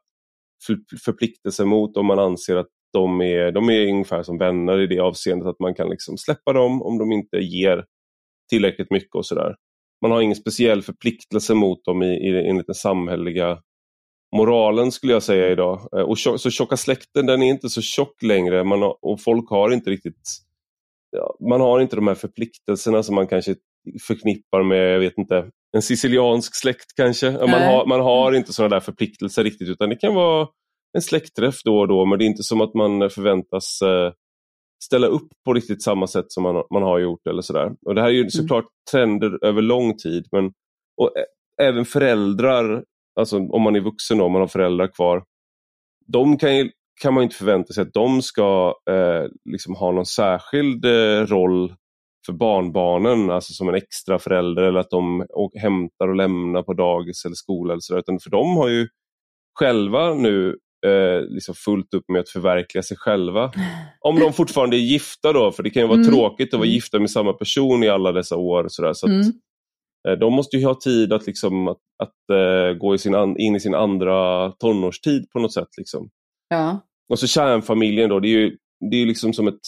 förpliktelser 1.06 1.66
mot 1.66 1.98
om 1.98 2.06
man 2.06 2.20
anser 2.20 2.56
att 2.56 2.70
de 2.94 3.22
är, 3.22 3.52
de 3.52 3.70
är 3.70 3.88
ungefär 3.88 4.24
som 4.24 4.38
vänner 4.38 4.80
i 4.80 4.88
det 4.88 5.00
avseendet 5.00 5.48
att 5.48 5.60
man 5.60 5.76
kan 5.76 5.90
liksom 5.90 6.18
släppa 6.18 6.54
dem 6.54 6.82
om 6.82 6.98
de 6.98 7.12
inte 7.12 7.38
ger 7.38 7.86
tillräckligt 8.50 8.92
mycket 8.92 9.16
och 9.16 9.26
sådär. 9.26 9.56
Man 10.02 10.12
har 10.12 10.22
ingen 10.22 10.36
speciell 10.36 10.82
förpliktelse 10.82 11.54
mot 11.54 11.86
dem 11.86 12.04
i, 12.04 12.06
i, 12.06 12.50
enligt 12.50 12.68
den 12.68 12.76
samhälleliga 12.76 13.62
moralen 14.36 14.92
skulle 14.92 15.14
jag 15.14 15.24
säga 15.24 15.50
idag. 15.50 15.90
Ehm, 15.98 16.06
och 16.06 16.18
tjock, 16.18 16.42
så 16.42 16.50
tjocka 16.50 16.78
släkten 16.78 17.26
den 17.26 17.44
är 17.44 17.50
inte 17.50 17.70
så 17.70 17.82
tjock 17.82 18.24
längre 18.24 18.64
man 18.64 18.82
har, 18.82 18.98
och 19.02 19.22
folk 19.22 19.50
har 19.50 19.72
inte 19.72 19.90
riktigt 19.90 20.30
ja, 21.12 21.36
man 21.50 21.62
har 21.62 21.80
inte 21.80 21.96
de 21.96 22.08
här 22.08 22.16
förpliktelserna 22.16 23.04
som 23.04 23.16
man 23.16 23.28
kanske 23.28 23.56
förknippar 24.08 24.64
med, 24.64 24.94
jag 24.94 25.00
vet 25.00 25.18
inte, 25.18 25.50
en 25.76 25.82
siciliansk 25.82 26.56
släkt 26.56 26.96
kanske. 26.96 27.32
Man 27.32 27.62
har, 27.62 27.86
man 27.86 28.00
har 28.00 28.32
inte 28.34 28.54
sådana 28.54 28.76
där 28.76 28.80
förpliktelser 28.80 29.44
riktigt 29.44 29.70
utan 29.70 29.90
det 29.90 29.96
kan 29.96 30.16
vara 30.16 30.48
en 30.98 31.02
släktträff 31.02 31.64
då 31.64 31.80
och 31.80 31.88
då 31.88 32.06
men 32.06 32.20
det 32.20 32.26
är 32.26 32.28
inte 32.28 32.44
som 32.44 32.62
att 32.62 32.74
man 32.74 33.10
förväntas 33.10 33.82
eh, 33.82 34.14
ställa 34.84 35.08
upp 35.08 35.28
på 35.46 35.54
riktigt 35.54 35.84
samma 35.84 36.08
sätt 36.08 36.26
som 36.28 36.44
man, 36.44 36.64
man 36.74 36.84
har 36.84 37.00
gjort. 37.00 37.28
eller 37.28 37.42
sådär. 37.42 37.72
Och 37.86 37.96
Det 37.96 38.02
här 38.02 38.08
är 38.08 38.14
ju 38.14 38.20
mm. 38.20 38.30
såklart 38.30 38.66
trender 38.92 39.46
över 39.46 39.62
lång 39.62 39.98
tid 39.98 40.28
men 40.32 40.46
och 40.98 41.12
även 41.62 41.86
föräldrar, 41.86 42.84
alltså 43.20 43.38
om 43.38 43.62
man 43.62 43.76
är 43.76 43.80
vuxen 43.80 44.22
och 44.22 44.32
man 44.32 44.42
har 44.42 44.48
föräldrar 44.48 44.88
kvar, 44.88 45.24
de 46.08 46.38
kan, 46.38 46.58
ju, 46.58 46.72
kan 47.02 47.14
man 47.14 47.24
inte 47.24 47.36
förvänta 47.36 47.74
sig 47.74 47.82
att 47.82 47.94
de 47.94 48.22
ska 48.22 48.76
eh, 48.90 49.28
liksom 49.50 49.76
ha 49.76 49.92
någon 49.92 50.06
särskild 50.06 50.86
eh, 50.86 51.26
roll 51.26 51.76
för 52.26 52.34
barnbarnen, 52.34 53.30
alltså 53.30 53.54
som 53.54 53.70
en 53.70 53.76
extra 53.76 54.20
förälder 54.20 54.64
eller 54.64 54.80
att 54.80 54.90
de 54.90 55.26
hämtar 55.62 56.08
och 56.08 56.16
lämnar 56.16 56.64
på 56.64 56.74
dagis 56.74 57.26
eller 57.26 57.36
skola. 57.36 57.74
Eller 57.74 57.82
så 57.82 57.94
där. 57.94 58.00
Utan 58.00 58.20
för 58.20 58.30
de 58.30 58.58
har 58.58 58.70
ju 58.70 58.88
själva 59.60 60.14
nu 60.14 60.58
eh, 60.86 61.22
liksom 61.22 61.56
fullt 61.56 61.94
upp 61.94 62.04
med 62.08 62.22
att 62.22 62.30
förverkliga 62.30 62.84
sig 62.84 62.98
själva. 62.98 63.52
Om 64.00 64.20
de 64.20 64.34
fortfarande 64.34 64.78
är 64.78 64.80
gifta 64.80 65.34
då, 65.34 65.52
för 65.52 65.64
det 65.64 65.70
kan 65.70 65.82
ju 65.82 65.88
vara 65.88 66.00
mm. 66.00 66.12
tråkigt 66.12 66.54
att 66.54 66.60
vara 66.60 66.68
mm. 66.68 66.74
gifta 66.74 67.00
med 67.00 67.12
samma 67.12 67.34
person 67.34 67.84
i 67.84 67.90
alla 67.90 68.12
dessa 68.12 68.38
år. 68.38 68.66
Så, 68.68 68.82
där, 68.82 68.94
så 68.94 69.06
att, 69.06 69.12
mm. 69.12 69.32
eh, 70.08 70.20
de 70.20 70.34
måste 70.34 70.58
ju 70.58 70.66
ha 70.66 70.76
tid 70.76 71.14
att, 71.14 71.28
liksom, 71.28 71.68
att, 71.68 71.82
att 72.04 72.38
eh, 72.38 72.78
gå 72.78 72.96
i 72.96 72.98
sin 72.98 73.36
in 73.38 73.56
i 73.56 73.60
sin 73.60 73.76
andra 73.76 74.52
tonårstid 74.52 75.30
på 75.34 75.40
något 75.40 75.54
sätt. 75.54 75.70
Liksom. 75.78 76.10
Ja. 76.50 76.80
Och 77.10 77.20
så 77.20 77.28
kärnfamiljen 77.28 78.10
då, 78.10 78.20
det 78.20 78.28
är 78.28 78.40
ju 78.40 78.58
det 78.92 78.98
är 79.02 79.06
liksom 79.06 79.34
som 79.34 79.48
ett 79.48 79.62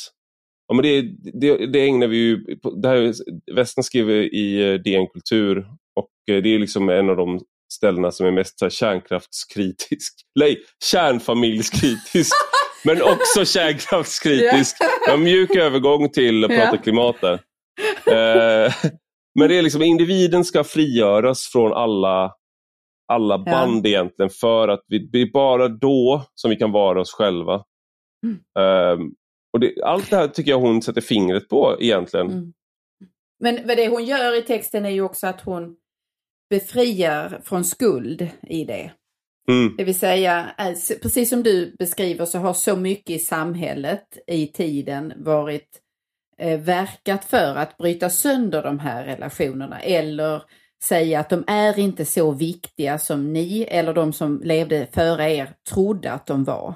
Ja, 0.67 0.75
men 0.75 0.83
det, 0.83 1.01
det, 1.33 1.65
det 1.67 1.87
ägnar 1.87 2.07
vi 2.07 2.17
ju, 2.17 2.37
det 2.81 2.87
här, 2.87 3.81
skriver 3.81 4.13
i 4.13 4.71
eh, 4.71 4.73
DN 4.73 5.07
Kultur 5.07 5.65
och 5.95 6.35
eh, 6.35 6.43
det 6.43 6.55
är 6.55 6.59
liksom 6.59 6.89
en 6.89 7.09
av 7.09 7.15
de 7.15 7.39
ställena 7.73 8.11
som 8.11 8.25
är 8.25 8.31
mest 8.31 8.59
så 8.59 8.65
här, 8.65 8.69
kärnkraftskritisk. 8.69 10.13
Nej, 10.39 10.61
kärnfamiljskritisk. 10.83 12.33
men 12.85 13.01
också 13.01 13.45
kärnkraftskritisk. 13.45 14.77
En 15.09 15.23
mjuk 15.23 15.55
övergång 15.55 16.09
till 16.09 16.43
att 16.43 16.51
prata 16.51 16.77
klimat 16.77 17.15
där. 17.21 17.39
Eh, 18.07 18.73
men 19.39 19.49
det 19.49 19.57
är 19.57 19.61
liksom 19.61 19.81
individen 19.81 20.45
ska 20.45 20.63
frigöras 20.63 21.49
från 21.51 21.73
alla, 21.73 22.31
alla 23.07 23.37
band 23.37 23.85
ja. 23.85 23.89
egentligen 23.89 24.29
för 24.29 24.67
att 24.67 24.79
vi, 24.87 24.99
det 25.11 25.21
är 25.21 25.31
bara 25.31 25.67
då 25.67 26.25
som 26.35 26.49
vi 26.49 26.55
kan 26.55 26.71
vara 26.71 27.01
oss 27.01 27.13
själva. 27.13 27.63
Mm. 28.25 28.99
Um, 28.99 29.13
och 29.55 29.61
det, 29.61 29.83
allt 29.83 30.09
det 30.09 30.15
här 30.15 30.27
tycker 30.27 30.51
jag 30.51 30.59
hon 30.59 30.81
sätter 30.81 31.01
fingret 31.01 31.49
på 31.49 31.77
egentligen. 31.79 32.31
Mm. 32.31 32.53
Men 33.39 33.67
vad 33.67 33.77
det 33.77 33.87
hon 33.87 34.05
gör 34.05 34.37
i 34.37 34.41
texten 34.41 34.85
är 34.85 34.89
ju 34.89 35.01
också 35.01 35.27
att 35.27 35.41
hon 35.41 35.75
befriar 36.49 37.41
från 37.43 37.63
skuld 37.63 38.27
i 38.47 38.65
det. 38.65 38.91
Mm. 39.49 39.75
Det 39.77 39.83
vill 39.83 39.99
säga, 39.99 40.55
precis 41.01 41.29
som 41.29 41.43
du 41.43 41.75
beskriver 41.79 42.25
så 42.25 42.39
har 42.39 42.53
så 42.53 42.75
mycket 42.75 43.09
i 43.09 43.19
samhället 43.19 44.17
i 44.27 44.47
tiden 44.47 45.13
varit 45.17 45.81
eh, 46.37 46.59
verkat 46.59 47.25
för 47.25 47.55
att 47.55 47.77
bryta 47.77 48.09
sönder 48.09 48.63
de 48.63 48.79
här 48.79 49.05
relationerna 49.05 49.79
eller 49.79 50.41
säga 50.83 51.19
att 51.19 51.29
de 51.29 51.43
är 51.47 51.79
inte 51.79 52.05
så 52.05 52.31
viktiga 52.31 52.99
som 52.99 53.33
ni 53.33 53.61
eller 53.61 53.93
de 53.93 54.13
som 54.13 54.41
levde 54.43 54.87
före 54.91 55.31
er 55.31 55.55
trodde 55.69 56.11
att 56.11 56.27
de 56.27 56.43
var. 56.43 56.75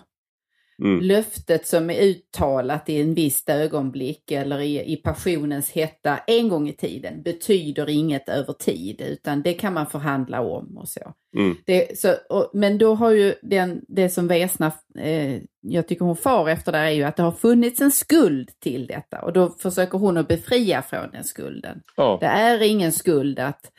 Mm. 0.81 0.99
Löftet 1.01 1.67
som 1.67 1.89
är 1.89 2.01
uttalat 2.01 2.89
i 2.89 3.01
en 3.01 3.13
visst 3.13 3.49
ögonblick 3.49 4.31
eller 4.31 4.59
i, 4.59 4.93
i 4.93 4.95
passionens 4.95 5.71
hetta 5.71 6.17
en 6.27 6.49
gång 6.49 6.69
i 6.69 6.73
tiden 6.73 7.21
betyder 7.21 7.89
inget 7.89 8.29
över 8.29 8.53
tid 8.53 9.01
utan 9.01 9.41
det 9.41 9.53
kan 9.53 9.73
man 9.73 9.87
förhandla 9.87 10.41
om 10.41 10.77
och 10.77 10.89
så. 10.89 11.13
Mm. 11.37 11.57
Det, 11.65 11.99
så 11.99 12.13
och, 12.29 12.49
men 12.53 12.77
då 12.77 12.95
har 12.95 13.11
ju 13.11 13.33
den, 13.41 13.81
det 13.87 14.09
som 14.09 14.27
Vesna, 14.27 14.71
eh, 14.99 15.41
jag 15.61 15.87
tycker 15.87 16.05
hon 16.05 16.15
far 16.15 16.49
efter 16.49 16.71
där 16.71 16.83
är 16.83 16.89
ju 16.89 17.03
att 17.03 17.15
det 17.15 17.23
har 17.23 17.31
funnits 17.31 17.81
en 17.81 17.91
skuld 17.91 18.49
till 18.59 18.87
detta 18.87 19.21
och 19.21 19.33
då 19.33 19.49
försöker 19.49 19.97
hon 19.97 20.17
att 20.17 20.27
befria 20.27 20.81
från 20.81 21.11
den 21.11 21.23
skulden. 21.23 21.81
Oh. 21.97 22.19
Det 22.19 22.25
är 22.25 22.61
ingen 22.61 22.91
skuld 22.91 23.39
att 23.39 23.71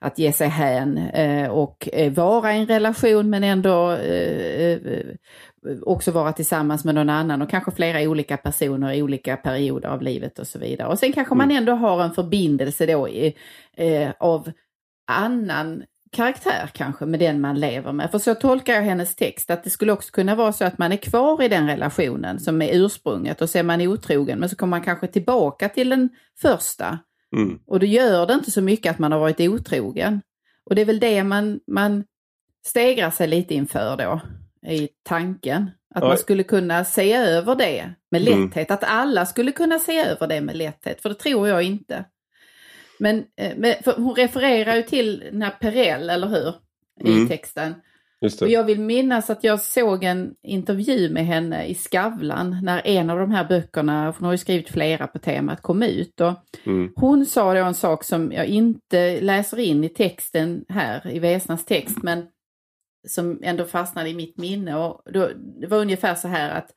att 0.00 0.18
ge 0.18 0.32
sig 0.32 0.48
hän 0.48 0.98
eh, 0.98 1.50
och 1.50 1.88
eh, 1.92 2.12
vara 2.12 2.54
i 2.54 2.58
en 2.58 2.66
relation 2.66 3.30
men 3.30 3.44
ändå 3.44 3.90
eh 3.92 4.78
också 5.82 6.10
vara 6.10 6.32
tillsammans 6.32 6.84
med 6.84 6.94
någon 6.94 7.10
annan 7.10 7.42
och 7.42 7.50
kanske 7.50 7.70
flera 7.70 8.10
olika 8.10 8.36
personer 8.36 8.92
i 8.92 9.02
olika 9.02 9.36
perioder 9.36 9.88
av 9.88 10.02
livet 10.02 10.38
och 10.38 10.46
så 10.46 10.58
vidare. 10.58 10.88
Och 10.88 10.98
sen 10.98 11.12
kanske 11.12 11.34
man 11.34 11.50
mm. 11.50 11.56
ändå 11.56 11.72
har 11.72 12.02
en 12.02 12.12
förbindelse 12.12 12.86
då 12.86 13.08
i, 13.08 13.34
eh, 13.76 14.10
av 14.18 14.50
annan 15.06 15.82
karaktär 16.12 16.70
kanske 16.72 17.06
med 17.06 17.20
den 17.20 17.40
man 17.40 17.60
lever 17.60 17.92
med. 17.92 18.10
För 18.10 18.18
så 18.18 18.34
tolkar 18.34 18.74
jag 18.74 18.82
hennes 18.82 19.16
text, 19.16 19.50
att 19.50 19.64
det 19.64 19.70
skulle 19.70 19.92
också 19.92 20.10
kunna 20.12 20.34
vara 20.34 20.52
så 20.52 20.64
att 20.64 20.78
man 20.78 20.92
är 20.92 20.96
kvar 20.96 21.42
i 21.42 21.48
den 21.48 21.66
relationen 21.66 22.40
som 22.40 22.62
är 22.62 22.68
ursprunget 22.72 23.42
och 23.42 23.50
så 23.50 23.58
är 23.58 23.62
man 23.62 23.80
otrogen 23.80 24.38
men 24.38 24.48
så 24.48 24.56
kommer 24.56 24.70
man 24.70 24.82
kanske 24.82 25.06
tillbaka 25.06 25.68
till 25.68 25.88
den 25.88 26.08
första. 26.40 26.98
Mm. 27.36 27.58
Och 27.66 27.80
då 27.80 27.86
gör 27.86 28.26
det 28.26 28.34
inte 28.34 28.50
så 28.50 28.60
mycket 28.60 28.90
att 28.90 28.98
man 28.98 29.12
har 29.12 29.18
varit 29.18 29.40
otrogen. 29.40 30.20
Och 30.64 30.74
det 30.74 30.80
är 30.80 30.86
väl 30.86 31.00
det 31.00 31.24
man, 31.24 31.60
man 31.66 32.04
stegrar 32.66 33.10
sig 33.10 33.28
lite 33.28 33.54
inför 33.54 33.96
då 33.96 34.20
i 34.66 34.88
tanken. 35.02 35.70
Att 35.94 36.02
ja. 36.02 36.08
man 36.08 36.18
skulle 36.18 36.42
kunna 36.42 36.84
se 36.84 37.12
över 37.12 37.54
det 37.54 37.94
med 38.10 38.22
mm. 38.22 38.42
lätthet. 38.42 38.70
Mm. 38.70 38.74
Att 38.74 38.84
alla 38.84 39.26
skulle 39.26 39.52
kunna 39.52 39.78
se 39.78 40.00
över 40.00 40.26
det 40.26 40.40
med 40.40 40.56
lätthet, 40.56 41.02
för 41.02 41.08
det 41.08 41.14
tror 41.14 41.48
jag 41.48 41.62
inte. 41.62 42.04
Men 42.98 43.24
eh, 43.36 43.94
hon 43.96 44.14
refererar 44.14 44.76
ju 44.76 44.82
till 44.82 45.24
den 45.32 45.42
här 45.42 45.50
Perell, 45.60 46.10
eller 46.10 46.28
hur? 46.28 46.54
I 47.04 47.12
mm. 47.12 47.28
texten. 47.28 47.74
Och 48.40 48.48
jag 48.48 48.64
vill 48.64 48.80
minnas 48.80 49.30
att 49.30 49.44
jag 49.44 49.60
såg 49.60 50.04
en 50.04 50.34
intervju 50.42 51.10
med 51.10 51.26
henne 51.26 51.66
i 51.66 51.74
Skavlan 51.74 52.56
när 52.62 52.86
en 52.86 53.10
av 53.10 53.18
de 53.18 53.30
här 53.30 53.44
böckerna, 53.44 54.14
hon 54.18 54.24
har 54.24 54.32
ju 54.32 54.38
skrivit 54.38 54.68
flera 54.68 55.06
på 55.06 55.18
temat, 55.18 55.62
kom 55.62 55.82
ut. 55.82 56.20
Och 56.20 56.32
mm. 56.66 56.92
Hon 56.96 57.26
sa 57.26 57.54
då 57.54 57.60
en 57.60 57.74
sak 57.74 58.04
som 58.04 58.32
jag 58.32 58.46
inte 58.46 59.20
läser 59.20 59.58
in 59.58 59.84
i 59.84 59.88
texten 59.88 60.64
här, 60.68 61.10
i 61.10 61.18
Vesnas 61.18 61.64
text, 61.64 62.02
men 62.02 62.26
som 63.08 63.40
ändå 63.42 63.64
fastnade 63.64 64.08
i 64.08 64.14
mitt 64.14 64.38
minne. 64.38 64.76
Och 64.76 65.02
då, 65.12 65.30
det 65.60 65.66
var 65.66 65.78
ungefär 65.78 66.14
så 66.14 66.28
här 66.28 66.50
att 66.50 66.70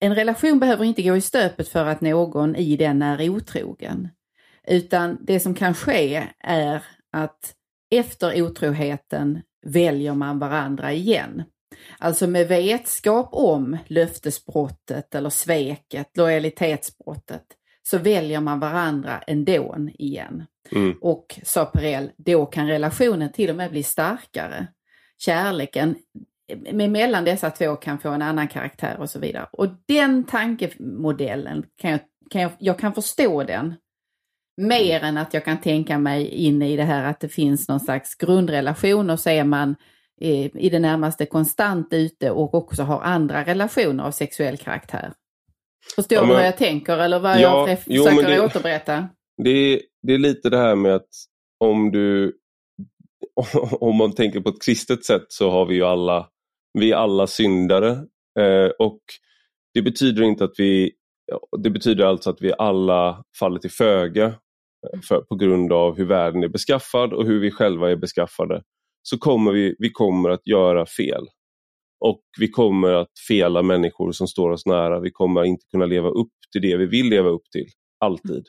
en 0.00 0.14
relation 0.14 0.58
behöver 0.58 0.84
inte 0.84 1.02
gå 1.02 1.16
i 1.16 1.20
stöpet 1.20 1.68
för 1.68 1.86
att 1.86 2.00
någon 2.00 2.56
i 2.56 2.76
den 2.76 3.02
är 3.02 3.28
otrogen. 3.28 4.08
Utan 4.68 5.18
det 5.20 5.40
som 5.40 5.54
kan 5.54 5.74
ske 5.74 6.28
är 6.40 6.82
att 7.12 7.54
efter 7.90 8.42
otroheten 8.42 9.42
väljer 9.66 10.14
man 10.14 10.38
varandra 10.38 10.92
igen. 10.92 11.42
Alltså 11.98 12.26
med 12.26 12.48
vetskap 12.48 13.28
om 13.32 13.78
löftesbrottet 13.86 15.14
eller 15.14 15.30
sveket, 15.30 16.16
lojalitetsbrottet, 16.16 17.44
så 17.82 17.98
väljer 17.98 18.40
man 18.40 18.60
varandra 18.60 19.18
ändå 19.26 19.76
igen. 19.98 20.44
Mm. 20.72 20.98
Och 21.00 21.40
sa 21.42 21.64
Perel, 21.64 22.10
då 22.16 22.46
kan 22.46 22.68
relationen 22.68 23.32
till 23.32 23.50
och 23.50 23.56
med 23.56 23.70
bli 23.70 23.82
starkare 23.82 24.66
kärleken 25.18 25.96
mellan 26.72 27.24
dessa 27.24 27.50
två 27.50 27.76
kan 27.76 27.98
få 27.98 28.08
en 28.08 28.22
annan 28.22 28.48
karaktär 28.48 28.96
och 28.98 29.10
så 29.10 29.18
vidare. 29.18 29.46
Och 29.52 29.68
den 29.88 30.24
tankemodellen, 30.24 31.66
kan 31.76 31.90
jag, 31.90 32.00
kan 32.30 32.42
jag, 32.42 32.50
jag 32.58 32.78
kan 32.78 32.94
förstå 32.94 33.42
den. 33.42 33.74
Mer 34.56 35.00
än 35.00 35.16
att 35.16 35.34
jag 35.34 35.44
kan 35.44 35.60
tänka 35.60 35.98
mig 35.98 36.26
in 36.26 36.62
i 36.62 36.76
det 36.76 36.82
här 36.82 37.04
att 37.04 37.20
det 37.20 37.28
finns 37.28 37.68
någon 37.68 37.80
slags 37.80 38.14
grundrelation 38.14 39.10
och 39.10 39.20
så 39.20 39.30
är 39.30 39.44
man 39.44 39.76
i 40.54 40.68
det 40.70 40.78
närmaste 40.78 41.26
konstant 41.26 41.92
ute 41.92 42.30
och 42.30 42.54
också 42.54 42.82
har 42.82 43.00
andra 43.00 43.44
relationer 43.44 44.04
av 44.04 44.10
sexuell 44.10 44.56
karaktär. 44.56 45.12
Förstår 45.94 46.16
du 46.16 46.28
ja, 46.28 46.34
vad 46.34 46.46
jag 46.46 46.56
tänker 46.56 46.98
eller 46.98 47.18
vad 47.18 47.40
ja, 47.40 47.68
jag 47.68 47.78
försöker 47.78 48.28
det, 48.28 48.40
återberätta? 48.40 49.08
Det, 49.42 49.82
det 50.02 50.12
är 50.12 50.18
lite 50.18 50.50
det 50.50 50.58
här 50.58 50.74
med 50.74 50.94
att 50.94 51.08
om 51.60 51.90
du 51.90 52.36
om 53.80 53.96
man 53.96 54.12
tänker 54.12 54.40
på 54.40 54.48
ett 54.48 54.62
kristet 54.64 55.04
sätt 55.04 55.26
så 55.28 55.50
har 55.50 55.66
vi 55.66 55.74
ju 55.74 55.84
alla, 55.84 56.28
vi 56.78 56.92
är 56.92 56.96
alla 56.96 57.26
syndare. 57.26 57.90
Eh, 58.40 58.70
och 58.78 59.00
det 59.74 59.82
betyder 59.82 60.22
inte 60.22 60.44
att 60.44 60.54
vi, 60.58 60.92
det 61.62 61.70
betyder 61.70 62.04
alltså 62.04 62.30
att 62.30 62.42
vi 62.42 62.52
alla 62.58 63.24
faller 63.38 63.58
till 63.58 63.70
föga. 63.70 64.26
Eh, 64.26 65.00
för, 65.08 65.20
på 65.20 65.34
grund 65.34 65.72
av 65.72 65.96
hur 65.96 66.06
världen 66.06 66.42
är 66.42 66.48
beskaffad 66.48 67.12
och 67.12 67.26
hur 67.26 67.40
vi 67.40 67.50
själva 67.50 67.90
är 67.90 67.96
beskaffade, 67.96 68.62
så 69.02 69.18
kommer 69.18 69.52
vi, 69.52 69.76
vi 69.78 69.90
kommer 69.90 70.30
att 70.30 70.46
göra 70.46 70.86
fel. 70.86 71.26
Och 72.04 72.22
vi 72.38 72.48
kommer 72.48 72.92
att 72.92 73.18
fela 73.28 73.62
människor 73.62 74.12
som 74.12 74.26
står 74.26 74.50
oss 74.50 74.66
nära. 74.66 75.00
Vi 75.00 75.10
kommer 75.10 75.44
inte 75.44 75.66
kunna 75.70 75.86
leva 75.86 76.08
upp 76.08 76.32
till 76.52 76.62
det 76.62 76.76
vi 76.76 76.86
vill 76.86 77.08
leva 77.08 77.28
upp 77.28 77.50
till, 77.52 77.66
alltid. 78.00 78.46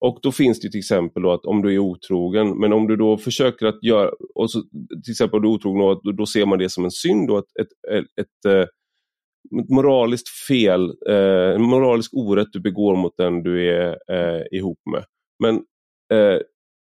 Och 0.00 0.18
då 0.22 0.32
finns 0.32 0.60
det 0.60 0.70
till 0.70 0.78
exempel 0.78 1.26
att 1.26 1.44
om 1.44 1.62
du 1.62 1.74
är 1.74 1.78
otrogen, 1.78 2.58
men 2.60 2.72
om 2.72 2.86
du 2.86 2.96
då 2.96 3.18
försöker 3.18 3.66
att 3.66 3.82
göra, 3.82 4.10
och 4.34 4.50
så, 4.50 4.62
till 5.04 5.10
exempel 5.10 5.36
om 5.36 5.42
du 5.42 5.48
är 5.48 5.54
otrogen, 5.54 6.00
då, 6.04 6.12
då 6.12 6.26
ser 6.26 6.46
man 6.46 6.58
det 6.58 6.70
som 6.70 6.84
en 6.84 6.90
synd, 6.90 7.28
då, 7.28 7.38
ett, 7.38 7.44
ett, 7.60 7.98
ett, 7.98 8.06
ett, 8.20 8.68
ett 9.60 9.68
moraliskt 9.68 10.28
fel, 10.28 10.94
eh, 11.08 11.54
en 11.54 11.62
moralisk 11.62 12.14
orätt 12.14 12.52
du 12.52 12.60
begår 12.60 12.96
mot 12.96 13.16
den 13.16 13.42
du 13.42 13.70
är 13.70 13.98
eh, 14.10 14.42
ihop 14.50 14.78
med. 14.90 15.04
Men 15.42 15.54
eh, 16.12 16.40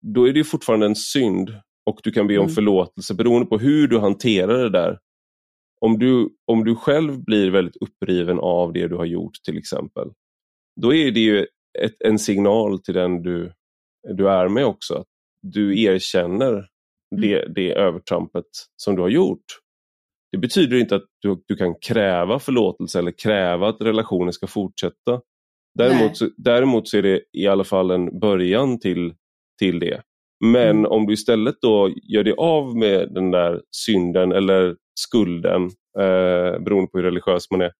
då 0.02 0.28
är 0.28 0.34
det 0.34 0.44
fortfarande 0.44 0.86
en 0.86 0.96
synd 0.96 1.50
och 1.86 2.00
du 2.04 2.12
kan 2.12 2.28
be 2.28 2.38
om 2.38 2.44
mm. 2.44 2.56
förlåtelse 2.56 3.14
beroende 3.14 3.46
på 3.46 3.58
hur 3.58 3.88
du 3.88 4.00
hanterar 4.00 4.64
det 4.64 4.70
där. 4.70 5.00
Om 5.82 6.00
du, 6.00 6.30
om 6.46 6.64
du 6.64 6.76
själv 6.76 7.24
blir 7.24 7.52
väldigt 7.52 7.76
uppriven 7.76 8.40
av 8.40 8.74
det 8.74 8.88
du 8.88 8.96
har 8.96 9.06
gjort 9.06 9.34
till 9.46 9.58
exempel, 9.58 10.12
då 10.82 10.94
är 10.94 11.12
det 11.12 11.20
ju 11.20 11.48
ett, 11.84 11.96
en 12.00 12.20
signal 12.20 12.80
till 12.80 12.94
den 12.94 13.22
du, 13.22 13.54
du 14.18 14.30
är 14.30 14.48
med 14.48 14.66
också. 14.66 14.94
Att 14.94 15.08
du 15.42 15.82
erkänner 15.84 16.52
mm. 16.52 16.68
det, 17.22 17.46
det 17.56 17.74
övertrampet 17.74 18.46
som 18.76 18.96
du 18.96 19.02
har 19.02 19.10
gjort. 19.10 19.46
Det 20.32 20.38
betyder 20.38 20.78
inte 20.78 20.96
att 20.96 21.06
du, 21.22 21.44
du 21.48 21.56
kan 21.56 21.76
kräva 21.82 22.40
förlåtelse 22.40 23.00
eller 23.00 23.12
kräva 23.12 23.70
att 23.70 23.82
relationen 23.82 24.34
ska 24.34 24.48
fortsätta. 24.48 25.22
Däremot, 25.78 26.18
så, 26.18 26.30
däremot 26.38 26.88
så 26.88 26.98
är 26.98 27.02
det 27.02 27.22
i 27.34 27.48
alla 27.48 27.64
fall 27.64 27.92
en 27.92 28.20
början 28.20 28.80
till, 28.80 29.14
till 29.60 29.80
det. 29.80 30.02
Men 30.46 30.70
mm. 30.70 30.92
om 30.92 31.06
du 31.06 31.14
istället 31.14 31.56
då 31.62 31.94
gör 32.04 32.24
dig 32.24 32.34
av 32.38 32.78
med 32.78 33.14
den 33.14 33.32
där 33.32 33.62
synden 33.72 34.32
eller 34.32 34.76
skulden, 35.00 35.64
eh, 36.00 36.60
beroende 36.60 36.92
på 36.92 36.98
hur 36.98 37.04
religiös 37.04 37.52
man 37.52 37.62
är, 37.62 37.72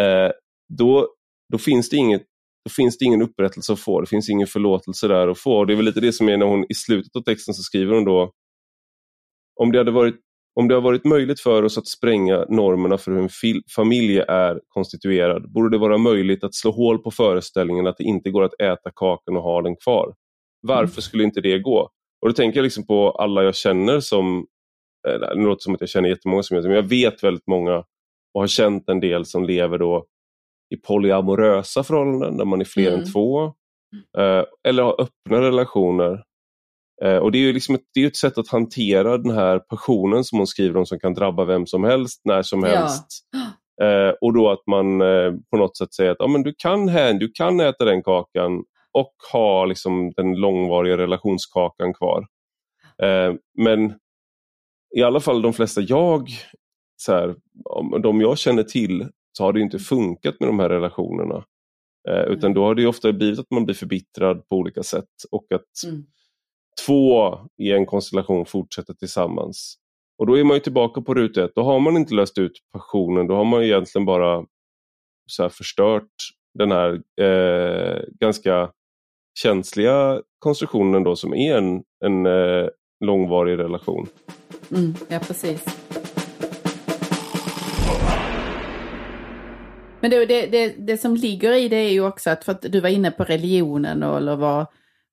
eh, 0.00 0.32
då, 0.78 1.08
då, 1.52 1.58
finns 1.58 1.88
det 1.90 1.96
inget, 1.96 2.22
då 2.66 2.70
finns 2.70 2.98
det 2.98 3.04
ingen 3.04 3.22
upprättelse 3.22 3.72
att 3.72 3.80
få, 3.80 4.00
det 4.00 4.06
finns 4.06 4.30
ingen 4.30 4.46
förlåtelse 4.46 5.08
där 5.08 5.28
att 5.28 5.38
få. 5.38 5.58
Och 5.58 5.66
det 5.66 5.72
är 5.72 5.76
väl 5.76 5.84
lite 5.84 6.00
det 6.00 6.12
som 6.12 6.28
är 6.28 6.36
när 6.36 6.46
hon 6.46 6.66
i 6.68 6.74
slutet 6.74 7.16
av 7.16 7.20
texten 7.20 7.54
så 7.54 7.62
skriver 7.62 7.94
hon 7.94 8.04
då 8.04 8.32
om 9.60 9.72
det 9.72 9.78
hade 9.78 9.90
varit 9.90 10.16
om 10.60 10.68
det 10.68 10.74
har 10.74 10.82
varit 10.82 11.04
möjligt 11.04 11.40
för 11.40 11.62
oss 11.62 11.78
att 11.78 11.86
spränga 11.86 12.44
normerna 12.48 12.98
för 12.98 13.12
hur 13.12 13.22
en 13.22 13.60
familj 13.76 14.18
är 14.18 14.60
konstituerad 14.68 15.52
borde 15.52 15.70
det 15.70 15.78
vara 15.78 15.98
möjligt 15.98 16.44
att 16.44 16.54
slå 16.54 16.70
hål 16.70 16.98
på 16.98 17.10
föreställningen 17.10 17.86
att 17.86 17.96
det 17.96 18.04
inte 18.04 18.30
går 18.30 18.44
att 18.44 18.60
äta 18.60 18.90
kakan 18.94 19.36
och 19.36 19.42
ha 19.42 19.62
den 19.62 19.76
kvar. 19.76 20.14
Varför 20.60 20.94
mm. 20.94 21.02
skulle 21.02 21.24
inte 21.24 21.40
det 21.40 21.58
gå? 21.58 21.90
Och 22.22 22.28
Då 22.28 22.32
tänker 22.32 22.58
jag 22.58 22.64
liksom 22.64 22.86
på 22.86 23.10
alla 23.10 23.42
jag 23.42 23.56
känner 23.56 24.00
som, 24.00 24.46
eh, 25.08 25.20
det 25.20 25.42
låter 25.42 25.62
som 25.62 25.74
att 25.74 25.80
jag 25.80 25.90
känner 25.90 26.08
jättemånga 26.08 26.42
som 26.42 26.56
jag, 26.56 26.64
men 26.64 26.76
jag 26.76 26.88
vet 26.88 27.24
väldigt 27.24 27.46
många 27.46 27.76
och 28.34 28.40
har 28.40 28.46
känt 28.46 28.88
en 28.88 29.00
del 29.00 29.24
som 29.24 29.44
lever 29.44 29.78
då 29.78 30.06
i 30.74 30.76
polyamorösa 30.76 31.82
förhållanden 31.82 32.36
där 32.36 32.44
man 32.44 32.60
är 32.60 32.64
fler 32.64 32.88
mm. 32.88 33.00
än 33.00 33.12
två. 33.12 33.44
Eh, 34.18 34.44
eller 34.68 34.82
har 34.82 35.00
öppna 35.00 35.40
relationer 35.40 36.22
Eh, 37.02 37.16
och 37.16 37.32
Det 37.32 37.38
är 37.38 37.40
ju 37.40 37.52
liksom 37.52 37.74
ett, 37.74 37.84
det 37.94 38.02
är 38.02 38.06
ett 38.06 38.16
sätt 38.16 38.38
att 38.38 38.48
hantera 38.48 39.18
den 39.18 39.30
här 39.30 39.58
passionen 39.58 40.24
som 40.24 40.38
hon 40.38 40.46
skriver 40.46 40.76
om 40.76 40.86
som 40.86 40.98
kan 40.98 41.14
drabba 41.14 41.44
vem 41.44 41.66
som 41.66 41.84
helst, 41.84 42.20
när 42.24 42.42
som 42.42 42.62
helst. 42.62 43.06
Ja. 43.30 43.86
Eh, 43.86 44.14
och 44.20 44.34
då 44.34 44.50
att 44.50 44.66
man 44.66 45.00
eh, 45.00 45.32
på 45.50 45.56
något 45.56 45.76
sätt 45.76 45.94
säger 45.94 46.10
att 46.10 46.16
ja, 46.18 46.26
men 46.26 46.42
du, 46.42 46.54
kan 46.58 46.86
du 47.18 47.30
kan 47.34 47.60
äta 47.60 47.84
den 47.84 48.02
kakan 48.02 48.64
och 48.92 49.12
ha 49.32 49.64
liksom, 49.64 50.12
den 50.16 50.34
långvariga 50.34 50.96
relationskakan 50.96 51.94
kvar. 51.94 52.26
Eh, 53.02 53.34
men 53.58 53.94
i 54.96 55.02
alla 55.02 55.20
fall 55.20 55.42
de 55.42 55.52
flesta 55.52 55.80
jag, 55.80 56.28
så 56.96 57.12
här, 57.12 57.36
de 58.02 58.20
jag 58.20 58.38
känner 58.38 58.62
till, 58.62 59.08
så 59.36 59.44
har 59.44 59.52
det 59.52 59.60
inte 59.60 59.78
funkat 59.78 60.40
med 60.40 60.48
de 60.48 60.58
här 60.58 60.68
relationerna. 60.68 61.44
Eh, 62.08 62.24
utan 62.32 62.54
då 62.54 62.64
har 62.64 62.74
det 62.74 62.86
ofta 62.86 63.12
blivit 63.12 63.38
att 63.38 63.50
man 63.50 63.64
blir 63.64 63.74
förbittrad 63.74 64.48
på 64.48 64.56
olika 64.56 64.82
sätt 64.82 65.10
och 65.30 65.52
att 65.52 65.84
mm 65.86 66.06
två 66.86 67.38
i 67.58 67.72
en 67.72 67.86
konstellation 67.86 68.46
fortsätter 68.46 68.94
tillsammans. 68.94 69.76
Och 70.18 70.26
då 70.26 70.38
är 70.38 70.44
man 70.44 70.56
ju 70.56 70.60
tillbaka 70.60 71.00
på 71.00 71.14
ruta 71.14 71.44
ett. 71.44 71.52
Då 71.54 71.62
har 71.62 71.80
man 71.80 71.96
inte 71.96 72.14
löst 72.14 72.38
ut 72.38 72.52
passionen. 72.72 73.26
Då 73.26 73.34
har 73.34 73.44
man 73.44 73.62
egentligen 73.62 74.06
bara 74.06 74.46
så 75.26 75.48
förstört 75.48 76.10
den 76.58 76.72
här 76.72 77.02
eh, 77.20 78.02
ganska 78.20 78.70
känsliga 79.38 80.22
konstruktionen 80.38 81.02
då 81.04 81.16
som 81.16 81.34
är 81.34 81.56
en, 81.56 81.82
en 82.04 82.26
eh, 82.26 82.68
långvarig 83.04 83.58
relation. 83.58 84.06
Mm, 84.70 84.94
ja, 85.08 85.18
precis. 85.18 85.64
Men 90.00 90.10
det, 90.10 90.26
det, 90.26 90.74
det, 90.78 90.98
som 90.98 91.16
ligger 91.16 91.52
i 91.52 91.68
det 91.68 91.76
är 91.76 91.92
ju 91.92 92.06
också 92.06 92.30
att, 92.30 92.44
för 92.44 92.52
att 92.52 92.62
du 92.62 92.80
var 92.80 92.88
inne 92.88 93.10
på 93.10 93.24
religionen 93.24 94.02
och, 94.02 94.16
eller 94.16 94.36
vad 94.36 94.66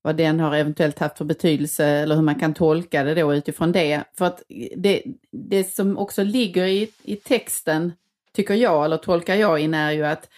vad 0.04 0.16
den 0.16 0.40
har 0.40 0.56
eventuellt 0.56 1.00
haft 1.00 1.18
för 1.18 1.26
betydelse 1.26 1.86
eller 1.86 2.16
hur 2.16 2.22
man 2.22 2.40
kan 2.40 2.54
tolka 2.54 3.04
det 3.04 3.16
då 3.16 3.34
utifrån 3.34 3.72
det. 3.72 4.04
För 4.18 4.26
att 4.26 4.44
det, 4.76 5.04
det 5.32 5.74
som 5.74 5.98
också 5.98 6.24
ligger 6.24 6.66
i, 6.66 6.90
i 7.04 7.16
texten, 7.16 7.94
tycker 8.34 8.54
jag, 8.54 8.86
eller 8.86 8.98
tolkar 8.98 9.36
jag 9.36 9.60
in, 9.60 9.74
är 9.74 9.92
ju 9.92 10.06
att 10.06 10.30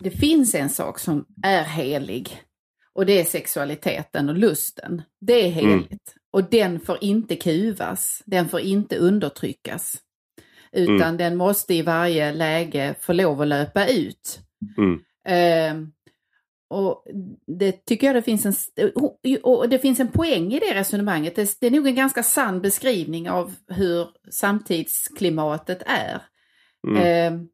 det 0.00 0.10
finns 0.10 0.54
en 0.54 0.68
sak 0.68 0.98
som 0.98 1.24
är 1.42 1.62
helig. 1.62 2.42
Och 2.92 3.06
det 3.06 3.20
är 3.20 3.24
sexualiteten 3.24 4.28
och 4.28 4.36
lusten. 4.36 5.02
Det 5.20 5.32
är 5.32 5.52
mm. 5.52 5.54
heligt. 5.54 5.90
Mm. 5.90 5.98
Och 6.30 6.44
den 6.44 6.80
får 6.80 6.98
inte 7.00 7.36
kuvas, 7.36 8.22
den 8.26 8.48
får 8.48 8.60
inte 8.60 8.96
undertryckas. 8.96 9.96
Utan 10.72 11.00
mm. 11.00 11.16
den 11.16 11.36
måste 11.36 11.74
i 11.74 11.82
varje 11.82 12.32
läge 12.32 12.94
få 13.00 13.12
lov 13.12 13.42
att 13.42 13.48
löpa 13.48 13.86
ut. 13.86 14.40
Mm. 14.78 15.00
Eh, 15.26 15.88
och 16.70 17.04
det 17.46 17.84
tycker 17.84 18.06
jag 18.06 18.16
det 18.16 18.22
finns 18.22 18.70
en, 18.76 18.90
och 19.42 19.68
det 19.68 19.78
finns 19.78 20.00
en 20.00 20.08
poäng 20.08 20.52
i 20.52 20.58
det 20.58 20.74
resonemanget. 20.74 21.36
Det, 21.36 21.56
det 21.60 21.66
är 21.66 21.70
nog 21.70 21.86
en 21.86 21.94
ganska 21.94 22.22
sann 22.22 22.60
beskrivning 22.60 23.30
av 23.30 23.54
hur 23.68 24.08
samtidsklimatet 24.30 25.82
är. 25.86 26.22
Mm. 26.88 27.02
Eh, 27.02 27.46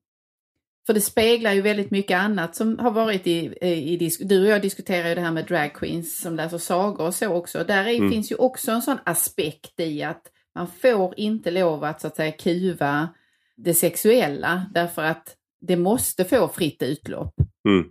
för 0.86 0.94
det 0.94 1.00
speglar 1.00 1.52
ju 1.52 1.60
väldigt 1.60 1.90
mycket 1.90 2.18
annat 2.18 2.56
som 2.56 2.78
har 2.78 2.90
varit 2.90 3.26
i, 3.26 3.58
i, 3.60 4.04
i 4.04 4.10
Du 4.20 4.42
och 4.42 4.48
jag 4.48 4.62
diskuterar 4.62 5.08
ju 5.08 5.14
det 5.14 5.20
här 5.20 5.32
med 5.32 5.46
dragqueens 5.46 6.20
som 6.20 6.36
läser 6.36 6.58
sagor 6.58 7.06
och 7.06 7.14
så 7.14 7.28
också. 7.28 7.64
Där 7.64 7.86
är, 7.86 7.94
mm. 7.94 8.10
finns 8.10 8.32
ju 8.32 8.36
också 8.36 8.70
en 8.70 8.82
sån 8.82 8.98
aspekt 9.04 9.80
i 9.80 10.02
att 10.02 10.22
man 10.58 10.66
får 10.66 11.14
inte 11.16 11.50
lov 11.50 11.84
att 11.84 12.00
så 12.00 12.06
att 12.06 12.16
säga 12.16 12.32
kuva 12.32 13.08
det 13.56 13.74
sexuella 13.74 14.66
därför 14.74 15.02
att 15.02 15.36
det 15.60 15.76
måste 15.76 16.24
få 16.24 16.48
fritt 16.48 16.82
utlopp. 16.82 17.34
Mm. 17.68 17.90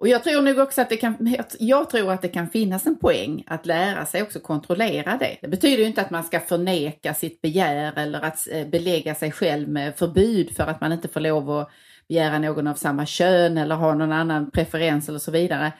Och 0.00 0.08
jag 0.08 0.24
tror 0.24 0.42
nog 0.42 0.58
också 0.58 0.82
att 0.82 0.88
det 0.88 0.96
kan, 0.96 1.36
jag 1.58 1.90
tror 1.90 2.12
att 2.12 2.22
det 2.22 2.28
kan 2.28 2.48
finnas 2.48 2.86
en 2.86 2.98
poäng 2.98 3.44
att 3.46 3.66
lära 3.66 4.06
sig 4.06 4.22
också 4.22 4.40
kontrollera 4.40 5.16
det. 5.16 5.36
Det 5.42 5.48
betyder 5.48 5.86
inte 5.86 6.00
att 6.00 6.10
man 6.10 6.24
ska 6.24 6.40
förneka 6.40 7.14
sitt 7.14 7.42
begär 7.42 7.92
eller 7.96 8.20
att 8.20 8.48
eh, 8.50 8.66
belägga 8.66 9.14
sig 9.14 9.32
själv 9.32 9.68
med 9.68 9.96
förbud 9.96 10.56
för 10.56 10.66
att 10.66 10.80
man 10.80 10.92
inte 10.92 11.08
får 11.08 11.20
lov 11.20 11.50
att 11.50 11.70
begära 12.08 12.38
någon 12.38 12.66
av 12.66 12.74
samma 12.74 13.06
kön 13.06 13.58
eller 13.58 13.74
ha 13.74 13.94
någon 13.94 14.12
annan 14.12 14.50
preferens 14.50 15.08
eller 15.08 15.18
så 15.18 15.30
vidare. 15.30 15.72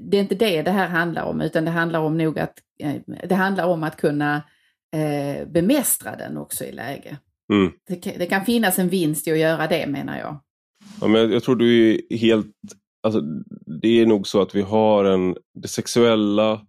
Det 0.00 0.16
är 0.16 0.20
inte 0.20 0.34
det 0.34 0.62
det 0.62 0.70
här 0.70 0.88
handlar 0.88 1.24
om 1.24 1.40
utan 1.40 1.64
det 1.64 1.70
handlar 1.70 2.00
om 2.00 2.18
nog 2.18 2.38
att 2.38 2.58
eh, 2.78 2.94
det 3.06 3.34
handlar 3.34 3.66
om 3.66 3.84
att 3.84 3.96
kunna 3.96 4.42
eh, 4.94 5.46
bemästra 5.48 6.16
den 6.16 6.36
också 6.36 6.64
i 6.64 6.72
läge. 6.72 7.18
Mm. 7.52 7.72
Det, 7.88 8.14
det, 8.18 8.26
kan 8.26 8.44
finnas 8.44 8.78
en 8.78 8.88
vinst 8.88 9.28
i 9.28 9.32
att 9.32 9.38
göra 9.38 9.66
det 9.66 9.86
menar 9.86 10.18
jag. 10.18 10.40
Ja, 11.00 11.08
men 11.08 11.32
jag 11.32 11.42
tror 11.42 11.56
du 11.56 11.94
är 11.94 12.16
helt 12.16 12.46
alltså, 13.04 13.20
det 13.82 14.00
är 14.00 14.06
nog 14.06 14.26
så 14.26 14.42
att 14.42 14.54
vi 14.54 14.62
har 14.62 15.04
en, 15.04 15.36
det 15.54 15.68
sexuella 15.68 16.66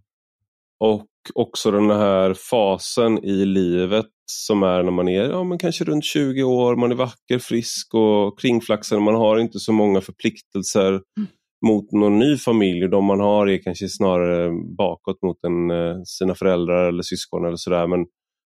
och 0.79 1.07
också 1.33 1.71
den 1.71 1.89
här 1.89 2.33
fasen 2.33 3.23
i 3.23 3.45
livet 3.45 4.05
som 4.31 4.63
är 4.63 4.83
när 4.83 4.91
man 4.91 5.07
är 5.07 5.29
ja, 5.29 5.43
men 5.43 5.57
kanske 5.57 5.83
runt 5.83 6.05
20 6.05 6.43
år, 6.43 6.75
man 6.75 6.91
är 6.91 6.95
vacker, 6.95 7.39
frisk 7.39 7.93
och 7.93 8.39
kringflaxande. 8.39 9.03
Man 9.03 9.15
har 9.15 9.37
inte 9.37 9.59
så 9.59 9.71
många 9.71 10.01
förpliktelser 10.01 10.89
mm 10.89 11.27
mot 11.65 11.91
någon 11.91 12.19
ny 12.19 12.37
familj. 12.37 12.83
och 12.83 12.89
De 12.89 13.05
man 13.05 13.19
har 13.19 13.47
är 13.47 13.57
kanske 13.57 13.89
snarare 13.89 14.51
bakåt 14.77 15.21
mot 15.21 15.43
en, 15.43 15.71
eh, 15.71 16.01
sina 16.05 16.35
föräldrar 16.35 16.87
eller 16.87 17.03
syskon 17.03 17.45
eller 17.45 17.57
sådär. 17.57 17.87
Men 17.87 18.05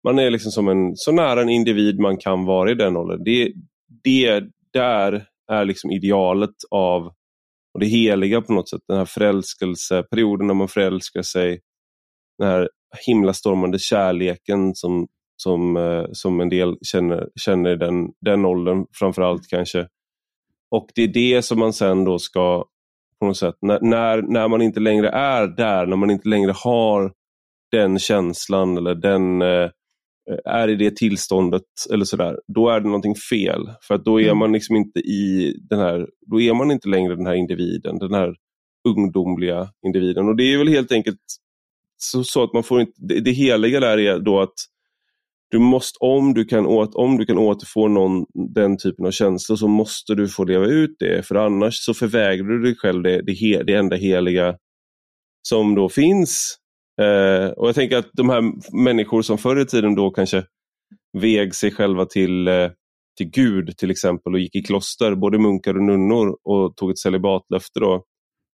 man 0.03 0.19
är 0.19 0.29
liksom 0.29 0.51
som 0.51 0.67
en, 0.67 0.95
så 0.95 1.11
nära 1.11 1.41
en 1.41 1.49
individ 1.49 1.99
man 1.99 2.17
kan 2.17 2.45
vara 2.45 2.71
i 2.71 2.75
den 2.75 2.97
åldern. 2.97 3.23
Det, 3.23 3.53
det 4.03 4.43
där 4.73 5.25
är 5.51 5.65
liksom 5.65 5.91
idealet 5.91 6.55
av 6.71 7.11
och 7.73 7.79
det 7.79 7.85
heliga 7.85 8.41
på 8.41 8.53
något 8.53 8.69
sätt. 8.69 8.81
Den 8.87 8.97
här 8.97 9.05
förälskelseperioden 9.05 10.47
när 10.47 10.53
man 10.53 10.67
förälskar 10.67 11.21
sig. 11.21 11.61
Den 12.37 12.47
här 12.47 12.69
himlastormande 13.05 13.79
kärleken 13.79 14.75
som, 14.75 15.07
som, 15.35 15.77
eh, 15.77 16.05
som 16.11 16.41
en 16.41 16.49
del 16.49 16.77
känner, 16.81 17.29
känner 17.35 17.75
den, 17.75 18.09
den 18.21 18.45
åldern 18.45 18.85
framförallt 18.93 19.47
kanske. 19.47 19.87
Och 20.71 20.87
det 20.95 21.03
är 21.03 21.07
det 21.07 21.41
som 21.41 21.59
man 21.59 21.73
sen 21.73 22.03
då 22.03 22.19
ska 22.19 22.65
på 23.23 23.27
något 23.27 23.37
sätt. 23.37 23.55
När, 23.61 23.79
när, 23.81 24.21
när 24.21 24.47
man 24.47 24.61
inte 24.61 24.79
längre 24.79 25.09
är 25.09 25.47
där, 25.47 25.85
när 25.85 25.95
man 25.95 26.11
inte 26.11 26.29
längre 26.29 26.53
har 26.55 27.13
den 27.71 27.99
känslan 27.99 28.77
eller 28.77 28.95
den 28.95 29.41
eh, 29.41 29.69
är 30.45 30.67
i 30.67 30.75
det 30.75 30.95
tillståndet 30.95 31.63
eller 31.93 32.05
sådär, 32.05 32.39
då 32.47 32.69
är 32.69 32.79
det 32.79 32.85
någonting 32.85 33.15
fel. 33.15 33.69
För 33.87 33.95
att 33.95 34.05
då 34.05 34.21
är 34.21 34.25
mm. 34.25 34.37
man 34.37 34.51
liksom 34.51 34.75
inte 34.75 34.99
i 34.99 35.53
den 35.69 35.79
här, 35.79 36.07
då 36.31 36.41
är 36.41 36.53
man 36.53 36.71
inte 36.71 36.89
längre 36.89 37.15
den 37.15 37.25
här 37.25 37.33
individen, 37.33 37.99
den 37.99 38.13
här 38.13 38.35
ungdomliga 38.87 39.69
individen. 39.85 40.27
Och 40.27 40.35
det 40.35 40.53
är 40.53 40.57
väl 40.57 40.67
helt 40.67 40.91
enkelt 40.91 41.19
så, 41.97 42.23
så 42.23 42.43
att 42.43 42.53
man 42.53 42.63
får 42.63 42.81
inte, 42.81 42.93
det, 42.95 43.19
det 43.19 43.31
heliga 43.31 43.79
där 43.79 43.99
är 43.99 44.19
då 44.19 44.39
att 44.41 44.53
du 45.53 45.59
måste, 45.59 45.97
om 45.99 46.33
du 46.33 46.45
kan, 46.45 46.65
åt, 46.65 46.95
om 46.95 47.17
du 47.17 47.25
kan 47.25 47.37
återfå 47.37 47.87
någon, 47.87 48.25
den 48.53 48.77
typen 48.77 49.05
av 49.05 49.11
känslor 49.11 49.55
så 49.55 49.67
måste 49.67 50.15
du 50.15 50.27
få 50.27 50.43
leva 50.43 50.65
ut 50.65 50.95
det. 50.99 51.27
För 51.27 51.35
annars 51.35 51.75
så 51.75 51.93
förvägrar 51.93 52.47
du 52.47 52.61
dig 52.61 52.75
själv 52.75 53.03
det, 53.03 53.21
det, 53.21 53.33
he, 53.33 53.63
det 53.63 53.73
enda 53.73 53.95
heliga 53.95 54.55
som 55.47 55.75
då 55.75 55.89
finns. 55.89 56.57
Eh, 57.01 57.49
och 57.49 57.67
jag 57.67 57.75
tänker 57.75 57.97
att 57.97 58.09
de 58.13 58.29
här 58.29 58.43
människor 58.83 59.21
som 59.21 59.37
förr 59.37 59.59
i 59.59 59.65
tiden 59.65 59.95
då 59.95 60.09
kanske 60.09 60.43
veg 61.17 61.55
sig 61.55 61.71
själva 61.71 62.05
till, 62.05 62.47
eh, 62.47 62.69
till 63.17 63.29
Gud 63.29 63.77
till 63.77 63.91
exempel 63.91 64.33
och 64.33 64.39
gick 64.39 64.55
i 64.55 64.61
kloster, 64.63 65.15
både 65.15 65.39
munkar 65.39 65.73
och 65.73 65.83
nunnor 65.83 66.37
och 66.43 66.75
tog 66.75 66.91
ett 66.91 66.99
celibatlöfte 66.99 67.79
då 67.79 68.03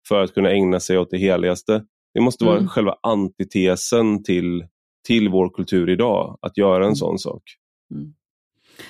för 0.08 0.22
att 0.22 0.34
kunna 0.34 0.50
ägna 0.50 0.80
sig 0.80 0.98
åt 0.98 1.10
det 1.10 1.18
heligaste. 1.18 1.82
Det 2.14 2.20
måste 2.20 2.44
vara 2.44 2.56
mm. 2.56 2.68
själva 2.68 2.94
antitesen 3.02 4.22
till 4.24 4.64
till 5.08 5.28
vår 5.28 5.48
kultur 5.48 5.90
idag 5.90 6.38
att 6.42 6.56
göra 6.56 6.76
en 6.76 6.82
mm. 6.82 6.96
sån 6.96 7.18
sak. 7.18 7.42
Mm. 7.90 8.14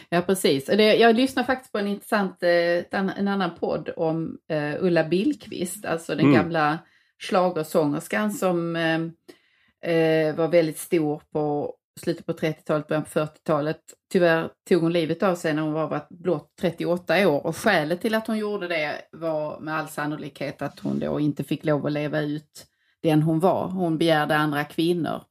Ja 0.08 0.22
precis. 0.22 0.66
Det, 0.66 0.96
jag 0.96 1.16
lyssnar 1.16 1.44
faktiskt 1.44 1.72
på 1.72 1.78
en 1.78 1.86
intressant, 1.86 2.42
eh, 2.42 3.00
en 3.00 3.28
annan 3.28 3.50
podd 3.60 3.90
om 3.96 4.38
uh, 4.52 4.84
Ulla 4.84 5.04
Billqvist, 5.04 5.84
alltså 5.84 6.14
den 6.14 6.26
mm. 6.26 6.34
gamla 6.34 6.78
schlagersångerskan 7.18 8.32
som 8.32 8.76
uh, 8.76 10.34
var 10.36 10.48
väldigt 10.48 10.78
stor 10.78 11.22
på 11.32 11.74
slutet 12.00 12.26
på 12.26 12.32
30-talet, 12.32 12.88
början 12.88 13.04
på 13.04 13.10
40-talet. 13.10 13.80
Tyvärr 14.12 14.48
tog 14.68 14.82
hon 14.82 14.92
livet 14.92 15.22
av 15.22 15.34
sig 15.34 15.54
när 15.54 15.62
hon 15.62 15.72
var 15.72 16.06
blott 16.10 16.52
38 16.60 17.28
år 17.28 17.46
och 17.46 17.56
skälet 17.56 18.00
till 18.00 18.14
att 18.14 18.26
hon 18.26 18.38
gjorde 18.38 18.68
det 18.68 19.02
var 19.12 19.60
med 19.60 19.74
all 19.74 19.88
sannolikhet 19.88 20.62
att 20.62 20.80
hon 20.80 20.98
då 20.98 21.20
inte 21.20 21.44
fick 21.44 21.64
lov 21.64 21.86
att 21.86 21.92
leva 21.92 22.20
ut 22.20 22.66
den 23.02 23.22
hon 23.22 23.40
var. 23.40 23.68
Hon 23.68 23.98
begärde 23.98 24.36
andra 24.36 24.64
kvinnor. 24.64 25.22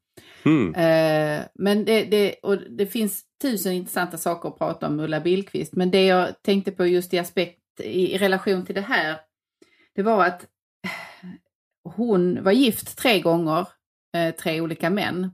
Mm. 0.48 0.76
Eh, 0.76 1.46
men 1.56 1.86
det, 1.86 2.04
det, 2.04 2.36
och 2.44 2.58
det 2.58 2.86
finns 2.86 3.24
tusen 3.42 3.74
intressanta 3.74 4.18
saker 4.18 4.50
att 4.50 4.58
prata 4.58 4.88
om 4.88 5.00
Ulla 5.00 5.20
Billqvist, 5.20 5.76
men 5.76 5.92
det 5.92 6.06
jag 6.06 6.42
tänkte 6.42 6.72
på 6.72 6.86
just 6.86 7.14
i 7.14 7.20
aspekt 7.20 7.60
i, 7.80 8.14
i 8.14 8.18
relation 8.18 8.66
till 8.66 8.76
det 8.76 8.82
här, 8.82 9.18
det 9.96 10.04
var 10.04 10.26
att 10.26 10.46
hon 11.84 12.44
var 12.44 12.52
gift 12.52 12.98
tre 12.98 13.22
gånger, 13.22 13.68
eh, 14.18 14.36
tre 14.36 14.62
olika 14.62 14.90
män, 14.90 15.32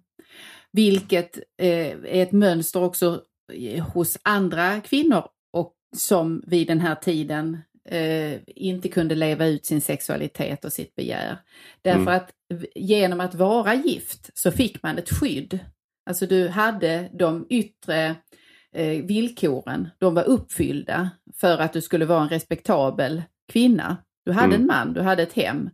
vilket 0.71 1.37
eh, 1.61 1.87
är 1.87 2.23
ett 2.23 2.31
mönster 2.31 2.83
också 2.83 3.21
eh, 3.53 3.83
hos 3.83 4.17
andra 4.23 4.81
kvinnor 4.81 5.23
och 5.53 5.73
som 5.95 6.43
vid 6.47 6.67
den 6.67 6.79
här 6.79 6.95
tiden 6.95 7.57
eh, 7.89 8.39
inte 8.47 8.89
kunde 8.89 9.15
leva 9.15 9.45
ut 9.45 9.65
sin 9.65 9.81
sexualitet 9.81 10.65
och 10.65 10.73
sitt 10.73 10.95
begär. 10.95 11.37
Därför 11.81 12.01
mm. 12.01 12.15
att 12.15 12.31
genom 12.75 13.19
att 13.19 13.35
vara 13.35 13.73
gift 13.73 14.29
så 14.33 14.51
fick 14.51 14.83
man 14.83 14.97
ett 14.97 15.09
skydd. 15.09 15.59
Alltså 16.05 16.25
du 16.25 16.47
hade 16.47 17.09
de 17.13 17.47
yttre 17.49 18.15
eh, 18.75 19.05
villkoren, 19.05 19.89
de 19.97 20.13
var 20.13 20.23
uppfyllda 20.23 21.09
för 21.35 21.57
att 21.57 21.73
du 21.73 21.81
skulle 21.81 22.05
vara 22.05 22.21
en 22.21 22.29
respektabel 22.29 23.23
kvinna. 23.51 23.97
Du 24.25 24.31
hade 24.31 24.55
mm. 24.55 24.61
en 24.61 24.67
man, 24.67 24.93
du 24.93 25.01
hade 25.01 25.23
ett 25.23 25.33
hem. 25.33 25.69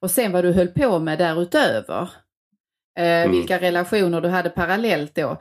Och 0.00 0.10
sen 0.10 0.32
vad 0.32 0.44
du 0.44 0.52
höll 0.52 0.68
på 0.68 0.98
med 0.98 1.18
därutöver, 1.18 2.10
mm. 3.02 3.32
Vilka 3.32 3.60
relationer 3.60 4.20
du 4.20 4.28
hade 4.28 4.50
parallellt 4.50 5.14
då. 5.14 5.40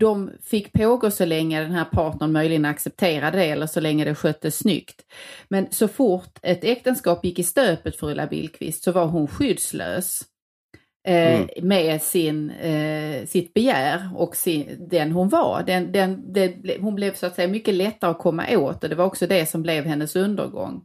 De 0.00 0.30
fick 0.42 0.72
pågå 0.72 1.10
så 1.10 1.24
länge 1.24 1.60
den 1.60 1.72
här 1.72 1.84
partnern 1.84 2.32
möjligen 2.32 2.64
accepterade 2.64 3.38
det 3.38 3.44
eller 3.44 3.66
så 3.66 3.80
länge 3.80 4.04
det 4.04 4.14
sköttes 4.14 4.58
snyggt. 4.58 5.02
Men 5.48 5.66
så 5.70 5.88
fort 5.88 6.38
ett 6.42 6.64
äktenskap 6.64 7.24
gick 7.24 7.38
i 7.38 7.42
stöpet 7.42 7.96
för 7.96 8.10
Ulla 8.10 8.26
Billqvist 8.26 8.84
så 8.84 8.92
var 8.92 9.06
hon 9.06 9.28
skyddslös. 9.28 10.20
Eh, 11.06 11.34
mm. 11.34 11.48
med 11.62 12.02
sin, 12.02 12.50
eh, 12.50 13.26
sitt 13.26 13.54
begär 13.54 14.10
och 14.14 14.36
sin, 14.36 14.88
den 14.90 15.12
hon 15.12 15.28
var. 15.28 15.62
Den, 15.66 15.92
den, 15.92 16.32
den, 16.32 16.52
hon 16.80 16.94
blev 16.94 17.14
så 17.14 17.26
att 17.26 17.34
säga 17.34 17.48
mycket 17.48 17.74
lättare 17.74 18.10
att 18.10 18.18
komma 18.18 18.56
åt 18.56 18.84
och 18.84 18.90
det 18.90 18.96
var 18.96 19.04
också 19.04 19.26
det 19.26 19.46
som 19.46 19.62
blev 19.62 19.84
hennes 19.84 20.16
undergång. 20.16 20.82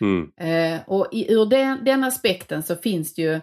Mm. 0.00 0.30
Eh, 0.40 0.80
och 0.86 1.08
i, 1.12 1.32
ur 1.32 1.46
den, 1.46 1.84
den 1.84 2.04
aspekten 2.04 2.62
så 2.62 2.76
finns 2.76 3.14
det 3.14 3.22
ju 3.22 3.34
Eh, 3.34 3.40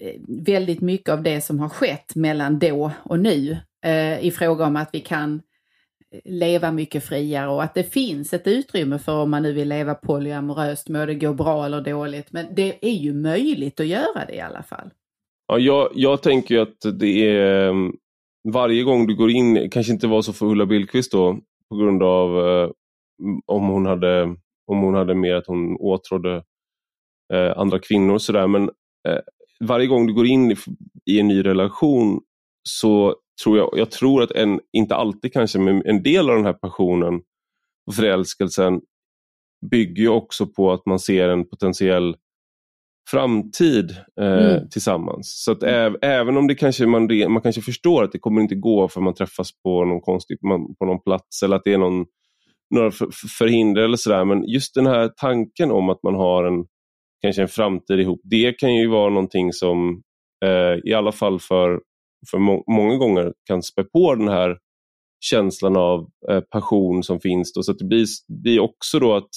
Eh, 0.00 0.20
väldigt 0.28 0.80
mycket 0.80 1.08
av 1.08 1.22
det 1.22 1.40
som 1.40 1.58
har 1.58 1.68
skett 1.68 2.14
mellan 2.14 2.58
då 2.58 2.90
och 3.04 3.20
nu 3.20 3.56
eh, 3.84 4.24
i 4.24 4.30
fråga 4.30 4.66
om 4.66 4.76
att 4.76 4.90
vi 4.92 5.00
kan 5.00 5.42
eh, 6.10 6.20
leva 6.24 6.72
mycket 6.72 7.04
friare 7.04 7.50
och 7.50 7.62
att 7.62 7.74
det 7.74 7.92
finns 7.92 8.32
ett 8.32 8.46
utrymme 8.46 8.98
för 8.98 9.22
om 9.22 9.30
man 9.30 9.42
nu 9.42 9.52
vill 9.52 9.68
leva 9.68 9.94
polyamoröst, 9.94 10.88
må 10.88 11.06
det 11.06 11.14
gå 11.14 11.34
bra 11.34 11.64
eller 11.66 11.80
dåligt. 11.80 12.32
Men 12.32 12.46
det 12.54 12.86
är 12.86 12.94
ju 12.94 13.14
möjligt 13.14 13.80
att 13.80 13.86
göra 13.86 14.24
det 14.26 14.34
i 14.34 14.40
alla 14.40 14.62
fall. 14.62 14.90
Ja, 15.46 15.58
jag, 15.58 15.88
jag 15.94 16.22
tänker 16.22 16.58
att 16.58 16.98
det 17.00 17.28
är 17.28 17.68
mm, 17.68 17.92
varje 18.52 18.82
gång 18.82 19.06
du 19.06 19.16
går 19.16 19.30
in, 19.30 19.70
kanske 19.70 19.92
inte 19.92 20.06
var 20.06 20.22
så 20.22 20.32
för 20.32 20.46
Ulla 20.46 20.66
Billqvist 20.66 21.12
då, 21.12 21.38
på 21.70 21.76
grund 21.76 22.02
av 22.02 22.48
eh, 22.48 22.70
om, 23.46 23.68
hon 23.68 23.86
hade, 23.86 24.22
om 24.66 24.78
hon 24.78 24.94
hade 24.94 25.14
mer 25.14 25.34
att 25.34 25.46
hon 25.46 25.76
åtrådde 25.76 26.42
eh, 27.32 27.58
andra 27.58 27.78
kvinnor 27.78 28.14
och 28.14 28.22
sådär, 28.22 28.46
men 28.46 28.62
eh, 29.08 29.20
varje 29.64 29.86
gång 29.86 30.06
du 30.06 30.14
går 30.14 30.26
in 30.26 30.50
i, 30.50 30.56
i 31.10 31.20
en 31.20 31.28
ny 31.28 31.44
relation 31.44 32.20
så 32.68 33.14
tror 33.44 33.58
jag, 33.58 33.70
jag 33.76 33.90
tror 33.90 34.22
att 34.22 34.30
en, 34.30 34.60
inte 34.72 34.94
alltid 34.94 35.32
kanske, 35.32 35.58
men 35.58 35.82
en 35.86 36.02
del 36.02 36.30
av 36.30 36.36
den 36.36 36.44
här 36.44 36.52
passionen 36.52 37.20
och 37.86 37.94
förälskelsen 37.94 38.80
bygger 39.70 40.08
också 40.08 40.46
på 40.46 40.72
att 40.72 40.86
man 40.86 40.98
ser 40.98 41.28
en 41.28 41.48
potentiell 41.48 42.16
framtid 43.10 43.96
eh, 44.20 44.26
mm. 44.26 44.68
tillsammans. 44.68 45.44
Så 45.44 45.52
att 45.52 45.62
äv, 45.62 45.96
även 46.02 46.36
om 46.36 46.46
det 46.46 46.54
kanske 46.54 46.86
man, 46.86 47.08
man 47.28 47.42
kanske 47.42 47.62
förstår 47.62 48.04
att 48.04 48.12
det 48.12 48.18
kommer 48.18 48.42
inte 48.42 48.54
gå 48.54 48.88
för 48.88 49.00
man 49.00 49.14
träffas 49.14 49.62
på 49.62 49.84
någon 49.84 50.00
konstig 50.00 50.38
man, 50.42 50.74
på 50.74 50.84
någon 50.84 51.00
plats 51.00 51.42
eller 51.42 51.56
att 51.56 51.64
det 51.64 51.72
är 51.72 51.78
någon, 51.78 52.06
några 52.70 52.90
för, 52.90 53.08
förhinder 53.38 53.82
eller 53.82 53.96
sådär. 53.96 54.24
Men 54.24 54.44
just 54.44 54.74
den 54.74 54.86
här 54.86 55.10
tanken 55.16 55.70
om 55.70 55.88
att 55.88 56.02
man 56.02 56.14
har 56.14 56.44
en 56.44 56.64
kanske 57.24 57.42
en 57.42 57.48
framtid 57.48 58.00
ihop. 58.00 58.20
Det 58.24 58.52
kan 58.52 58.74
ju 58.74 58.88
vara 58.88 59.10
någonting 59.10 59.52
som 59.52 60.02
eh, 60.44 60.90
i 60.90 60.94
alla 60.94 61.12
fall 61.12 61.40
för, 61.40 61.80
för 62.30 62.38
må 62.38 62.64
många 62.66 62.96
gånger 62.96 63.32
kan 63.46 63.62
spä 63.62 63.84
på 63.84 64.14
den 64.14 64.28
här 64.28 64.58
känslan 65.20 65.76
av 65.76 66.08
eh, 66.30 66.40
passion 66.40 67.02
som 67.02 67.20
finns. 67.20 67.52
Då. 67.52 67.62
Så 67.62 67.72
det 67.72 67.84
blir, 67.84 68.06
blir 68.42 68.60
också 68.60 68.98
då 68.98 69.14
att 69.14 69.30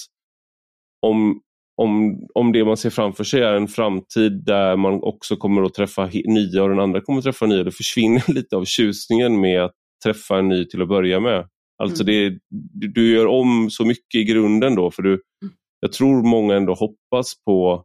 om, 1.02 1.42
om, 1.82 2.20
om 2.34 2.52
det 2.52 2.66
man 2.66 2.78
ser 2.78 2.90
framför 2.90 3.24
sig 3.24 3.42
är 3.42 3.54
en 3.54 3.68
framtid 3.68 4.46
där 4.46 4.76
man 4.76 5.04
också 5.04 5.36
kommer 5.36 5.62
att 5.64 5.74
träffa 5.74 6.10
nya 6.26 6.64
och 6.64 6.70
den 6.70 6.80
andra 6.80 7.02
kommer 7.02 7.20
att 7.20 7.26
träffa 7.26 7.46
nya, 7.46 7.64
då 7.64 7.72
försvinner 7.72 8.24
lite 8.34 8.56
av 8.56 8.66
tjusningen 8.66 9.40
med 9.42 9.64
att 9.64 9.76
träffa 10.04 10.40
en 10.40 10.48
ny 10.48 10.66
till 10.66 10.82
att 10.82 10.88
börja 10.88 11.20
med. 11.20 11.48
Alltså 11.84 12.04
mm. 12.04 12.14
det, 12.14 12.40
du, 12.50 12.88
du, 12.88 13.16
gör 13.16 13.26
om 13.26 13.70
så 13.70 13.86
mycket 13.86 14.16
i 14.16 14.24
grunden 14.24 14.76
då 14.76 14.92
för 14.92 15.04
du, 15.04 15.12
mm 15.12 15.54
jag 15.80 15.92
tror 15.92 16.24
många 16.24 16.56
ändå 16.56 16.74
hoppas 16.74 17.44
på 17.46 17.84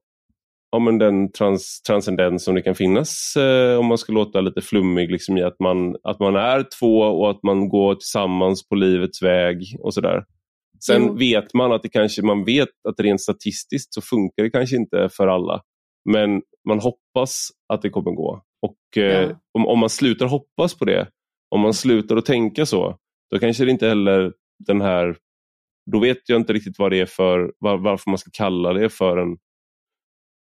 ja, 0.72 0.78
men 0.78 0.98
den 0.98 1.32
trans, 1.32 1.82
transcendens 1.82 2.44
som 2.44 2.54
det 2.54 2.62
kan 2.62 2.74
finnas 2.74 3.36
eh, 3.36 3.78
om 3.78 3.86
man 3.86 3.98
ska 3.98 4.12
låta 4.12 4.40
lite 4.40 4.60
flummig 4.60 5.10
liksom, 5.10 5.38
i 5.38 5.42
att 5.42 5.60
man, 5.60 5.96
att 6.02 6.20
man 6.20 6.36
är 6.36 6.66
två 6.78 6.98
och 6.98 7.30
att 7.30 7.42
man 7.42 7.68
går 7.68 7.94
tillsammans 7.94 8.68
på 8.68 8.74
livets 8.74 9.22
väg 9.22 9.76
och 9.78 9.94
sådär. 9.94 10.24
Sen 10.84 11.02
mm. 11.02 11.16
vet 11.16 11.54
man 11.54 11.72
att 11.72 11.82
det 11.82 11.88
kanske, 11.88 12.22
man 12.22 12.44
vet 12.44 12.68
att 12.88 13.00
rent 13.00 13.20
statistiskt 13.20 13.94
så 13.94 14.00
funkar 14.00 14.42
det 14.42 14.50
kanske 14.50 14.76
inte 14.76 15.08
för 15.12 15.26
alla. 15.26 15.62
Men 16.10 16.42
man 16.68 16.80
hoppas 16.80 17.48
att 17.72 17.82
det 17.82 17.90
kommer 17.90 18.10
gå. 18.10 18.42
Och 18.62 19.02
eh, 19.02 19.22
ja. 19.22 19.36
om, 19.52 19.66
om 19.66 19.78
man 19.78 19.90
slutar 19.90 20.26
hoppas 20.26 20.78
på 20.78 20.84
det, 20.84 21.08
om 21.50 21.60
man 21.60 21.74
slutar 21.74 22.16
att 22.16 22.26
tänka 22.26 22.66
så, 22.66 22.96
då 23.30 23.38
kanske 23.38 23.64
det 23.64 23.70
inte 23.70 23.88
heller 23.88 24.32
den 24.66 24.80
här 24.80 25.16
då 25.86 26.00
vet 26.00 26.28
jag 26.28 26.40
inte 26.40 26.52
riktigt 26.52 26.78
vad 26.78 26.90
det 26.90 27.00
är 27.00 27.06
för, 27.06 27.52
var, 27.58 27.78
varför 27.78 28.10
man 28.10 28.18
ska 28.18 28.30
kalla 28.32 28.72
det 28.72 28.88
för 28.88 29.16
en 29.16 29.36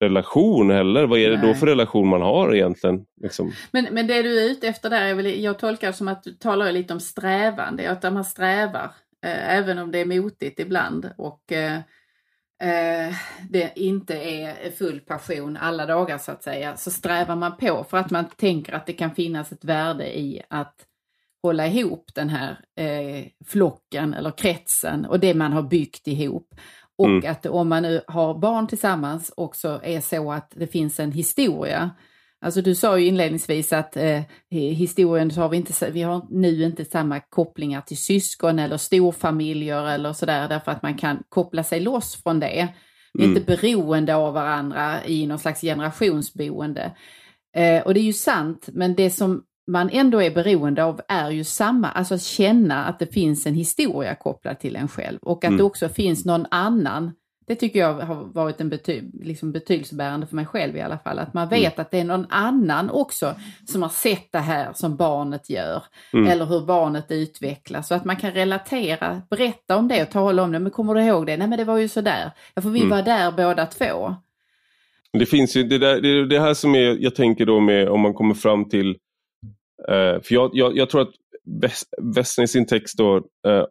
relation 0.01 0.71
heller. 0.71 1.07
Vad 1.07 1.19
är 1.19 1.31
det 1.31 1.39
Nej. 1.39 1.49
då 1.49 1.55
för 1.55 1.67
relation 1.67 2.09
man 2.09 2.23
har 2.23 2.55
egentligen? 2.55 3.05
Liksom? 3.23 3.53
Men, 3.71 3.89
men 3.91 4.07
det 4.07 4.23
du 4.23 4.41
är 4.41 4.51
ute 4.51 4.69
efter 4.69 4.91
där, 4.91 5.03
är 5.03 5.15
väl, 5.15 5.43
jag 5.43 5.59
tolkar 5.59 5.93
som 5.93 6.09
att 6.09 6.23
du 6.23 6.33
talar 6.33 6.73
lite 6.73 6.95
om 6.95 7.01
strävan, 7.01 7.77
det 7.77 7.85
är 7.85 7.91
att 7.91 8.13
man 8.13 8.25
strävar, 8.25 8.91
eh, 9.25 9.57
även 9.57 9.79
om 9.79 9.91
det 9.91 9.99
är 9.99 10.21
motigt 10.21 10.61
ibland 10.61 11.11
och 11.19 11.53
eh, 11.53 11.77
eh, 12.63 13.15
det 13.51 13.73
inte 13.77 14.15
är 14.15 14.71
full 14.71 15.01
passion 15.01 15.57
alla 15.57 15.87
dagar 15.87 16.19
så 16.19 16.33
att 16.33 16.43
säga, 16.43 16.77
så 16.77 16.91
strävar 16.91 17.37
man 17.37 17.57
på 17.57 17.87
för 17.91 17.97
att 17.97 18.11
man 18.11 18.25
tänker 18.37 18.73
att 18.73 18.87
det 18.87 18.93
kan 18.93 19.15
finnas 19.15 19.53
ett 19.53 19.65
värde 19.65 20.19
i 20.19 20.43
att 20.49 20.87
hålla 21.43 21.67
ihop 21.67 22.11
den 22.15 22.29
här 22.29 22.51
eh, 22.77 23.25
flocken 23.47 24.15
eller 24.15 24.31
kretsen 24.31 25.07
och 25.07 25.21
det 25.21 25.35
man 25.35 25.53
har 25.53 25.63
byggt 25.63 26.07
ihop. 26.07 26.55
Och 26.99 27.07
Mm. 27.07 27.31
att 27.31 27.47
om 27.47 27.69
man 27.69 27.83
nu 27.83 28.01
har 28.07 28.39
barn 28.39 28.67
tillsammans 28.67 29.33
också 29.37 29.81
är 29.83 30.01
så 30.01 30.33
att 30.33 30.53
det 30.57 30.67
finns 30.67 31.01
en 31.01 31.13
historia. 31.13 31.91
Alltså 32.45 32.63
du 32.63 32.75
sa 32.75 32.99
ju 32.99 33.07
inledningsvis 33.07 33.73
att 33.73 33.97
eh, 33.97 34.21
historien 34.51 35.31
så 35.31 35.41
har 35.41 35.49
vi, 35.49 35.57
inte, 35.57 35.91
vi 35.91 36.03
har 36.03 36.27
nu 36.31 36.65
inte 36.65 36.85
samma 36.85 37.21
kopplingar 37.21 37.81
till 37.81 37.97
syskon 37.99 38.59
eller 38.59 38.77
storfamiljer 38.77 39.87
eller 39.87 40.13
sådär 40.13 40.49
därför 40.49 40.73
att 40.73 40.83
man 40.83 40.95
kan 40.99 41.23
koppla 41.29 41.65
sig 41.65 41.81
loss 41.81 42.23
från 42.23 42.41
det. 42.41 42.69
Vi 43.15 43.23
är 43.23 43.27
Mm. 43.29 43.37
inte 43.37 43.57
beroende 43.57 44.15
av 44.15 44.35
varandra 44.35 45.05
i 45.07 45.27
någon 45.27 45.39
slags 45.39 45.61
generationsboende. 45.61 46.93
Eh, 47.57 47.83
och 47.83 47.95
det 47.95 48.01
är 48.01 48.05
ju 48.05 48.13
sant, 48.13 48.69
men 48.73 48.95
det 48.95 49.11
som 49.11 49.43
man 49.73 49.91
ändå 49.93 50.23
är 50.23 50.31
beroende 50.31 50.85
av 50.85 51.01
är 51.09 51.31
ju 51.31 51.45
samma, 51.45 51.89
alltså 51.91 52.15
att 52.15 52.23
känna 52.23 52.85
att 52.85 52.99
det 52.99 53.07
finns 53.07 53.47
en 53.47 53.55
historia 53.55 54.15
kopplad 54.15 54.61
till 54.61 54.77
en 54.77 54.89
själv 54.89 55.19
och 55.23 55.39
att 55.45 55.49
Mm. 55.49 55.59
det 55.59 55.65
också 55.65 55.89
finns 55.89 56.25
någon 56.25 56.47
annan. 56.51 57.13
Det 57.47 57.55
tycker 57.57 57.79
jag 57.81 57.95
har 57.95 58.15
varit 58.35 58.61
en 58.61 58.69
bety 58.69 59.03
liksom 59.23 59.53
betydelsebärande 59.53 60.27
för 60.27 60.37
mig 60.37 60.47
själv 60.47 60.77
i 60.77 60.81
alla 60.81 60.99
fall, 60.99 61.19
att 61.19 61.35
man 61.35 61.49
vet 61.49 61.79
att 61.79 61.91
det 61.91 61.99
är 62.01 62.05
någon 62.05 62.27
annan 62.31 62.91
också 62.91 63.35
som 63.69 63.83
har 63.83 63.89
sett 63.89 64.33
det 64.33 64.39
här 64.39 64.69
som 64.75 64.97
barnet 64.97 65.51
gör 65.51 65.83
Mm. 66.13 66.27
eller 66.29 66.45
hur 66.47 66.61
barnet 66.67 67.07
utvecklas 67.11 67.89
så 67.89 67.95
att 67.95 68.05
man 68.05 68.17
kan 68.17 68.31
relatera, 68.31 69.23
berätta 69.31 69.77
om 69.77 69.89
det 69.89 70.03
och 70.03 70.11
tala 70.11 70.43
om 70.43 70.53
det. 70.53 70.59
Men 70.59 70.71
kommer 70.73 70.95
du 70.95 71.03
ihåg 71.03 71.27
det? 71.27 71.37
Nej 71.37 71.49
men 71.49 71.59
det 71.59 71.65
var 71.65 71.79
ju 71.79 71.89
sådär. 71.89 72.31
Ja, 72.55 72.63
för 72.63 72.71
vi 72.71 72.79
Mm. 72.81 72.91
var 72.91 73.03
där 73.03 73.33
båda 73.33 73.67
två. 73.67 74.15
Det 75.13 75.27
finns 75.27 75.57
ju 75.57 75.63
det, 75.63 75.79
där, 75.79 76.01
det, 76.01 76.27
det 76.27 76.41
här 76.41 76.55
som 76.55 76.75
är, 76.75 76.97
jag 77.03 77.15
tänker 77.15 77.47
då 77.47 77.61
med 77.61 77.89
om 77.89 78.01
man 78.01 78.15
kommer 78.15 78.35
fram 78.35 78.69
till, 78.69 78.97
för 80.23 80.33
jag, 80.35 80.51
jag, 80.55 80.77
jag 80.77 80.91
tror 80.91 81.01
att 81.01 81.13
West, 81.63 81.89
Western 82.17 82.45
i 82.45 82.49
sin 82.49 82.67
text 82.67 82.99
då, 82.99 83.17
eh, 83.17 83.65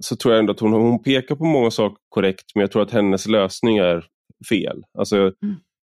så 0.00 0.16
tror 0.16 0.34
jag 0.34 0.38
ändå 0.40 0.52
att 0.52 0.60
hon, 0.60 0.72
hon 0.72 1.02
pekar 1.02 1.34
på 1.36 1.44
många 1.44 1.70
saker 1.70 1.96
korrekt 2.08 2.44
men 2.54 2.60
jag 2.60 2.70
tror 2.70 2.82
att 2.82 2.90
hennes 2.90 3.26
lösning 3.26 3.78
är 3.78 4.04
fel. 4.48 4.82
Alltså, 4.98 5.32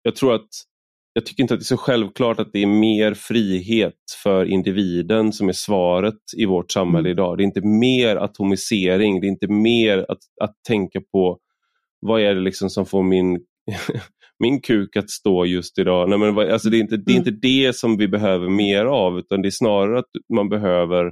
Jag 0.03 0.17
tror 0.17 0.35
att 0.35 0.49
jag 1.13 1.27
tycker 1.27 1.43
inte 1.43 1.55
att 1.55 1.61
det 1.61 1.65
är 1.65 1.65
så 1.65 1.77
självklart 1.77 2.41
att 2.41 2.53
det 2.53 2.63
är 2.63 2.67
mer 2.67 3.15
frihet 3.15 3.95
för 4.23 4.45
individen 4.45 5.33
som 5.33 5.49
är 5.49 5.53
svaret 5.53 6.19
i 6.37 6.45
vårt 6.47 6.73
samhälle 6.73 7.09
Mm. 7.09 7.13
idag. 7.19 7.39
Det 7.39 7.43
är 7.43 7.45
inte 7.45 7.67
mer 7.67 8.17
atomisering, 8.17 9.21
det 9.21 9.27
är 9.27 9.29
inte 9.29 9.49
mer 9.49 9.99
att, 10.09 10.19
att 10.41 10.55
tänka 10.69 11.01
på 11.13 11.39
vad 12.01 12.21
är 12.21 12.35
det 12.35 12.41
liksom 12.41 12.71
som 12.71 12.87
får 12.87 13.03
min, 13.03 13.41
min 14.41 14.61
kuk 14.61 14.97
att 14.97 15.11
stå 15.11 15.45
just 15.45 15.79
idag. 15.79 16.09
Nej, 16.09 16.19
men, 16.19 16.39
alltså, 16.39 16.71
det, 16.71 16.77
är 16.77 16.81
inte, 16.81 16.97
det 16.97 17.13
är 17.13 17.17
inte 17.17 17.31
det 17.31 17.77
som 17.77 17.97
vi 17.97 18.09
behöver 18.09 18.49
mer 18.49 18.85
av 18.85 19.19
utan 19.19 19.43
det 19.43 19.49
är 19.49 19.51
snarare 19.51 19.99
att 19.99 20.11
man 20.35 20.49
behöver 20.49 21.07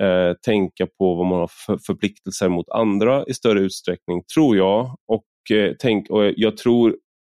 eh, 0.00 0.32
tänka 0.44 0.86
på 0.98 1.14
vad 1.14 1.26
man 1.26 1.38
har 1.38 1.50
för 1.66 1.78
förpliktelser 1.86 2.48
mot 2.48 2.68
andra 2.68 3.24
i 3.26 3.34
större 3.34 3.60
utsträckning, 3.60 4.22
tror 4.34 4.56
jag. 4.56 4.96
Och, 5.08 5.56
eh, 5.56 5.72
tänk, 5.78 6.10
och 6.10 6.32
jag 6.36 6.56
tror, 6.56 6.88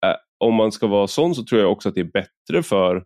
eh, 0.06 0.16
om 0.44 0.54
man 0.54 0.72
ska 0.72 0.86
vara 0.86 1.06
sån 1.06 1.34
så 1.34 1.44
tror 1.44 1.60
jag 1.60 1.72
också 1.72 1.88
att 1.88 1.94
det 1.94 2.00
är 2.00 2.12
bättre 2.12 2.62
för 2.62 3.04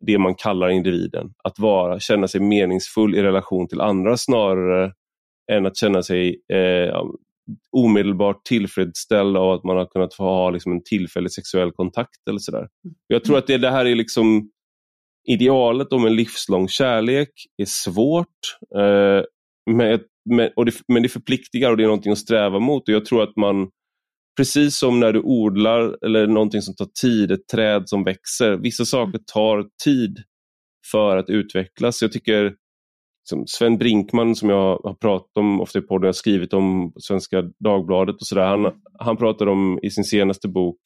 det 0.00 0.18
man 0.18 0.34
kallar 0.34 0.68
individen. 0.68 1.32
Att 1.44 1.58
vara, 1.58 2.00
känna 2.00 2.28
sig 2.28 2.40
meningsfull 2.40 3.14
i 3.14 3.22
relation 3.22 3.68
till 3.68 3.80
andra 3.80 4.16
snarare 4.16 4.92
än 5.52 5.66
att 5.66 5.76
känna 5.76 6.02
sig 6.02 6.42
eh, 6.52 7.02
omedelbart 7.76 8.44
tillfredsställd 8.44 9.36
av 9.36 9.50
att 9.52 9.64
man 9.64 9.76
har 9.76 9.86
kunnat 9.86 10.14
få 10.14 10.22
ha 10.22 10.50
liksom, 10.50 10.72
en 10.72 10.84
tillfällig 10.84 11.32
sexuell 11.32 11.72
kontakt 11.72 12.28
eller 12.28 12.38
sådär. 12.38 12.68
Jag 13.06 13.24
tror 13.24 13.38
att 13.38 13.46
det, 13.46 13.58
det 13.58 13.70
här 13.70 13.84
är 13.84 13.94
liksom 13.94 14.50
idealet 15.28 15.92
om 15.92 16.06
en 16.06 16.16
livslång 16.16 16.68
kärlek 16.68 17.30
är 17.56 17.66
svårt. 17.66 18.58
Eh, 18.76 19.24
men, 19.70 20.00
men, 20.30 20.50
och 20.56 20.66
det, 20.66 20.72
men 20.88 21.02
det 21.02 21.08
förpliktigar 21.08 21.70
och 21.70 21.76
det 21.76 21.82
är 21.82 21.86
någonting 21.86 22.12
att 22.12 22.18
sträva 22.18 22.58
mot. 22.58 22.88
Och 22.88 22.94
jag 22.94 23.04
tror 23.04 23.22
att 23.22 23.36
man, 23.36 23.70
precis 24.36 24.78
som 24.78 25.00
när 25.00 25.12
du 25.12 25.20
odlar 25.20 26.04
eller 26.04 26.26
någonting 26.26 26.62
som 26.62 26.74
tar 26.74 26.88
tid, 27.00 27.30
ett 27.30 27.48
träd 27.52 27.82
som 27.88 28.04
växer. 28.04 28.56
Vissa 28.56 28.84
saker 28.84 29.20
tar 29.34 29.66
tid 29.84 30.18
för 30.90 31.16
att 31.16 31.30
utvecklas. 31.30 32.02
Jag 32.02 32.12
tycker 32.12 32.54
som 33.24 33.46
Sven 33.46 33.78
Brinkman 33.78 34.36
som 34.36 34.48
jag 34.50 34.80
har 34.84 34.94
pratat 34.94 35.36
om 35.36 35.60
ofta 35.60 35.78
i 35.78 35.82
podden, 35.82 36.02
jag 36.02 36.08
har 36.08 36.12
skrivit 36.12 36.52
om 36.52 36.92
Svenska 36.96 37.42
Dagbladet 37.64 38.16
och 38.16 38.26
sådär. 38.26 38.46
Han, 38.46 38.72
han 38.98 39.16
pratar 39.16 39.46
om 39.46 39.78
i 39.82 39.90
sin 39.90 40.04
senaste 40.04 40.48
bok 40.48 40.80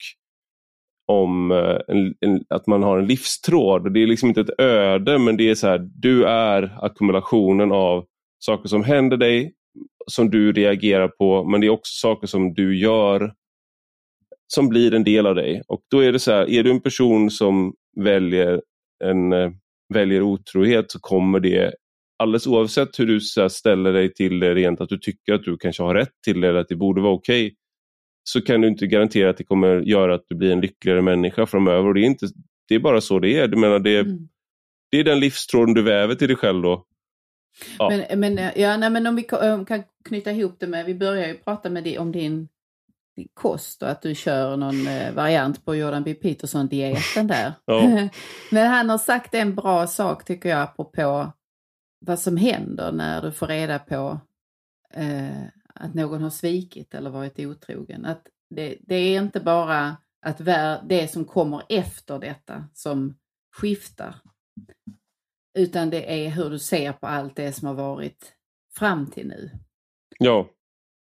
om 1.12 1.50
eh, 1.50 1.78
en, 1.88 2.14
en, 2.20 2.44
att 2.48 2.66
man 2.66 2.82
har 2.82 2.98
en 2.98 3.06
livstråd. 3.06 3.94
Det 3.94 4.02
är 4.02 4.06
liksom 4.06 4.28
inte 4.28 4.40
ett 4.40 4.60
öde 4.60 5.18
men 5.18 5.36
det 5.36 5.50
är 5.50 5.54
så 5.54 5.66
här, 5.66 5.88
du 5.94 6.24
är 6.24 6.78
ackumulationen 6.84 7.72
av 7.72 8.04
saker 8.38 8.68
som 8.68 8.84
händer 8.84 9.16
dig, 9.16 9.52
som 10.06 10.30
du 10.30 10.52
reagerar 10.52 11.08
på, 11.08 11.44
men 11.44 11.60
det 11.60 11.66
är 11.66 11.70
också 11.70 12.08
saker 12.08 12.26
som 12.26 12.54
du 12.54 12.78
gör 12.78 13.32
som 14.46 14.68
blir 14.68 14.94
en 14.94 15.04
del 15.04 15.26
av 15.26 15.34
dig. 15.34 15.62
Och 15.68 15.80
då 15.90 16.00
är 16.00 16.12
det 16.12 16.18
så 16.18 16.32
här, 16.32 16.50
är 16.50 16.62
du 16.62 16.70
en 16.70 16.80
person 16.80 17.30
som 17.30 17.74
väljer, 17.96 18.62
en, 19.04 19.32
eh, 19.32 19.50
väljer 19.94 20.22
otrohet 20.22 20.90
så 20.90 21.00
kommer 21.00 21.40
det 21.40 21.74
alldeles 22.18 22.46
oavsett 22.46 22.98
hur 22.98 23.06
du 23.06 23.20
här, 23.36 23.48
ställer 23.48 23.92
dig 23.92 24.14
till 24.14 24.40
det 24.40 24.54
rent 24.54 24.80
att 24.80 24.88
du 24.88 24.98
tycker 24.98 25.32
att 25.32 25.42
du 25.42 25.56
kanske 25.56 25.82
har 25.82 25.94
rätt 25.94 26.12
till 26.24 26.40
det 26.40 26.48
eller 26.48 26.58
att 26.58 26.68
det 26.68 26.76
borde 26.76 27.00
vara 27.02 27.12
okej 27.12 27.54
så 28.28 28.40
kan 28.42 28.60
du 28.60 28.68
inte 28.68 28.86
garantera 28.86 29.30
att 29.30 29.36
det 29.36 29.44
kommer 29.44 29.80
göra 29.80 30.14
att 30.14 30.24
du 30.28 30.34
blir 30.34 30.52
en 30.52 30.60
lyckligare 30.60 31.02
människa 31.02 31.46
framöver. 31.46 31.88
Och 31.88 31.94
det, 31.94 32.00
är 32.00 32.06
inte, 32.06 32.26
det 32.68 32.74
är 32.74 32.78
bara 32.78 33.00
så 33.00 33.18
det 33.18 33.38
är. 33.38 33.48
Du 33.48 33.56
menar, 33.56 33.78
det, 33.78 33.98
Mm. 33.98 34.28
det 34.90 35.00
är 35.00 35.04
den 35.04 35.20
livstråden 35.20 35.74
du 35.74 35.82
väver 35.82 36.14
till 36.14 36.28
dig 36.28 36.36
själv 36.36 36.62
då. 36.62 36.84
Ja. 37.78 37.90
Men, 37.90 38.20
men, 38.20 38.50
ja, 38.56 38.76
nej, 38.76 38.90
men 38.90 39.06
om 39.06 39.16
vi 39.16 39.22
kan 39.22 39.82
knyta 40.04 40.32
ihop 40.32 40.56
det 40.58 40.66
med, 40.66 40.86
vi 40.86 40.94
börjar 40.94 41.28
ju 41.28 41.34
prata 41.34 41.70
med 41.70 41.84
di, 41.84 41.98
om 41.98 42.12
din, 42.12 42.48
din 43.16 43.28
kost 43.34 43.82
och 43.82 43.90
att 43.90 44.02
du 44.02 44.14
kör 44.14 44.56
någon 44.56 44.86
eh, 44.86 45.14
variant 45.14 45.64
på 45.64 45.76
Jordan 45.76 46.02
B. 46.02 46.14
Peterson-dieten 46.14 47.26
där. 47.26 47.52
Ja. 47.64 48.08
men 48.50 48.66
han 48.66 48.90
har 48.90 48.98
sagt 48.98 49.34
en 49.34 49.54
bra 49.54 49.86
sak 49.86 50.24
tycker 50.24 50.48
jag 50.48 50.62
apropå 50.62 51.32
vad 51.98 52.18
som 52.18 52.36
händer 52.36 52.92
när 52.92 53.22
du 53.22 53.32
får 53.32 53.46
reda 53.46 53.78
på 53.78 54.20
eh, 54.94 55.42
att 55.74 55.94
någon 55.94 56.22
har 56.22 56.30
svikit 56.30 56.94
eller 56.94 57.10
varit 57.10 57.38
otrogen. 57.38 58.04
Att 58.04 58.26
det, 58.50 58.76
det 58.80 58.94
är 58.96 59.20
inte 59.22 59.40
bara 59.40 59.96
att 60.26 60.38
det 60.88 61.10
som 61.12 61.24
kommer 61.24 61.62
efter 61.68 62.18
detta 62.18 62.64
som 62.74 63.16
skiftar. 63.56 64.14
Utan 65.58 65.90
det 65.90 66.24
är 66.26 66.30
hur 66.30 66.50
du 66.50 66.58
ser 66.58 66.92
på 66.92 67.06
allt 67.06 67.36
det 67.36 67.52
som 67.52 67.68
har 67.68 67.74
varit 67.74 68.32
fram 68.78 69.10
till 69.10 69.26
nu. 69.28 69.50
ja, 70.18 70.48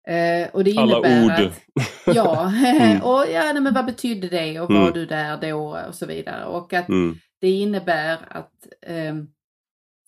Eh, 0.07 0.49
och 0.53 0.63
det 0.63 0.77
alla 0.77 0.97
ord. 1.25 1.31
Att, 1.31 1.61
ja, 2.15 2.53
Mm. 2.55 3.01
och 3.03 3.25
ja, 3.31 3.53
nej, 3.53 3.61
men 3.61 3.73
vad 3.73 3.85
betydde 3.85 4.27
det 4.29 4.59
och 4.59 4.69
Mm. 4.69 4.81
var 4.81 4.91
du 4.91 5.05
där 5.05 5.37
då 5.37 5.77
och 5.87 5.95
så 5.95 6.05
vidare. 6.05 6.45
Och 6.45 6.73
att 6.73 6.89
Mm. 6.89 7.15
det 7.41 7.49
innebär 7.51 8.17
att 8.29 8.67
ehm, 8.81 9.27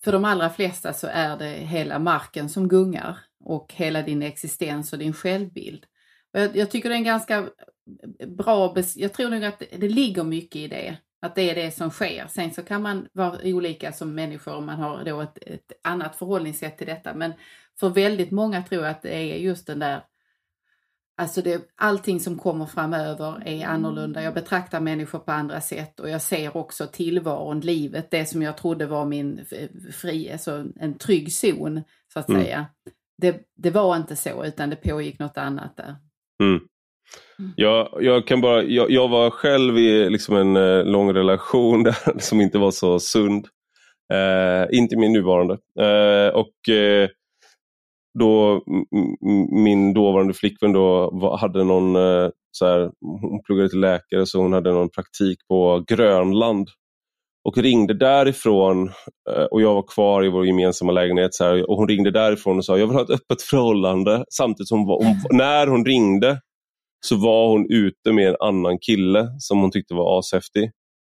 för 0.04 0.12
de 0.12 0.24
allra 0.24 0.50
flesta 0.50 0.92
så 0.92 1.06
är 1.06 1.36
det 1.36 1.50
hela 1.50 1.98
marken 1.98 2.48
som 2.48 2.68
gungar 2.68 3.18
och 3.44 3.72
hela 3.74 4.02
din 4.02 4.22
existens 4.22 4.92
och 4.92 4.98
din 4.98 5.12
självbild. 5.12 5.84
Jag, 6.32 6.56
jag 6.56 6.70
tycker 6.70 6.88
det 6.88 6.94
är 6.94 6.98
en 6.98 7.04
ganska 7.04 7.48
bra, 8.26 8.76
jag 8.96 9.12
tror 9.12 9.30
nog 9.30 9.44
att 9.44 9.58
det, 9.58 9.66
det 9.76 9.88
ligger 9.88 10.24
mycket 10.24 10.56
i 10.56 10.68
det. 10.68 10.96
Att 11.22 11.34
det 11.34 11.50
är 11.50 11.54
det 11.54 11.70
som 11.70 11.90
sker. 11.90 12.26
Sen 12.28 12.50
så 12.50 12.62
kan 12.62 12.82
man 12.82 13.08
vara 13.12 13.38
olika 13.44 13.92
som 13.92 14.14
människor 14.14 14.54
om 14.54 14.66
man 14.66 14.78
har 14.78 15.04
då 15.04 15.20
ett, 15.20 15.38
ett 15.46 15.72
annat 15.82 16.16
förhållningssätt 16.16 16.78
till 16.78 16.86
detta. 16.86 17.14
Men 17.14 17.32
för 17.80 17.88
väldigt 17.88 18.30
många 18.30 18.62
tror 18.62 18.82
jag 18.82 18.90
att 18.90 19.02
det 19.02 19.14
är 19.14 19.36
just 19.36 19.66
den 19.66 19.78
där 19.78 20.02
Alltså 21.16 21.42
det, 21.42 21.62
allting 21.76 22.20
som 22.20 22.38
kommer 22.38 22.66
framöver 22.66 23.42
är 23.46 23.66
annorlunda. 23.66 24.22
Jag 24.22 24.34
betraktar 24.34 24.80
människor 24.80 25.18
på 25.18 25.32
andra 25.32 25.60
sätt 25.60 26.00
och 26.00 26.08
jag 26.10 26.22
ser 26.22 26.56
också 26.56 26.86
tillvaron, 26.86 27.60
livet, 27.60 28.10
det 28.10 28.26
som 28.26 28.42
jag 28.42 28.56
trodde 28.56 28.86
var 28.86 29.04
min 29.04 29.44
fri, 29.92 30.32
alltså 30.32 30.64
en 30.80 30.98
trygg 30.98 31.32
zon 31.32 31.82
så 32.12 32.18
att 32.18 32.28
Mm. 32.28 32.42
säga. 32.42 32.66
Det, 33.22 33.40
det 33.56 33.70
var 33.70 33.96
inte 33.96 34.16
så 34.16 34.44
utan 34.44 34.70
det 34.70 34.76
pågick 34.76 35.18
något 35.18 35.38
annat 35.38 35.76
där. 35.76 35.96
Mm. 36.42 36.60
Jag, 37.56 37.88
jag, 38.00 38.26
kan 38.26 38.40
bara, 38.40 38.62
jag, 38.62 38.90
jag 38.90 39.08
var 39.08 39.30
själv 39.30 39.78
i 39.78 40.10
liksom 40.10 40.36
en 40.36 40.56
eh, 40.56 40.84
lång 40.84 41.12
relation 41.14 41.82
där, 41.84 42.18
som 42.20 42.40
inte 42.40 42.58
var 42.58 42.70
så 42.70 43.00
sund. 43.00 43.46
Eh, 44.12 44.78
inte 44.78 44.96
min 44.96 45.12
nuvarande. 45.12 45.54
Eh, 45.80 46.34
och 46.34 46.74
eh, 46.74 47.08
då 48.18 48.62
Min 49.64 49.94
dåvarande 49.94 50.34
flickvän 50.34 50.72
då 50.72 51.36
hade 51.40 51.64
någon, 51.64 51.96
eh, 51.96 52.28
så 52.50 52.66
här, 52.66 52.90
hon 53.20 53.42
pluggade 53.42 53.68
till 53.68 53.80
läkare 53.80 54.26
så 54.26 54.40
hon 54.40 54.52
hade 54.52 54.72
någon 54.72 54.90
praktik 54.90 55.38
på 55.48 55.84
Grönland. 55.88 56.68
Och 57.48 57.58
ringde 57.58 57.94
därifrån 57.94 58.88
eh, 59.30 59.44
och 59.50 59.62
jag 59.62 59.74
var 59.74 59.82
kvar 59.82 60.24
i 60.24 60.28
vår 60.28 60.46
gemensamma 60.46 60.92
lägenhet 60.92 61.34
så 61.34 61.44
här, 61.44 61.70
och 61.70 61.76
hon 61.76 61.88
ringde 61.88 62.10
därifrån 62.10 62.58
och 62.58 62.64
sa 62.64 62.78
jag 62.78 62.86
vill 62.86 62.96
ha 62.96 63.02
ett 63.02 63.10
öppet 63.10 63.42
förhållande. 63.42 64.24
Samtidigt 64.30 64.68
som 64.68 64.78
hon, 64.78 64.88
var- 64.88 65.04
hon, 65.04 65.16
när 65.38 65.66
hon 65.66 65.84
ringde 65.84 66.40
så 67.06 67.16
var 67.16 67.48
hon 67.48 67.66
ute 67.70 68.12
med 68.12 68.28
en 68.28 68.36
annan 68.40 68.78
kille 68.78 69.28
som 69.38 69.60
hon 69.60 69.70
tyckte 69.70 69.94
var 69.94 70.18
ashäftig. 70.18 70.70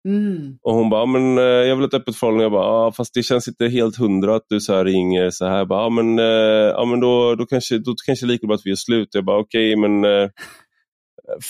Mm. 0.09 0.59
Och 0.63 0.75
hon 0.75 0.91
bara, 0.91 1.07
men 1.07 1.39
eh, 1.39 1.45
jag 1.45 1.77
vill 1.77 1.83
ha 1.83 1.89
ett 1.89 1.95
öppet 1.95 2.17
förhållande. 2.17 2.45
Jag 2.45 2.53
bara, 2.53 2.67
ah, 2.67 2.93
fast 2.93 3.15
det 3.15 3.23
känns 3.23 3.49
inte 3.49 3.69
helt 3.69 3.97
hundra 3.97 4.37
att 4.37 4.47
du 4.49 4.61
så 4.61 4.75
här 4.75 4.85
ringer 4.85 5.31
så 5.31 5.47
här. 5.47 5.59
Jag 5.59 5.69
bara, 5.69 5.81
ah, 5.87 5.91
men, 5.91 6.19
eh, 6.19 6.87
men 6.87 7.01
då, 7.01 7.35
då, 7.35 7.47
kanske, 7.47 7.79
då 7.79 7.95
kanske 8.07 8.27
lika 8.27 8.47
bra 8.47 8.55
att 8.55 8.61
vi 8.65 8.71
gör 8.71 8.77
slut. 8.77 9.09
Jag 9.13 9.25
bara, 9.25 9.39
okej, 9.39 9.77
okay, 9.77 9.89
men 9.89 10.05
eh, 10.05 10.29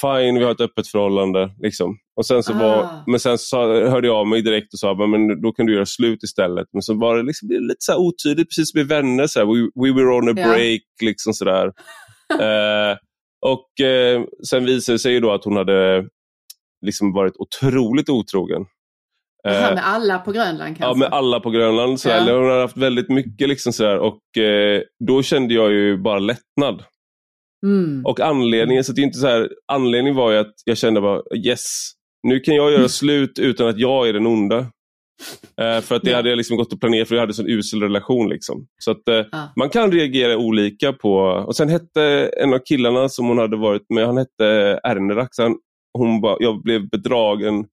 fine, 0.02 0.38
vi 0.38 0.44
har 0.44 0.50
ett 0.52 0.60
öppet 0.60 0.88
förhållande. 0.88 1.50
Liksom. 1.62 1.96
Och 2.16 2.26
sen 2.26 2.42
så 2.42 2.52
var, 2.52 2.76
Ah. 2.82 3.04
men 3.06 3.20
sen 3.20 3.38
så 3.38 3.56
hörde 3.88 4.06
jag 4.06 4.16
av 4.16 4.26
mig 4.26 4.42
direkt 4.42 4.72
och 4.72 4.78
sa, 4.78 4.94
men 5.06 5.42
då 5.42 5.52
kan 5.52 5.66
du 5.66 5.74
göra 5.74 5.86
slut 5.86 6.22
istället. 6.22 6.66
Men 6.72 6.82
så 6.82 6.94
var 6.94 7.16
det 7.16 7.22
liksom 7.22 7.48
lite 7.48 7.76
så 7.78 7.96
otydligt, 8.06 8.48
precis 8.48 8.70
som 8.70 8.80
i 8.80 8.84
vänner. 8.84 9.26
Så 9.26 9.38
här, 9.40 9.46
we, 9.46 9.70
we 9.88 9.92
were 10.02 10.14
on 10.16 10.28
a 10.28 10.32
Ja. 10.36 10.48
break, 10.48 10.80
liksom 11.02 11.32
sådär. 11.34 11.66
eh, 12.40 12.96
och 13.46 13.86
eh, 13.86 14.22
sen 14.50 14.64
visade 14.64 14.94
det 14.94 14.98
sig 14.98 15.12
ju 15.12 15.20
då 15.20 15.32
att 15.32 15.44
hon 15.44 15.56
hade 15.56 16.04
liksom 16.82 17.12
varit 17.12 17.34
otroligt 17.36 18.08
otrogen. 18.08 18.66
Eh, 19.48 19.52
med 19.52 19.86
alla 19.86 20.18
på 20.18 20.32
Grönland 20.32 20.76
kanske? 20.76 20.84
Ja, 20.84 20.94
med 20.94 21.08
alla 21.12 21.40
på 21.40 21.50
Grönland. 21.50 22.00
Så 22.00 22.08
Ja. 22.08 22.20
Hon 22.20 22.50
har 22.50 22.60
haft 22.60 22.76
väldigt 22.76 23.08
mycket. 23.08 23.48
Liksom 23.48 23.72
så 23.72 23.84
här, 23.84 23.98
och 23.98 24.42
eh, 24.42 24.80
Då 25.08 25.22
kände 25.22 25.54
jag 25.54 25.72
ju 25.72 25.96
bara 25.96 26.18
lättnad. 26.18 26.84
Mm. 27.66 28.06
Och 28.06 28.20
anledningen, 28.20 28.84
så 28.84 28.92
det 28.92 29.00
är 29.00 29.04
inte 29.04 29.18
så 29.18 29.26
här, 29.26 29.48
anledningen 29.72 30.16
var 30.16 30.32
ju 30.32 30.38
att 30.38 30.54
jag 30.64 30.78
kände 30.78 31.00
bara 31.00 31.22
yes, 31.46 31.90
nu 32.28 32.40
kan 32.40 32.54
jag 32.54 32.72
göra 32.72 32.88
slut 32.88 33.38
utan 33.38 33.68
att 33.68 33.78
jag 33.78 34.08
är 34.08 34.12
den 34.12 34.26
onda. 34.26 34.58
Eh, 35.60 35.80
för 35.80 35.94
att 35.94 36.02
det 36.02 36.10
Ja. 36.10 36.16
hade 36.16 36.28
jag 36.28 36.36
liksom 36.36 36.56
gått 36.56 36.72
och 36.72 36.80
planerat 36.80 37.08
för 37.08 37.14
jag 37.14 37.20
hade 37.20 37.30
en 37.30 37.34
sån 37.34 37.48
usel 37.50 37.82
relation. 37.82 38.28
Liksom. 38.28 38.66
Så 38.78 38.90
att 38.90 39.08
eh, 39.08 39.14
Ja. 39.32 39.52
man 39.56 39.68
kan 39.70 39.92
reagera 39.92 40.36
olika 40.36 40.92
på... 40.92 41.14
Och 41.20 41.56
sen 41.56 41.68
hette 41.68 42.30
en 42.42 42.54
av 42.54 42.58
killarna 42.58 43.08
som 43.08 43.28
hon 43.28 43.38
hade 43.38 43.56
varit 43.56 43.86
med, 43.94 44.06
han 44.06 44.16
hette 44.16 44.46
Ernerak. 44.84 45.28
så 45.34 45.42
han- 45.42 45.58
Hon 45.98 46.20
bara, 46.20 46.36
jag 46.40 46.62
blev 46.62 46.88
bedragen 46.88 47.66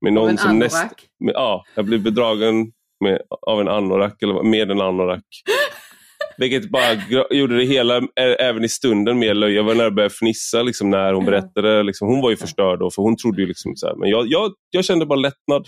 med 0.00 0.12
någon 0.12 0.30
en 0.30 0.38
som 0.38 0.58
näst, 0.58 0.76
anorak? 0.76 1.06
med, 1.24 1.34
ja, 1.34 1.64
jag 1.74 1.84
blev 1.84 2.02
bedragen 2.02 2.72
med, 3.04 3.20
av 3.46 3.60
en 3.60 3.68
anorak, 3.68 4.22
eller 4.22 4.42
med 4.42 4.70
en 4.70 4.80
anorak. 4.80 5.24
Vilket 6.38 6.70
bara 6.70 6.94
gjorde 7.30 7.56
det 7.56 7.64
hela, 7.64 8.02
även 8.38 8.64
i 8.64 8.68
stunden, 8.68 9.18
mer 9.18 9.34
löjligt. 9.34 9.56
Jag 9.56 9.64
var 9.64 9.74
nära 9.74 9.86
att 9.86 9.94
börja 9.94 10.10
fnissa 10.10 10.62
liksom, 10.62 10.90
när 10.90 11.12
hon 11.12 11.24
berättade. 11.24 11.82
Liksom, 11.82 12.08
hon 12.08 12.20
var 12.20 12.30
ju 12.30 12.36
förstörd 12.36 12.78
då, 12.78 12.90
för 12.90 13.02
hon 13.02 13.16
trodde 13.16 13.42
ju 13.42 13.48
liksom 13.48 13.76
så 13.76 13.86
här, 13.86 13.94
Men 13.94 14.08
jag, 14.08 14.26
jag, 14.26 14.52
jag 14.70 14.84
kände 14.84 15.06
bara 15.06 15.18
lättnad. 15.18 15.66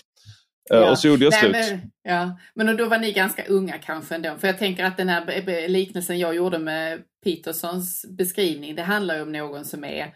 Ja. 0.71 0.91
Och 0.91 0.99
så 0.99 1.09
gjorde 1.09 1.25
jag 1.25 1.33
Nej, 1.33 1.41
slut. 1.41 1.53
Men, 1.53 1.91
ja. 2.03 2.39
men 2.55 2.77
då 2.77 2.89
var 2.89 2.99
ni 2.99 3.13
ganska 3.13 3.45
unga 3.45 3.79
kanske 3.79 4.15
ändå. 4.15 4.35
För 4.41 4.47
jag 4.47 4.59
tänker 4.59 4.85
att 4.85 4.97
den 4.97 5.09
här 5.09 5.69
liknelsen 5.69 6.19
jag 6.19 6.35
gjorde 6.35 6.59
med 6.59 7.03
Petersons 7.25 8.07
beskrivning, 8.19 8.75
det 8.75 8.83
handlar 8.83 9.17
ju 9.17 9.23
om 9.23 9.33
någon 9.33 9.65
som 9.65 9.85
är 9.85 10.15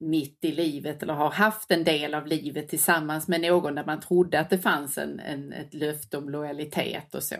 mitt 0.00 0.38
i 0.44 0.52
livet 0.52 1.02
eller 1.02 1.14
har 1.14 1.30
haft 1.30 1.70
en 1.70 1.84
del 1.84 2.14
av 2.14 2.26
livet 2.26 2.68
tillsammans 2.68 3.28
med 3.28 3.40
någon 3.40 3.74
där 3.74 3.84
man 3.84 4.00
trodde 4.00 4.40
att 4.40 4.50
det 4.50 4.58
fanns 4.58 4.98
en, 4.98 5.20
en, 5.20 5.52
ett 5.52 5.74
löfte 5.74 6.16
om 6.18 6.28
lojalitet 6.28 7.14
och 7.14 7.22
så. 7.22 7.36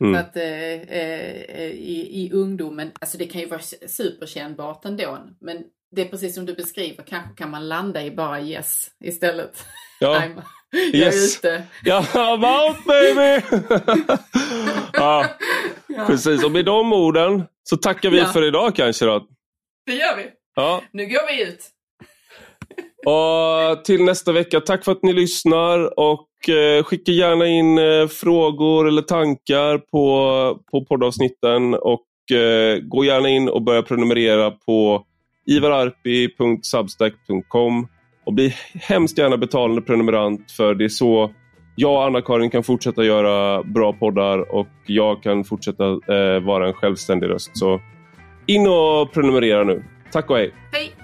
Mm. 0.00 0.14
Att 0.20 0.36
eh, 0.36 0.44
eh, 0.44 1.70
i, 1.70 2.08
i 2.24 2.30
ungdomen, 2.32 2.90
alltså 3.00 3.18
det 3.18 3.26
kan 3.26 3.40
ju 3.40 3.46
vara 3.46 3.60
superkännbart 3.88 4.84
ändå, 4.84 5.18
men 5.40 5.62
det 5.96 6.02
är 6.02 6.08
precis 6.08 6.34
som 6.34 6.46
du 6.46 6.54
beskriver, 6.54 7.02
kanske 7.04 7.34
kan 7.36 7.50
man 7.50 7.68
landa 7.68 8.02
i 8.04 8.10
bara 8.10 8.40
yes 8.40 8.90
istället. 9.04 9.64
Ja. 10.00 10.20
I'm, 10.20 10.42
jag 10.70 10.82
är 10.94 10.96
Yes. 10.96 11.38
ute. 11.38 11.62
Ja, 11.84 12.00
I'm 12.12 12.66
out 12.68 12.84
baby! 12.86 13.42
ja, 14.92 15.26
precis. 16.06 16.44
Och 16.44 16.50
med 16.52 16.64
de 16.64 16.92
orden 16.92 17.42
så 17.62 17.76
tackar 17.76 18.10
vi 18.10 18.18
Ja. 18.18 18.26
för 18.26 18.44
idag 18.48 18.76
kanske. 18.76 19.04
Då. 19.04 19.26
Det 19.86 19.92
gör 19.94 20.16
vi. 20.16 20.30
Ja. 20.54 20.82
Nu 20.92 21.06
går 21.06 21.26
vi 21.36 21.42
ut. 21.42 21.70
Och 23.04 23.84
till 23.84 24.04
nästa 24.04 24.32
vecka, 24.32 24.60
tack 24.60 24.84
för 24.84 24.92
att 24.92 25.02
ni 25.02 25.12
lyssnar 25.12 26.00
och 26.00 26.48
eh, 26.48 26.84
skicka 26.84 27.12
gärna 27.12 27.46
in 27.46 27.78
eh, 27.78 28.08
frågor 28.08 28.88
eller 28.88 29.02
tankar 29.02 29.78
på, 29.78 30.58
på 30.70 30.84
poddavsnitten 30.84 31.74
och 31.74 32.06
eh, 32.36 32.78
gå 32.78 33.04
gärna 33.04 33.28
in 33.28 33.48
och 33.48 33.62
börja 33.62 33.82
prenumerera 33.82 34.50
på 34.50 35.04
ivararpi.substack.com 35.46 37.88
och 38.26 38.32
bli 38.32 38.54
hemskt 38.74 39.18
gärna 39.18 39.36
betalande 39.36 39.82
prenumerant 39.82 40.50
för 40.50 40.74
det 40.74 40.84
är 40.84 40.88
så 40.88 41.30
jag 41.76 41.92
och 41.92 42.04
Anna-Karin 42.04 42.50
kan 42.50 42.62
fortsätta 42.62 43.04
göra 43.04 43.62
bra 43.62 43.92
poddar 43.92 44.54
och 44.54 44.68
jag 44.86 45.22
kan 45.22 45.44
fortsätta 45.44 45.84
eh, 45.84 46.40
vara 46.42 46.66
en 46.66 46.72
självständig 46.72 47.28
röst. 47.28 47.58
Så 47.58 47.80
in 48.46 48.66
och 48.66 49.12
prenumerera 49.12 49.64
nu. 49.64 49.84
Tack 50.12 50.30
och 50.30 50.36
hej! 50.36 50.52
Hej! 50.72 51.03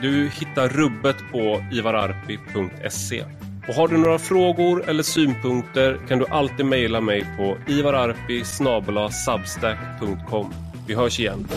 Du 0.00 0.28
hittar 0.28 0.68
rubbet 0.68 1.16
på 1.32 1.64
ivararpi.se. 1.72 3.24
Och 3.68 3.74
har 3.74 3.88
du 3.88 3.96
några 3.98 4.18
frågor 4.18 4.88
eller 4.88 5.02
synpunkter 5.02 5.98
kan 6.08 6.18
du 6.18 6.26
alltid 6.26 6.66
mejla 6.66 7.00
mig 7.00 7.26
på 7.36 7.56
ivararpi 7.66 8.44
Vi 10.86 10.94
hörs 10.94 11.20
igen. 11.20 11.48